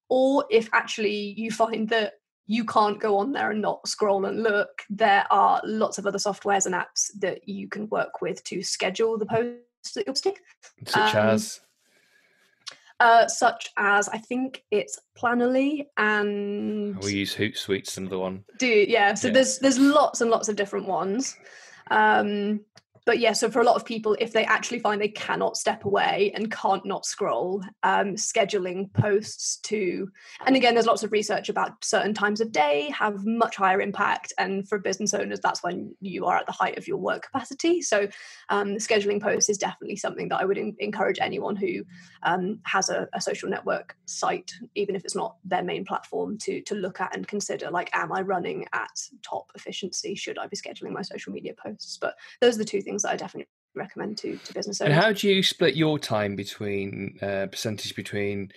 or 0.10 0.46
if 0.50 0.70
actually 0.74 1.34
you 1.38 1.50
find 1.50 1.88
that 1.88 2.16
you 2.48 2.66
can't 2.66 3.00
go 3.00 3.18
on 3.18 3.32
there 3.32 3.52
and 3.52 3.62
not 3.62 3.88
scroll 3.88 4.26
and 4.26 4.44
look, 4.44 4.82
there 4.90 5.26
are 5.32 5.62
lots 5.64 5.98
of 5.98 6.06
other 6.06 6.18
softwares 6.18 6.66
and 6.66 6.76
apps 6.76 7.10
that 7.20 7.48
you 7.48 7.70
can 7.70 7.88
work 7.88 8.22
with 8.22 8.44
to 8.44 8.62
schedule 8.62 9.18
the 9.18 9.26
posts 9.26 9.94
that 9.96 10.06
you're 10.06 10.14
posting. 10.14 10.36
Such 10.86 11.16
um, 11.16 11.28
as? 11.30 11.62
Uh, 13.04 13.28
such 13.28 13.70
as 13.76 14.08
I 14.08 14.18
think 14.18 14.64
it's 14.72 14.98
Planoly 15.18 15.88
and 15.98 16.98
we 17.04 17.14
use 17.14 17.36
Hootsuite's 17.36 17.98
another 17.98 18.18
one. 18.18 18.46
Do 18.58 18.66
yeah. 18.66 19.14
So 19.14 19.28
yeah. 19.28 19.34
there's 19.34 19.60
there's 19.60 19.78
lots 19.78 20.22
and 20.22 20.32
lots 20.32 20.48
of 20.48 20.56
different 20.56 20.88
ones. 20.88 21.36
Um, 21.92 22.62
but 23.06 23.20
yeah, 23.20 23.34
so 23.34 23.50
for 23.50 23.60
a 23.60 23.64
lot 23.64 23.76
of 23.76 23.86
people, 23.86 24.16
if 24.20 24.32
they 24.32 24.46
actually 24.46 24.80
find 24.80 25.02
they 25.02 25.10
cannot 25.10 25.58
step 25.58 25.86
away 25.86 26.32
and 26.36 26.52
can't 26.52 26.86
not 26.86 27.06
scroll, 27.06 27.64
um, 27.84 28.16
scheduling 28.16 28.92
posts 28.94 29.58
to, 29.64 30.10
and 30.46 30.56
again, 30.56 30.74
there's 30.74 30.86
lots 30.86 31.04
of 31.04 31.12
research 31.12 31.50
about 31.50 31.84
certain 31.84 32.14
times 32.14 32.40
of 32.40 32.52
day 32.52 32.94
have 32.98 33.26
much 33.26 33.58
higher 33.58 33.82
impact. 33.82 34.32
And 34.38 34.68
for 34.68 34.80
business 34.80 35.14
owners, 35.14 35.40
that's 35.42 35.64
when 35.64 35.96
you 36.00 36.26
are 36.26 36.38
at 36.38 36.46
the 36.46 36.52
height 36.52 36.78
of 36.78 36.88
your 36.88 36.98
work 36.98 37.24
capacity. 37.24 37.82
So 37.82 38.08
um, 38.50 38.76
scheduling 38.76 39.22
posts 39.22 39.50
is 39.50 39.58
definitely 39.58 39.98
something 39.98 40.30
that 40.30 40.40
I 40.40 40.46
would 40.46 40.58
in- 40.58 40.76
encourage 40.80 41.20
anyone 41.20 41.56
who 41.56 41.84
um, 42.24 42.60
has 42.64 42.90
a, 42.90 43.10
a 43.14 43.20
social 43.20 43.50
network 43.50 43.98
site, 44.06 44.54
even 44.76 44.96
if 44.96 45.04
it's 45.04 45.16
not 45.16 45.36
their 45.44 45.64
main 45.64 45.84
platform, 45.84 46.38
to 46.40 46.62
to 46.62 46.76
look 46.76 47.02
at 47.02 47.16
and 47.16 47.28
consider 47.28 47.70
like, 47.70 47.90
am 47.94 48.12
I 48.14 48.22
running 48.22 48.66
at 48.72 49.10
top 49.22 49.52
efficiency? 49.56 50.16
Should 50.16 50.38
I 50.38 50.48
be 50.48 50.56
scheduling 50.56 50.92
my 50.92 51.02
social 51.02 51.34
media 51.34 51.54
posts? 51.54 51.98
But 52.00 52.16
those 52.40 52.56
are 52.56 52.60
the 52.60 52.66
two 52.66 52.82
things 52.82 52.93
things 52.94 53.04
that 53.04 53.12
I 53.12 53.16
definitely 53.16 53.50
recommend 53.76 54.18
to 54.20 54.38
to 54.38 54.54
business 54.54 54.80
owners. 54.82 54.94
And 54.94 55.04
how 55.04 55.12
do 55.12 55.28
you 55.28 55.42
split 55.42 55.76
your 55.76 55.98
time 55.98 56.36
between 56.36 57.18
uh, 57.22 57.48
percentage 57.48 57.96
between 57.96 58.52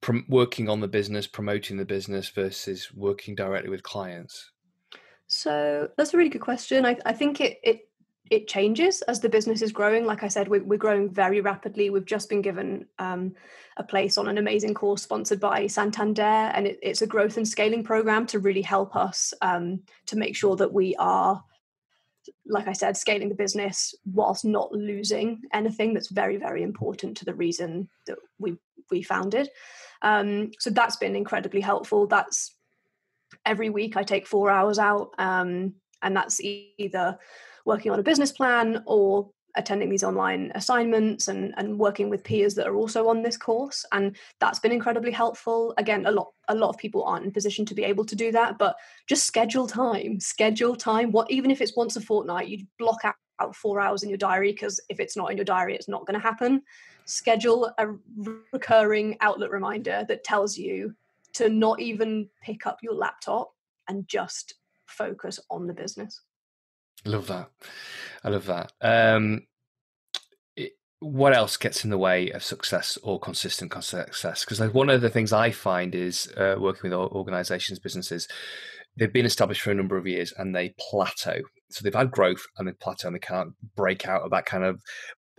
prom- 0.00 0.26
working 0.28 0.68
on 0.68 0.80
the 0.80 0.88
business, 0.88 1.26
promoting 1.26 1.76
the 1.76 1.84
business 1.84 2.28
versus 2.28 2.90
working 2.94 3.34
directly 3.34 3.70
with 3.70 3.82
clients? 3.82 4.50
So 5.26 5.88
that's 5.96 6.14
a 6.14 6.16
really 6.16 6.30
good 6.30 6.42
question. 6.42 6.86
I, 6.86 6.96
I 7.04 7.12
think 7.12 7.40
it 7.40 7.58
it 7.62 7.88
it 8.30 8.48
changes 8.48 9.02
as 9.02 9.20
the 9.20 9.28
business 9.28 9.62
is 9.62 9.72
growing. 9.72 10.06
Like 10.06 10.22
I 10.22 10.28
said, 10.28 10.48
we're, 10.48 10.64
we're 10.64 10.78
growing 10.78 11.10
very 11.10 11.40
rapidly. 11.42 11.90
We've 11.90 12.06
just 12.06 12.30
been 12.30 12.40
given 12.40 12.86
um, 12.98 13.34
a 13.76 13.82
place 13.82 14.16
on 14.16 14.26
an 14.28 14.38
amazing 14.38 14.74
course 14.74 15.02
sponsored 15.02 15.40
by 15.40 15.66
Santander, 15.66 16.22
and 16.22 16.66
it, 16.66 16.78
it's 16.82 17.02
a 17.02 17.06
growth 17.06 17.36
and 17.36 17.46
scaling 17.46 17.82
program 17.82 18.26
to 18.26 18.38
really 18.38 18.62
help 18.62 18.94
us 18.96 19.34
um, 19.42 19.82
to 20.06 20.16
make 20.16 20.36
sure 20.36 20.56
that 20.56 20.72
we 20.72 20.94
are 20.96 21.42
like 22.46 22.68
I 22.68 22.72
said, 22.72 22.96
scaling 22.96 23.28
the 23.28 23.34
business 23.34 23.94
whilst 24.04 24.44
not 24.44 24.72
losing 24.72 25.42
anything 25.52 25.94
that's 25.94 26.08
very, 26.08 26.36
very 26.36 26.62
important 26.62 27.16
to 27.18 27.24
the 27.24 27.34
reason 27.34 27.88
that 28.06 28.18
we 28.38 28.56
we 28.90 29.02
founded. 29.02 29.48
Um, 30.02 30.50
so 30.58 30.70
that's 30.70 30.96
been 30.96 31.16
incredibly 31.16 31.60
helpful. 31.60 32.06
That's 32.06 32.54
every 33.46 33.70
week 33.70 33.96
I 33.96 34.02
take 34.02 34.26
four 34.26 34.50
hours 34.50 34.78
out, 34.78 35.10
um, 35.18 35.74
and 36.02 36.16
that's 36.16 36.40
either 36.40 37.18
working 37.64 37.92
on 37.92 38.00
a 38.00 38.04
business 38.04 38.32
plan 38.32 38.82
or 38.86 39.30
attending 39.54 39.90
these 39.90 40.04
online 40.04 40.50
assignments 40.54 41.28
and, 41.28 41.54
and 41.56 41.78
working 41.78 42.08
with 42.08 42.22
mm-hmm. 42.22 42.34
peers 42.34 42.54
that 42.54 42.66
are 42.66 42.76
also 42.76 43.08
on 43.08 43.22
this 43.22 43.36
course 43.36 43.84
and 43.92 44.16
that's 44.40 44.58
been 44.58 44.72
incredibly 44.72 45.10
helpful. 45.10 45.74
Again 45.78 46.06
a 46.06 46.10
lot 46.10 46.32
a 46.48 46.54
lot 46.54 46.70
of 46.70 46.78
people 46.78 47.04
aren't 47.04 47.24
in 47.24 47.32
position 47.32 47.64
to 47.66 47.74
be 47.74 47.84
able 47.84 48.04
to 48.04 48.16
do 48.16 48.32
that 48.32 48.58
but 48.58 48.76
just 49.06 49.24
schedule 49.24 49.66
time 49.66 50.20
schedule 50.20 50.76
time. 50.76 51.12
What 51.12 51.30
even 51.30 51.50
if 51.50 51.60
it's 51.60 51.76
once 51.76 51.96
a 51.96 52.00
fortnight 52.00 52.48
you 52.48 52.66
block 52.78 53.04
out, 53.04 53.14
out 53.40 53.56
four 53.56 53.80
hours 53.80 54.02
in 54.02 54.08
your 54.08 54.18
diary 54.18 54.52
because 54.52 54.80
if 54.88 55.00
it's 55.00 55.16
not 55.16 55.30
in 55.30 55.36
your 55.36 55.44
diary 55.44 55.74
it's 55.74 55.88
not 55.88 56.06
going 56.06 56.18
to 56.18 56.26
happen. 56.26 56.62
Schedule 57.04 57.70
a 57.78 57.88
recurring 58.52 59.16
Outlook 59.20 59.52
reminder 59.52 60.04
that 60.08 60.24
tells 60.24 60.56
you 60.56 60.94
to 61.34 61.48
not 61.48 61.80
even 61.80 62.28
pick 62.42 62.66
up 62.66 62.78
your 62.82 62.94
laptop 62.94 63.54
and 63.88 64.06
just 64.06 64.54
focus 64.86 65.40
on 65.50 65.66
the 65.66 65.72
business 65.72 66.20
Love 67.04 67.26
that. 67.26 67.50
I 68.24 68.28
love 68.28 68.46
that. 68.46 68.72
Um, 68.80 69.46
it, 70.56 70.72
what 71.00 71.34
else 71.34 71.56
gets 71.56 71.84
in 71.84 71.90
the 71.90 71.98
way 71.98 72.30
of 72.30 72.44
success 72.44 72.96
or 73.02 73.18
consistent 73.18 73.72
success? 73.82 74.44
Because 74.44 74.60
like 74.60 74.74
one 74.74 74.88
of 74.88 75.00
the 75.00 75.10
things 75.10 75.32
I 75.32 75.50
find 75.50 75.94
is 75.94 76.32
uh, 76.36 76.56
working 76.58 76.90
with 76.90 76.92
organizations, 76.92 77.80
businesses, 77.80 78.28
they've 78.96 79.12
been 79.12 79.26
established 79.26 79.62
for 79.62 79.70
a 79.70 79.74
number 79.74 79.96
of 79.96 80.06
years 80.06 80.32
and 80.36 80.54
they 80.54 80.74
plateau. 80.78 81.40
So 81.70 81.82
they've 81.82 81.94
had 81.94 82.10
growth 82.10 82.44
and 82.56 82.68
they 82.68 82.72
plateau 82.72 83.08
and 83.08 83.16
they 83.16 83.20
can't 83.20 83.54
break 83.74 84.06
out 84.06 84.22
of 84.22 84.30
that 84.30 84.46
kind 84.46 84.64
of 84.64 84.80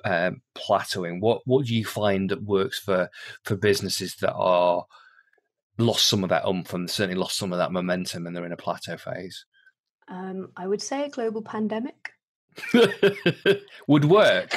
um, 0.06 0.42
plateauing. 0.56 1.22
What 1.22 1.42
what 1.46 1.66
do 1.66 1.76
you 1.76 1.86
find 1.86 2.30
that 2.30 2.44
works 2.44 2.80
for 2.80 3.10
for 3.44 3.56
businesses 3.56 4.16
that 4.18 4.34
are 4.34 4.86
lost 5.78 6.08
some 6.08 6.24
of 6.24 6.30
that 6.30 6.46
umph 6.46 6.74
and 6.74 6.90
certainly 6.90 7.20
lost 7.20 7.38
some 7.38 7.54
of 7.54 7.60
that 7.60 7.72
momentum 7.72 8.28
and 8.28 8.36
they're 8.36 8.46
in 8.46 8.52
a 8.52 8.58
plateau 8.58 8.98
phase? 8.98 9.46
Um, 10.08 10.50
I 10.58 10.68
would 10.68 10.82
say 10.82 11.06
a 11.06 11.10
global 11.10 11.42
pandemic. 11.42 12.12
would 13.88 14.06
work 14.06 14.54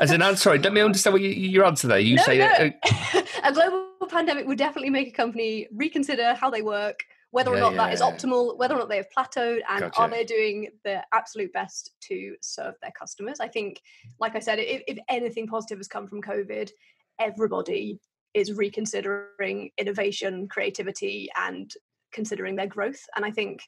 as 0.00 0.10
an 0.10 0.22
answer. 0.22 0.44
Sorry, 0.44 0.58
let 0.58 0.72
me 0.72 0.80
understand 0.80 1.12
what 1.12 1.22
you, 1.22 1.28
your 1.28 1.66
answer 1.66 1.86
there. 1.86 1.98
You 1.98 2.16
no, 2.16 2.22
say 2.22 2.38
no. 2.38 2.48
that, 2.48 2.80
uh, 3.14 3.22
a 3.44 3.52
global 3.52 3.84
pandemic 4.08 4.46
would 4.46 4.58
definitely 4.58 4.90
make 4.90 5.08
a 5.08 5.12
company 5.12 5.68
reconsider 5.72 6.34
how 6.34 6.48
they 6.48 6.62
work, 6.62 7.00
whether 7.32 7.50
or 7.50 7.56
Yeah, 7.56 7.60
not 7.60 7.74
that 7.74 7.92
is 7.92 8.00
yeah. 8.00 8.10
optimal, 8.10 8.56
whether 8.56 8.74
or 8.74 8.78
not 8.78 8.88
they 8.88 8.96
have 8.96 9.10
plateaued, 9.16 9.60
and 9.68 9.80
Gotcha. 9.80 10.00
are 10.00 10.08
they 10.08 10.24
doing 10.24 10.68
the 10.84 11.02
absolute 11.12 11.52
best 11.52 11.90
to 12.08 12.34
serve 12.40 12.74
their 12.80 12.92
customers. 12.98 13.40
I 13.40 13.48
think, 13.48 13.80
like 14.20 14.36
I 14.36 14.40
said, 14.40 14.58
if, 14.58 14.82
if 14.86 14.98
anything 15.08 15.46
positive 15.46 15.78
has 15.78 15.88
come 15.88 16.06
from 16.06 16.22
COVID, 16.22 16.70
everybody 17.18 17.98
is 18.34 18.52
reconsidering 18.52 19.70
innovation, 19.78 20.48
creativity, 20.48 21.28
and 21.40 21.72
considering 22.12 22.56
their 22.56 22.66
growth. 22.66 23.00
And 23.16 23.24
I 23.24 23.30
think 23.30 23.62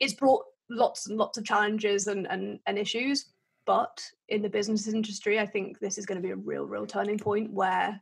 it's 0.00 0.14
brought 0.14 0.44
lots 0.70 1.08
and 1.08 1.18
lots 1.18 1.38
of 1.38 1.44
challenges 1.44 2.06
and, 2.06 2.26
and, 2.26 2.60
and 2.66 2.78
issues. 2.78 3.26
But 3.66 4.02
in 4.28 4.42
the 4.42 4.48
business 4.48 4.88
industry, 4.88 5.38
I 5.38 5.46
think 5.46 5.78
this 5.78 5.98
is 5.98 6.06
going 6.06 6.20
to 6.20 6.26
be 6.26 6.32
a 6.32 6.36
real, 6.36 6.64
real 6.64 6.86
turning 6.86 7.18
point 7.18 7.52
where 7.52 8.00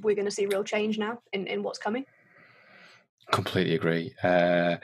we're 0.00 0.14
going 0.14 0.24
to 0.24 0.30
see 0.30 0.46
real 0.46 0.64
change 0.64 0.98
now 0.98 1.18
in, 1.32 1.46
in 1.46 1.62
what's 1.62 1.78
coming. 1.78 2.06
Completely 3.30 3.74
agree. 3.74 4.14
Uh, 4.22 4.76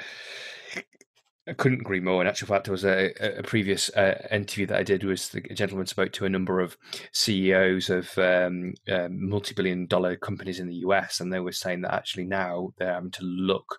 I 1.48 1.54
couldn't 1.54 1.80
agree 1.80 2.00
more. 2.00 2.20
In 2.20 2.28
actual 2.28 2.48
fact, 2.48 2.64
there 2.64 2.72
was 2.72 2.84
a, 2.84 3.12
a 3.38 3.42
previous 3.42 3.88
uh, 3.90 4.26
interview 4.30 4.66
that 4.66 4.78
I 4.78 4.82
did 4.82 5.04
was 5.04 5.30
the, 5.30 5.40
gentleman 5.40 5.86
spoke 5.86 6.12
to 6.12 6.26
a 6.26 6.28
number 6.28 6.60
of 6.60 6.76
CEOs 7.12 7.90
of 7.90 8.16
um, 8.18 8.74
uh, 8.88 9.08
multi-billion-dollar 9.10 10.16
companies 10.16 10.60
in 10.60 10.68
the 10.68 10.82
US, 10.86 11.20
and 11.20 11.32
they 11.32 11.40
were 11.40 11.52
saying 11.52 11.80
that 11.80 11.94
actually 11.94 12.24
now 12.24 12.72
they're 12.78 12.94
having 12.94 13.10
to 13.12 13.24
look 13.24 13.78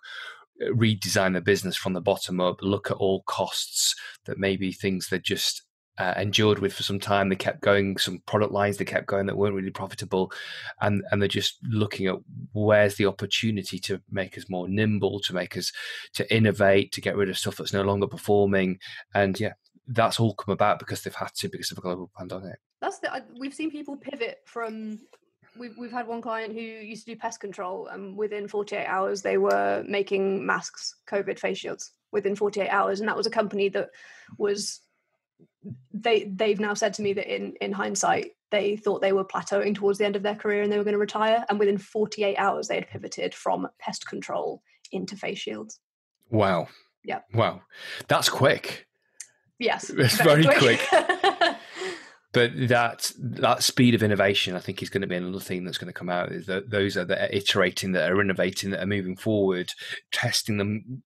redesign 0.60 1.34
the 1.34 1.40
business 1.40 1.76
from 1.76 1.92
the 1.92 2.00
bottom 2.00 2.40
up, 2.40 2.56
look 2.62 2.90
at 2.90 2.96
all 2.96 3.22
costs 3.26 3.94
that 4.26 4.38
maybe 4.38 4.72
things 4.72 5.08
that 5.08 5.22
just 5.22 5.62
uh, 5.98 6.14
endured 6.16 6.58
with 6.58 6.72
for 6.72 6.82
some 6.82 6.98
time. 6.98 7.28
They 7.28 7.36
kept 7.36 7.60
going, 7.60 7.98
some 7.98 8.22
product 8.26 8.52
lines 8.52 8.76
they 8.76 8.84
kept 8.84 9.06
going 9.06 9.26
that 9.26 9.36
weren't 9.36 9.54
really 9.54 9.70
profitable, 9.70 10.32
and 10.80 11.02
and 11.10 11.20
they're 11.20 11.28
just 11.28 11.58
looking 11.64 12.06
at 12.06 12.16
where's 12.52 12.94
the 12.96 13.06
opportunity 13.06 13.78
to 13.80 14.00
make 14.10 14.38
us 14.38 14.48
more 14.48 14.68
nimble, 14.68 15.20
to 15.20 15.34
make 15.34 15.56
us 15.56 15.72
to 16.14 16.34
innovate, 16.34 16.92
to 16.92 17.00
get 17.00 17.16
rid 17.16 17.28
of 17.28 17.38
stuff 17.38 17.56
that's 17.56 17.72
no 17.72 17.82
longer 17.82 18.06
performing, 18.06 18.78
and 19.14 19.38
yeah, 19.38 19.52
that's 19.86 20.18
all 20.18 20.34
come 20.34 20.52
about 20.52 20.78
because 20.78 21.02
they've 21.02 21.14
had 21.14 21.34
to 21.34 21.48
because 21.48 21.70
of 21.70 21.78
a 21.78 21.82
global 21.82 22.10
pandemic. 22.16 22.58
That's 22.80 22.98
the 22.98 23.12
I- 23.12 23.22
we've 23.38 23.54
seen 23.54 23.70
people 23.70 23.96
pivot 23.96 24.38
from. 24.46 24.98
We've 25.58 25.76
we've 25.76 25.92
had 25.92 26.06
one 26.06 26.22
client 26.22 26.54
who 26.54 26.60
used 26.60 27.06
to 27.06 27.14
do 27.14 27.18
pest 27.18 27.40
control, 27.40 27.86
and 27.86 28.16
within 28.16 28.48
48 28.48 28.86
hours 28.86 29.22
they 29.22 29.38
were 29.38 29.84
making 29.86 30.44
masks, 30.46 30.96
COVID 31.06 31.38
face 31.38 31.58
shields 31.58 31.92
within 32.10 32.36
48 32.36 32.68
hours, 32.68 33.00
and 33.00 33.08
that 33.08 33.16
was 33.16 33.26
a 33.26 33.30
company 33.30 33.68
that 33.70 33.90
was. 34.38 34.80
They 35.92 36.24
they've 36.24 36.58
now 36.58 36.74
said 36.74 36.94
to 36.94 37.02
me 37.02 37.12
that 37.12 37.32
in 37.32 37.54
in 37.60 37.72
hindsight 37.72 38.32
they 38.50 38.76
thought 38.76 39.00
they 39.00 39.12
were 39.12 39.24
plateauing 39.24 39.74
towards 39.74 39.98
the 39.98 40.04
end 40.04 40.16
of 40.16 40.22
their 40.22 40.34
career 40.34 40.62
and 40.62 40.70
they 40.70 40.76
were 40.76 40.84
going 40.84 40.92
to 40.92 40.98
retire, 40.98 41.44
and 41.48 41.58
within 41.58 41.78
48 41.78 42.36
hours 42.36 42.68
they 42.68 42.76
had 42.76 42.88
pivoted 42.88 43.34
from 43.34 43.68
pest 43.78 44.06
control 44.06 44.62
into 44.92 45.16
face 45.16 45.38
shields. 45.38 45.80
Wow. 46.30 46.68
Yeah. 47.04 47.20
Wow. 47.34 47.62
That's 48.08 48.28
quick. 48.28 48.86
Yes, 49.58 49.90
It's 49.90 50.20
very 50.20 50.42
But 52.32 52.52
that 52.68 53.12
that 53.18 53.62
speed 53.62 53.94
of 53.94 54.02
innovation, 54.02 54.56
I 54.56 54.58
think, 54.58 54.82
is 54.82 54.88
going 54.88 55.02
to 55.02 55.06
be 55.06 55.16
another 55.16 55.38
thing 55.38 55.64
that's 55.64 55.76
going 55.76 55.92
to 55.92 55.98
come 55.98 56.08
out. 56.08 56.32
Is 56.32 56.46
that 56.46 56.70
those 56.70 56.96
are 56.96 57.04
that 57.04 57.20
are 57.20 57.34
iterating, 57.34 57.92
that 57.92 58.10
are 58.10 58.20
innovating, 58.22 58.70
that 58.70 58.82
are 58.82 58.86
moving 58.86 59.16
forward, 59.16 59.70
testing 60.12 60.56
them 60.56 61.02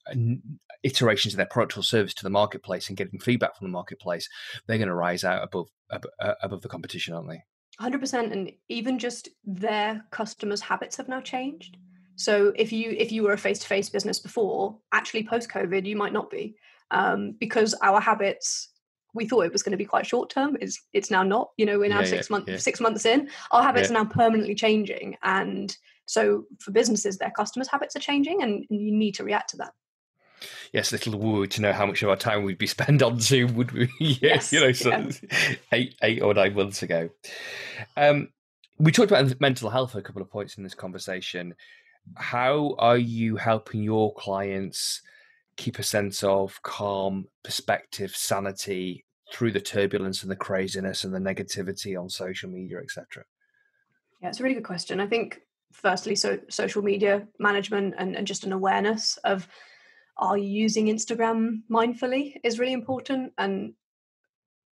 iterations 0.85 1.35
of 1.35 1.39
their 1.39 1.47
product 1.47 1.77
or 1.77 1.83
service 1.83 2.15
to 2.15 2.23
the 2.23 2.31
marketplace, 2.31 2.89
and 2.89 2.97
getting 2.97 3.19
feedback 3.19 3.57
from 3.57 3.67
the 3.67 3.73
marketplace. 3.73 4.29
They're 4.67 4.79
going 4.79 4.87
to 4.87 4.95
rise 4.95 5.25
out 5.25 5.43
above 5.43 5.69
ab- 5.91 6.07
uh, 6.21 6.35
above 6.43 6.63
the 6.63 6.69
competition, 6.69 7.13
aren't 7.13 7.29
they? 7.29 7.43
Hundred 7.81 8.01
percent, 8.01 8.33
and 8.33 8.53
even 8.69 8.97
just 8.97 9.29
their 9.45 10.05
customers' 10.13 10.61
habits 10.61 10.97
have 10.97 11.09
now 11.09 11.21
changed. 11.21 11.77
So 12.15 12.53
if 12.55 12.73
you 12.73 12.93
if 12.93 13.11
you 13.11 13.25
were 13.25 13.33
a 13.33 13.39
face 13.39 13.59
to 13.59 13.67
face 13.67 13.91
business 13.91 14.21
before, 14.21 14.79
actually 14.93 15.27
post 15.27 15.51
COVID, 15.51 15.85
you 15.87 15.97
might 15.97 16.13
not 16.13 16.31
be, 16.31 16.55
um, 16.93 17.35
because 17.41 17.75
our 17.83 18.01
habits. 18.01 18.69
We 19.17 19.27
thought 19.27 19.47
it 19.47 19.53
was 19.53 19.63
going 19.63 19.73
to 19.73 19.79
be 19.79 19.85
quite 19.85 20.07
short 20.07 20.31
term. 20.31 20.57
It's 20.61 20.81
it's 20.93 21.11
now 21.11 21.23
not. 21.23 21.51
You 21.57 21.67
know, 21.67 21.79
we're 21.79 21.89
now 21.89 22.01
Yeah, 22.01 22.07
six 22.07 22.31
yeah, 22.31 22.35
months 22.37 22.51
yeah. 22.51 22.57
six 22.59 22.81
months 22.81 23.05
in. 23.05 23.29
Our 23.51 23.63
habits 23.63 23.91
are 23.91 23.95
now 23.95 24.05
permanently 24.05 24.55
changing, 24.55 25.17
and 25.23 25.77
so 26.07 26.45
for 26.61 26.71
businesses, 26.71 27.19
their 27.19 27.33
customers' 27.33 27.69
habits 27.69 27.97
are 27.97 28.01
changing, 28.01 28.43
and, 28.43 28.65
you 28.71 28.93
need 28.93 29.15
to 29.17 29.25
react 29.25 29.51
to 29.51 29.57
that. 29.59 29.73
Yes, 30.73 30.93
little 30.93 31.19
woo 31.19 31.47
to 31.47 31.61
know 31.61 31.73
how 31.73 31.87
much 31.87 32.03
of 32.03 32.09
our 32.09 32.17
time 32.17 32.45
we'd 32.45 32.59
be 32.59 32.67
spent 32.79 33.03
on 33.03 33.21
Zoom, 33.21 33.55
would 33.55 33.73
we? 33.73 33.91
Yes, 34.01 34.53
you 34.53 34.61
know, 34.61 34.73
so 34.73 35.09
eight 35.73 35.97
eight 36.03 36.23
or 36.23 36.35
nine 36.35 36.55
months 36.55 36.83
ago. 36.83 37.11
Um, 37.97 38.29
we 38.79 38.93
talked 38.93 39.11
about 39.11 39.41
mental 39.41 39.71
health 39.71 39.95
a 39.95 40.03
couple 40.03 40.23
of 40.23 40.31
points 40.31 40.57
in 40.57 40.63
this 40.63 40.75
conversation. 40.75 41.55
How 42.15 42.77
are 42.79 42.99
you 42.99 43.37
helping 43.37 43.83
your 43.83 44.15
clients 44.15 45.03
keep 45.57 45.79
a 45.79 45.83
sense 45.83 46.23
of 46.23 46.63
calm, 46.63 47.27
perspective, 47.43 48.15
sanity 48.15 49.06
through 49.33 49.53
the 49.53 49.61
turbulence 49.61 50.23
and 50.23 50.31
the 50.31 50.37
craziness 50.37 51.05
and 51.05 51.15
the 51.15 51.19
negativity 51.19 52.01
on 52.01 52.09
social 52.09 52.49
media, 52.49 52.79
etc.? 52.79 53.25
Yeah, 54.23 54.29
it's 54.29 54.41
a 54.41 54.43
really 54.43 54.55
good 54.55 54.65
question. 54.65 55.01
I 55.01 55.07
think 55.07 55.41
firstly, 55.73 56.15
so 56.15 56.39
social 56.49 56.83
media 56.83 57.27
management 57.39 57.95
and, 57.99 58.17
and 58.17 58.27
just 58.27 58.45
an 58.45 58.53
awareness 58.53 59.19
of 59.25 59.49
are 60.19 60.39
you 60.39 60.49
using 60.49 60.87
Instagram 60.87 61.63
mindfully 61.71 62.37
is 62.43 62.59
really 62.59 62.73
important. 62.73 63.33
And 63.37 63.75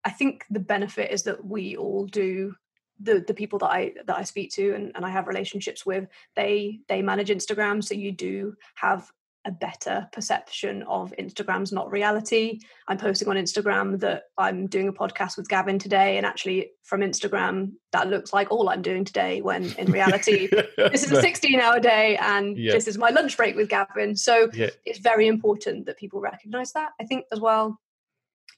I 0.05 0.11
think 0.11 0.45
the 0.51 0.61
benefit 0.61 1.11
is 1.11 1.25
that 1.25 1.45
we 1.45 1.77
all 1.77 2.07
do 2.07 2.55
the 3.01 3.25
the 3.27 3.35
people 3.35 3.59
that 3.59 3.71
I 3.71 3.93
that 4.07 4.17
I 4.17 4.23
speak 4.23 4.53
to 4.53 4.75
and, 4.75 4.93
and 4.95 5.05
I 5.05 5.11
have 5.11 5.27
relationships 5.27 5.85
with, 5.85 6.07
they 6.37 6.81
they 6.89 7.03
manage 7.03 7.29
Instagram. 7.29 7.83
So 7.83 7.95
you 7.95 8.13
do 8.13 8.55
have 8.77 9.11
a 9.47 9.51
better 9.51 10.09
perception 10.13 10.83
of 10.85 11.13
Instagram's 11.19 11.73
not 11.73 11.91
reality. 11.91 12.61
I'm 12.89 12.99
posting 12.99 13.29
on 13.29 13.37
Instagram 13.37 14.01
that 14.01 14.25
I'm 14.39 14.67
doing 14.67 14.89
a 14.89 14.93
podcast 14.93 15.37
with 15.37 15.49
Gavin 15.49 15.79
today, 15.79 16.17
and 16.17 16.25
actually 16.25 16.71
from 16.83 17.01
Instagram, 17.01 17.73
that 17.93 18.09
looks 18.09 18.33
like 18.33 18.51
all 18.51 18.69
I'm 18.69 18.83
doing 18.83 19.05
today. 19.05 19.43
When 19.43 19.73
in 19.75 19.93
reality, 19.93 20.47
this 20.77 21.05
is 21.05 21.13
a 21.13 21.21
16 21.21 21.61
hour 21.61 21.79
day, 21.79 22.17
and 22.17 22.57
Yeah. 22.57 22.73
this 22.73 22.89
is 22.89 22.97
my 22.99 23.11
lunch 23.11 23.37
break 23.37 23.57
with 23.57 23.69
Gavin. 23.69 24.17
So 24.17 24.49
Yeah. 24.55 24.71
it's 24.85 24.99
very 24.99 25.27
important 25.27 25.87
that 25.87 25.99
people 25.99 26.21
recognize 26.21 26.73
that. 26.73 26.93
I 27.01 27.05
think 27.05 27.27
as 27.33 27.41
well, 27.41 27.79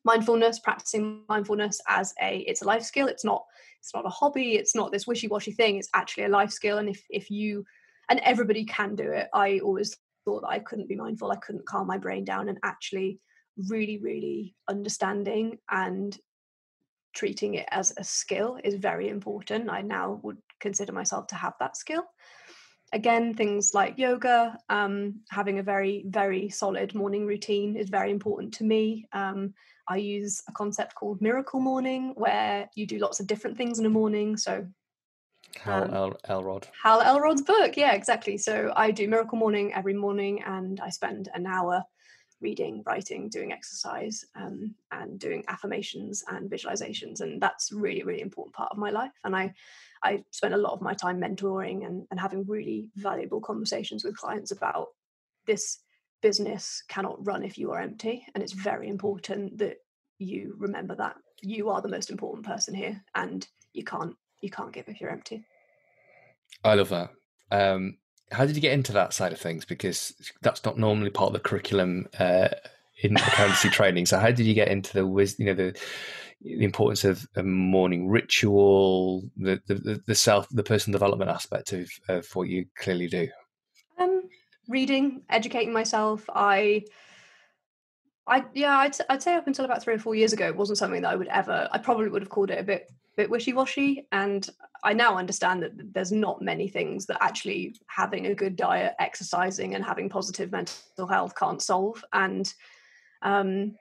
mindfulness, 0.05 0.61
practicing 0.61 1.23
mindfulness 1.29 1.81
as 1.89 2.15
a 2.23 2.39
it's 2.39 2.63
a 2.63 2.67
life 2.67 2.83
skill. 2.83 3.09
It's 3.09 3.25
not 3.25 3.45
it's 3.81 3.93
not 3.95 4.07
a 4.07 4.11
hobby. 4.11 4.55
It's 4.55 4.75
not 4.75 4.93
this 4.93 5.07
wishy 5.07 5.27
washy 5.29 5.53
thing. 5.53 5.77
It's 5.77 5.89
actually 5.95 6.25
a 6.25 6.29
life 6.29 6.51
skill. 6.51 6.79
And 6.79 6.89
if 6.89 7.05
if 7.11 7.31
you 7.31 7.65
and 8.09 8.21
everybody 8.21 8.65
can 8.65 8.95
do 8.95 9.11
it. 9.11 9.29
I 9.35 9.59
always 9.59 9.97
thought 10.27 10.43
that 10.43 10.49
I 10.49 10.59
couldn't 10.59 10.89
be 10.89 10.97
mindful. 10.97 11.33
I 11.33 11.37
couldn't 11.37 11.67
calm 11.67 11.87
my 11.87 11.97
brain 11.97 12.25
down 12.25 12.51
and 12.51 12.59
actually 12.63 13.21
really, 13.69 13.99
really 13.99 14.55
understanding 14.69 15.59
and 15.71 16.19
treating 17.15 17.55
it 17.55 17.67
as 17.71 17.95
a 17.97 18.05
skill 18.05 18.59
is 18.63 18.75
very 18.75 19.09
important. 19.09 19.71
I 19.71 19.81
now 19.81 20.21
would 20.23 20.37
consider 20.61 20.93
myself 20.93 21.27
to 21.29 21.35
have 21.35 21.55
that 21.61 21.77
skill. 21.77 22.05
Again, 22.93 23.35
things 23.35 23.73
like 23.75 23.99
yoga, 23.99 24.59
um, 24.69 25.21
having 25.31 25.59
a 25.59 25.63
very, 25.63 26.05
very 26.09 26.51
solid 26.51 26.95
morning 26.95 27.27
routine 27.27 27.77
is 27.77 27.89
very 27.89 28.11
important 28.11 28.55
to 28.55 28.65
me. 28.65 29.07
Um, 29.13 29.55
I 29.89 29.97
use 29.97 30.43
a 30.49 30.53
concept 30.53 30.95
called 30.95 31.21
miracle 31.21 31.61
morning 31.61 32.13
where 32.17 32.69
you 32.75 32.87
do 32.87 32.99
lots 32.99 33.19
of 33.19 33.27
different 33.27 33.57
things 33.57 33.79
in 33.79 33.87
a 33.87 33.91
morning. 33.91 34.37
So 34.37 34.67
Hal 35.59 35.85
Um, 35.85 35.95
El- 35.95 36.21
Elrod. 36.29 36.69
Hal 36.83 37.01
Elrod's 37.03 37.43
book. 37.43 37.77
Yeah, 37.77 37.93
exactly. 37.93 38.39
So 38.39 38.73
I 38.77 38.91
do 38.91 39.09
Miracle 39.09 39.39
Morning 39.39 39.73
every 39.75 39.95
morning, 39.95 40.43
and 40.45 40.81
I 40.81 40.91
spend 40.91 41.29
an 41.35 41.47
hour 41.47 41.83
reading, 42.41 42.83
writing, 42.87 43.31
doing 43.31 43.51
exercise, 43.51 44.25
um, 44.35 44.75
and 44.93 45.19
doing 45.19 45.43
affirmations 45.49 46.23
and 46.29 46.51
visualizations, 46.51 47.21
and 47.21 47.41
that's 47.41 47.73
really, 47.73 48.03
really 48.03 48.21
important 48.21 48.55
part 48.55 48.71
of 48.71 48.79
my 48.79 48.91
life. 48.91 49.13
And 49.25 49.35
I, 49.35 49.55
I 50.05 50.23
spend 50.33 50.53
a 50.53 50.59
lot 50.59 50.75
of 50.75 50.83
my 50.83 50.93
time 50.93 51.19
mentoring 51.19 51.87
and, 51.87 52.07
and 52.11 52.21
having 52.21 52.45
really 52.47 52.91
valuable 52.97 53.41
conversations 53.41 54.05
with 54.05 54.19
clients 54.19 54.51
about 54.51 54.89
this 55.47 55.79
business 56.21 56.83
cannot 56.89 57.25
run 57.27 57.43
if 57.43 57.57
you 57.57 57.73
are 57.73 57.81
empty, 57.81 58.27
and 58.35 58.43
it's 58.45 58.53
very 58.53 58.89
important 58.89 59.57
that 59.59 59.79
you 60.19 60.55
remember 60.59 60.95
that 60.95 61.17
you 61.43 61.69
are 61.71 61.81
the 61.81 61.89
most 61.89 62.11
important 62.11 62.45
person 62.47 62.75
here, 62.75 63.03
and 63.15 63.49
you 63.73 63.85
can't 63.85 64.15
you 64.47 64.51
can't 64.51 64.73
give 64.73 64.89
if 64.89 65.01
you're 65.01 65.11
empty. 65.11 65.45
I 66.65 66.75
love 66.75 66.89
that. 66.91 67.11
Um, 67.51 67.99
how 68.33 68.47
did 68.47 68.55
you 68.57 68.63
get 68.63 68.73
into 68.73 68.93
that 68.93 69.13
side 69.13 69.33
of 69.33 69.41
things? 69.41 69.65
Because 69.65 70.15
that's 70.43 70.65
not 70.65 70.79
normally 70.79 71.11
part 71.11 71.29
of 71.29 71.33
the 71.35 71.49
curriculum 71.49 72.07
uh, 72.19 72.49
in 73.03 73.17
accountancy 73.17 73.69
training. 73.79 74.07
So 74.07 74.19
how 74.19 74.31
did 74.31 74.47
you 74.47 74.55
get 74.55 74.69
into 74.69 74.93
the 74.93 75.07
wis- 75.07 75.39
you 75.39 75.47
know 75.47 75.55
the 75.55 75.77
the 76.43 76.65
importance 76.65 77.05
of 77.05 77.27
a 77.35 77.43
morning 77.43 78.09
ritual, 78.09 79.23
the, 79.37 79.61
the 79.67 79.75
the- 79.75 80.03
the 80.07 80.15
self, 80.15 80.49
the 80.51 80.63
personal 80.63 80.99
development 80.99 81.31
aspect 81.31 81.73
of 81.73 81.91
of 82.09 82.27
what 82.35 82.49
you 82.49 82.67
clearly 82.79 83.09
do? 83.09 83.29
Um, 83.99 84.23
reading, 84.69 85.23
educating 85.29 85.73
myself. 85.73 86.25
I 86.33 86.85
I 88.29 88.45
yeah, 88.55 88.79
I'd 88.79 88.97
I'd 89.09 89.23
say 89.23 89.35
up 89.35 89.47
until 89.47 89.65
about 89.65 89.83
three 89.83 89.95
or 89.95 89.99
four 89.99 90.15
years 90.15 90.33
ago, 90.33 90.47
it 90.47 90.57
wasn't 90.57 90.79
something 90.79 91.03
that 91.03 91.13
I 91.13 91.17
would 91.17 91.29
ever. 91.29 91.69
I 91.71 91.79
probably 91.79 92.09
would 92.09 92.23
have 92.23 92.31
called 92.31 92.51
it 92.51 92.59
a 92.59 92.65
bit 92.65 92.91
bit 93.17 93.31
wishy 93.31 93.53
washy, 93.53 94.07
and 94.13 94.49
I 94.83 94.93
now 94.93 95.17
understand 95.17 95.63
that 95.63 95.95
there's 95.95 96.13
not 96.13 96.43
many 96.43 96.69
things 96.69 97.07
that 97.07 97.23
actually 97.23 97.77
having 97.87 98.27
a 98.27 98.35
good 98.35 98.57
diet, 98.57 98.95
exercising, 98.99 99.75
and 99.75 99.85
having 99.85 100.09
positive 100.09 100.51
mental 100.51 101.07
health 101.09 101.35
can't 101.37 101.63
solve. 101.63 102.05
And 102.13 102.53
um, 103.23 103.77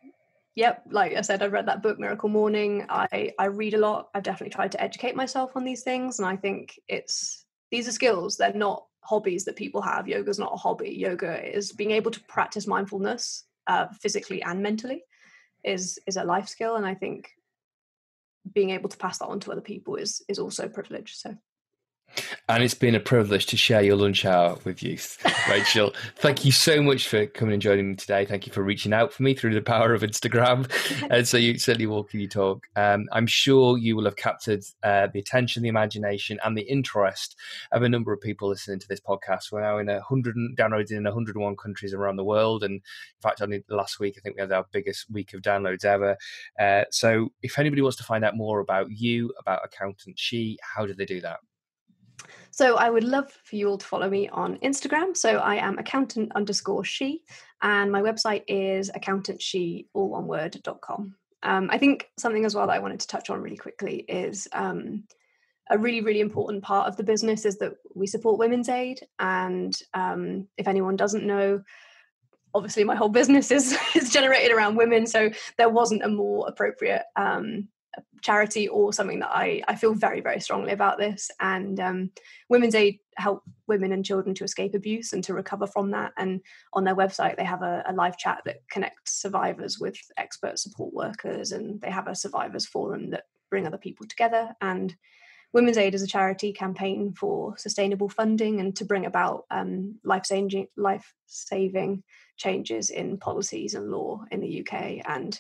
yep, 0.56 0.84
like 0.92 1.16
I 1.16 1.22
said, 1.22 1.42
I've 1.42 1.52
read 1.54 1.68
that 1.68 1.82
book 1.82 2.00
Miracle 2.00 2.30
Morning. 2.30 2.86
I 2.88 3.34
I 3.40 3.46
read 3.46 3.74
a 3.74 3.80
lot. 3.80 4.10
I've 4.14 4.24
definitely 4.24 4.54
tried 4.54 4.72
to 4.74 4.82
educate 4.82 5.16
myself 5.16 5.52
on 5.56 5.66
these 5.66 5.82
things, 5.82 6.20
and 6.20 6.28
I 6.28 6.36
think 6.36 6.80
it's 6.88 7.46
these 7.72 7.88
are 7.88 7.92
skills. 7.92 8.38
They're 8.38 8.54
not 8.54 8.86
hobbies 9.02 9.46
that 9.46 9.56
people 9.56 9.82
have. 9.82 10.08
Yoga 10.08 10.30
is 10.30 10.40
not 10.40 10.54
a 10.54 10.58
hobby. 10.58 10.92
Yoga 10.92 11.44
is 11.56 11.72
being 11.72 11.92
able 11.92 12.12
to 12.12 12.20
practice 12.26 12.68
mindfulness 12.68 13.44
uh, 13.68 13.88
physically 14.02 14.42
and 14.44 14.62
mentally 14.62 15.04
is 15.64 16.00
is 16.08 16.18
a 16.18 16.24
life 16.24 16.48
skill 16.48 16.76
and 16.76 16.86
i 16.86 16.94
think 16.94 17.30
being 18.54 18.70
able 18.70 18.90
to 18.90 18.98
pass 18.98 19.18
that 19.18 19.26
on 19.26 19.40
to 19.40 19.52
other 19.52 19.62
people 19.62 19.96
is 19.96 20.22
is 20.28 20.40
also 20.40 20.66
a 20.66 20.70
privilege 20.70 21.16
so 21.16 21.36
and 22.48 22.64
it's 22.64 22.74
been 22.74 22.96
a 22.96 23.00
privilege 23.00 23.46
to 23.48 23.58
share 23.58 23.82
your 23.82 23.96
lunch 23.96 24.26
hour 24.26 24.58
with 24.64 24.84
you, 24.84 24.98
Rachel. 25.50 25.94
thank 26.18 26.46
you 26.46 26.52
so 26.52 26.82
much 26.82 27.08
for 27.08 27.26
coming 27.26 27.54
and 27.54 27.62
joining 27.62 27.90
me 27.90 27.96
today. 27.96 28.26
Thank 28.26 28.46
you 28.46 28.54
for 28.54 28.64
reaching 28.64 28.94
out 28.94 29.14
for 29.14 29.24
me 29.24 29.34
through 29.34 29.54
the 29.54 29.62
power 29.62 29.94
of 29.94 30.02
Instagram. 30.02 30.70
and 31.10 31.28
so 31.28 31.38
you 31.38 31.58
certainly 31.58 31.88
walking 31.88 32.20
your 32.20 32.30
talk. 32.30 32.68
Um, 32.76 33.08
I'm 33.12 33.28
sure 33.28 33.78
you 33.78 33.96
will 33.96 34.06
have 34.06 34.16
captured 34.16 34.64
uh, 34.84 35.08
the 35.12 35.20
attention, 35.20 35.64
the 35.64 35.70
imagination, 35.70 36.40
and 36.44 36.58
the 36.58 36.64
interest 36.64 37.36
of 37.72 37.84
a 37.84 37.90
number 37.90 38.14
of 38.14 38.22
people 38.22 38.50
listening 38.50 38.80
to 38.80 38.88
this 38.88 39.00
podcast. 39.00 39.52
We're 39.52 39.62
now 39.62 39.80
in 39.80 39.90
a 39.90 40.02
hundred 40.02 40.36
downloads 40.58 40.92
in 40.92 41.04
101 41.04 41.56
countries 41.58 41.94
around 41.94 42.18
the 42.18 42.24
world, 42.24 42.64
and 42.64 42.74
in 42.76 42.82
fact, 43.22 43.42
only 43.42 43.64
last 43.70 44.00
week 44.00 44.16
I 44.18 44.22
think 44.22 44.36
we 44.36 44.42
had 44.42 44.52
our 44.52 44.66
biggest 44.72 45.10
week 45.12 45.34
of 45.34 45.42
downloads 45.42 45.86
ever. 45.86 46.18
Uh, 46.60 46.84
so 46.92 47.30
if 47.42 47.58
anybody 47.60 47.82
wants 47.82 47.98
to 47.98 48.04
find 48.04 48.24
out 48.24 48.36
more 48.36 48.60
about 48.60 48.92
you, 48.92 49.34
about 49.40 49.62
Accountant 49.64 50.20
She, 50.20 50.58
how 50.62 50.86
do 50.86 50.94
they 50.94 51.06
do 51.06 51.22
that? 51.22 51.40
So 52.52 52.78
I 52.78 52.90
would 52.90 53.04
love 53.04 53.32
for 53.44 53.56
you 53.56 53.70
all 53.70 53.78
to 53.78 53.86
follow 53.86 54.10
me 54.10 54.30
on 54.30 54.58
Instagram. 54.58 55.16
So 55.16 55.38
I 55.38 55.56
am 55.56 55.78
accountant 55.78 56.32
underscore 56.36 56.84
she, 56.84 57.24
and 57.62 57.92
my 57.92 58.02
website 58.02 58.44
is 58.48 58.92
accountantshe, 58.92 59.88
all 59.94 60.10
one 60.10 60.28
word, 60.28 60.60
dot 60.64 60.82
com. 60.82 61.16
Um, 61.44 61.70
I 61.72 61.78
think 61.78 62.10
something 62.18 62.46
as 62.46 62.56
well 62.56 62.68
that 62.68 62.74
I 62.74 62.80
wanted 62.80 63.00
to 63.02 63.08
touch 63.08 63.30
on 63.30 63.42
really 63.42 63.58
quickly 63.58 63.98
is 64.08 64.48
um, 64.52 65.04
a 65.70 65.78
really, 65.78 66.02
really 66.02 66.20
important 66.20 66.64
part 66.64 66.88
of 66.88 66.98
the 66.98 67.04
business 67.04 67.46
is 67.46 67.58
that 67.58 67.74
we 67.94 68.08
support 68.08 68.40
Women's 68.40 68.70
Aid. 68.70 69.02
And 69.20 69.76
um, 69.94 70.48
if 70.58 70.68
anyone 70.68 70.96
doesn't 70.96 71.26
know, 71.26 71.62
obviously 72.54 72.84
my 72.84 72.96
whole 72.96 73.10
business 73.20 73.52
is, 73.52 73.78
is 73.96 74.12
generated 74.12 74.52
around 74.52 74.76
women. 74.76 75.06
So 75.06 75.30
there 75.58 75.70
wasn't 75.70 76.04
a 76.04 76.10
more 76.10 76.48
appropriate 76.48 77.04
um, 77.16 77.68
charity 78.22 78.68
or 78.68 78.92
something 78.92 79.20
that 79.20 79.32
I, 79.32 79.62
I 79.68 79.76
feel 79.76 79.94
very, 79.94 80.22
very 80.22 80.40
strongly 80.40 80.72
about 80.72 80.98
this. 80.98 81.30
And 81.40 81.80
um, 81.80 82.12
Women's 82.50 82.76
Aid 82.76 83.00
help 83.18 83.44
women 83.68 83.92
and 83.92 84.04
children 84.04 84.34
to 84.36 84.44
escape 84.44 84.74
abuse 84.74 85.14
and 85.14 85.24
to 85.26 85.34
recover 85.34 85.68
from 85.68 85.92
that. 85.92 86.12
And 86.18 86.42
on 86.74 86.84
their 86.84 86.96
website, 86.96 87.38
they 87.38 87.46
have 87.46 87.62
a, 87.62 87.84
a 87.88 87.94
live 87.94 88.18
chat 88.18 88.42
that 88.46 88.68
connects 88.70 89.22
survivors 89.22 89.80
with 89.80 89.98
expert 90.18 90.60
support 90.60 90.94
workers, 90.94 91.52
and 91.52 91.80
they 91.82 91.92
have 91.92 92.08
a 92.08 92.16
survivors 92.16 92.66
forum 92.66 93.12
that 93.12 93.26
bring 93.50 93.68
other 93.68 93.78
people 93.78 94.08
together. 94.08 94.56
And 94.62 94.96
Women's 95.54 95.78
Aid 95.78 95.96
is 95.96 96.02
a 96.02 96.08
charity 96.08 96.52
campaign 96.52 97.14
for 97.14 97.58
sustainable 97.58 98.10
funding 98.10 98.60
and 98.60 98.76
to 98.76 98.84
bring 98.84 99.06
about 99.06 99.46
um, 99.52 99.96
life-saving, 100.04 100.68
life-saving 100.76 102.04
changes 102.36 102.90
in 102.90 103.18
policies 103.18 103.74
and 103.74 103.90
law 103.90 104.26
in 104.32 104.42
the 104.42 104.60
UK. 104.60 105.00
And 105.08 105.40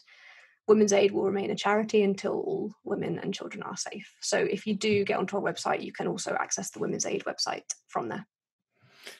Women's 0.67 0.93
Aid 0.93 1.11
will 1.11 1.25
remain 1.25 1.51
a 1.51 1.55
charity 1.55 2.03
until 2.03 2.33
all 2.33 2.73
women 2.83 3.19
and 3.19 3.33
children 3.33 3.63
are 3.63 3.77
safe. 3.77 4.11
So 4.21 4.37
if 4.37 4.65
you 4.65 4.75
do 4.75 5.03
get 5.05 5.19
onto 5.19 5.37
our 5.37 5.43
website, 5.43 5.83
you 5.83 5.91
can 5.91 6.07
also 6.07 6.35
access 6.39 6.71
the 6.71 6.79
Women's 6.79 7.05
Aid 7.05 7.23
website 7.25 7.65
from 7.87 8.09
there. 8.09 8.25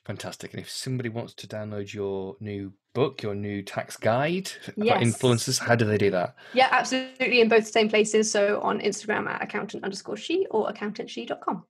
Fantastic. 0.06 0.54
And 0.54 0.62
if 0.62 0.70
somebody 0.70 1.10
wants 1.10 1.34
to 1.36 1.48
download 1.48 1.94
your 1.94 2.36
new 2.40 2.74
book, 2.94 3.22
your 3.22 3.36
new 3.36 3.62
tax 3.62 3.98
guide 3.98 4.50
about 4.78 5.02
influencers, 5.02 5.60
how 5.60 5.76
do 5.76 5.86
they 5.86 5.98
do 5.98 6.10
that? 6.12 6.36
Yeah, 6.54 6.70
absolutely. 6.72 7.42
In 7.42 7.50
both 7.50 7.66
the 7.66 7.72
same 7.72 7.90
places. 7.90 8.32
So 8.32 8.60
on 8.62 8.80
Instagram 8.80 9.28
at 9.28 9.44
accountant 9.44 9.84
underscore 9.84 10.18
she 10.18 10.48
or 10.50 10.72
accountantshe.com. 10.72 11.64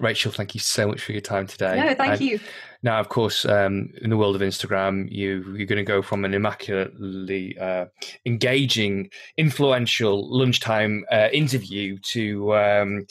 Rachel, 0.00 0.32
thank 0.32 0.54
you 0.54 0.60
so 0.60 0.88
much 0.88 1.00
for 1.00 1.12
your 1.12 1.20
time 1.20 1.46
today. 1.46 1.76
No, 1.76 1.94
thank 1.94 2.12
and 2.12 2.20
you. 2.20 2.40
Now, 2.82 3.00
of 3.00 3.08
course, 3.08 3.44
um, 3.44 3.92
in 4.00 4.10
the 4.10 4.16
world 4.16 4.36
of 4.36 4.42
Instagram, 4.42 5.10
you 5.10 5.42
you're 5.56 5.66
going 5.66 5.78
to 5.78 5.82
go 5.82 6.00
from 6.00 6.24
an 6.24 6.32
immaculately 6.32 7.58
uh, 7.58 7.86
engaging, 8.24 9.10
influential 9.36 10.30
lunchtime 10.30 11.04
uh, 11.10 11.28
interview 11.32 11.98
to 12.12 12.54
um, 12.54 13.06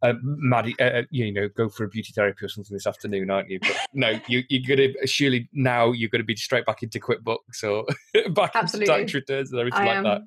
uh, 0.00 0.14
Maddie, 0.22 0.74
uh, 0.80 1.02
you 1.10 1.30
know, 1.30 1.48
go 1.48 1.68
for 1.68 1.84
a 1.84 1.88
beauty 1.88 2.12
therapy 2.14 2.46
or 2.46 2.48
something 2.48 2.74
this 2.74 2.86
afternoon, 2.86 3.30
aren't 3.30 3.50
you? 3.50 3.60
But 3.60 3.76
no, 3.92 4.10
you, 4.28 4.44
you're 4.48 4.76
going 4.76 4.94
to 4.94 5.06
surely 5.06 5.48
now 5.52 5.92
you're 5.92 6.10
going 6.10 6.22
to 6.22 6.26
be 6.26 6.36
straight 6.36 6.64
back 6.64 6.82
into 6.82 6.98
QuickBooks 6.98 7.62
or 7.64 7.84
back 8.30 8.52
Absolutely. 8.54 8.94
into 8.94 9.02
tax 9.02 9.14
returns 9.14 9.52
and 9.52 9.60
everything 9.60 9.80
I 9.82 9.86
like 9.86 9.96
am. 9.96 10.04
that. 10.04 10.22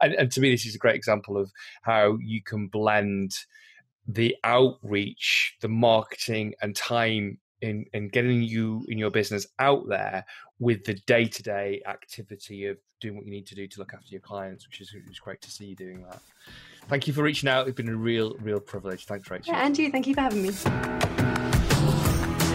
And, 0.00 0.14
and 0.14 0.32
to 0.32 0.40
me, 0.40 0.50
this 0.50 0.66
is 0.66 0.74
a 0.74 0.78
great 0.78 0.96
example 0.96 1.36
of 1.36 1.52
how 1.82 2.18
you 2.20 2.42
can 2.42 2.66
blend 2.66 3.32
the 4.08 4.34
outreach, 4.42 5.54
the 5.60 5.68
marketing, 5.68 6.54
and 6.62 6.74
time 6.74 7.38
in, 7.60 7.84
in 7.92 8.08
getting 8.08 8.42
you 8.42 8.84
in 8.88 8.98
your 8.98 9.10
business 9.10 9.46
out 9.58 9.88
there 9.88 10.24
with 10.58 10.84
the 10.84 10.94
day 11.06 11.26
to 11.26 11.42
day 11.42 11.82
activity 11.86 12.66
of 12.66 12.78
doing 13.00 13.16
what 13.16 13.26
you 13.26 13.30
need 13.30 13.46
to 13.46 13.54
do 13.54 13.68
to 13.68 13.78
look 13.78 13.92
after 13.94 14.08
your 14.08 14.20
clients, 14.20 14.66
which 14.66 14.80
is, 14.80 14.92
which 14.92 15.04
is 15.10 15.20
great 15.20 15.40
to 15.42 15.50
see 15.50 15.66
you 15.66 15.76
doing 15.76 16.02
that. 16.02 16.20
Thank 16.88 17.06
you 17.06 17.12
for 17.12 17.22
reaching 17.22 17.48
out. 17.48 17.68
It's 17.68 17.76
been 17.76 17.88
a 17.88 17.96
real, 17.96 18.34
real 18.40 18.60
privilege. 18.60 19.04
Thanks, 19.04 19.30
Rachel. 19.30 19.52
Yeah, 19.52 19.66
and 19.66 19.76
you. 19.78 19.90
Thank 19.90 20.06
you 20.06 20.14
for 20.14 20.22
having 20.22 20.42
me. 20.42 20.48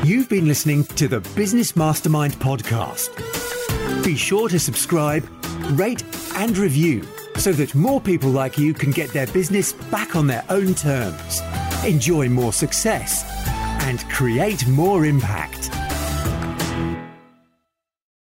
You've 0.04 0.28
been 0.28 0.48
listening 0.48 0.84
to 0.84 1.08
the 1.08 1.22
Business 1.36 1.76
Mastermind 1.76 2.34
podcast. 2.34 3.63
Be 4.04 4.16
sure 4.16 4.50
to 4.50 4.60
subscribe, 4.60 5.28
rate, 5.72 6.04
and 6.36 6.58
review 6.58 7.06
so 7.38 7.52
that 7.54 7.74
more 7.74 8.00
people 8.00 8.30
like 8.30 8.58
you 8.58 8.74
can 8.74 8.92
get 8.92 9.10
their 9.12 9.28
business 9.28 9.74
back 9.74 10.16
on 10.16 10.28
their 10.28 10.46
own 10.50 10.76
terms, 10.76 11.42
enjoy 11.86 12.30
more 12.30 12.54
success, 12.54 13.26
and 13.84 14.00
create 14.10 14.68
more 14.68 15.06
impact. 15.06 15.70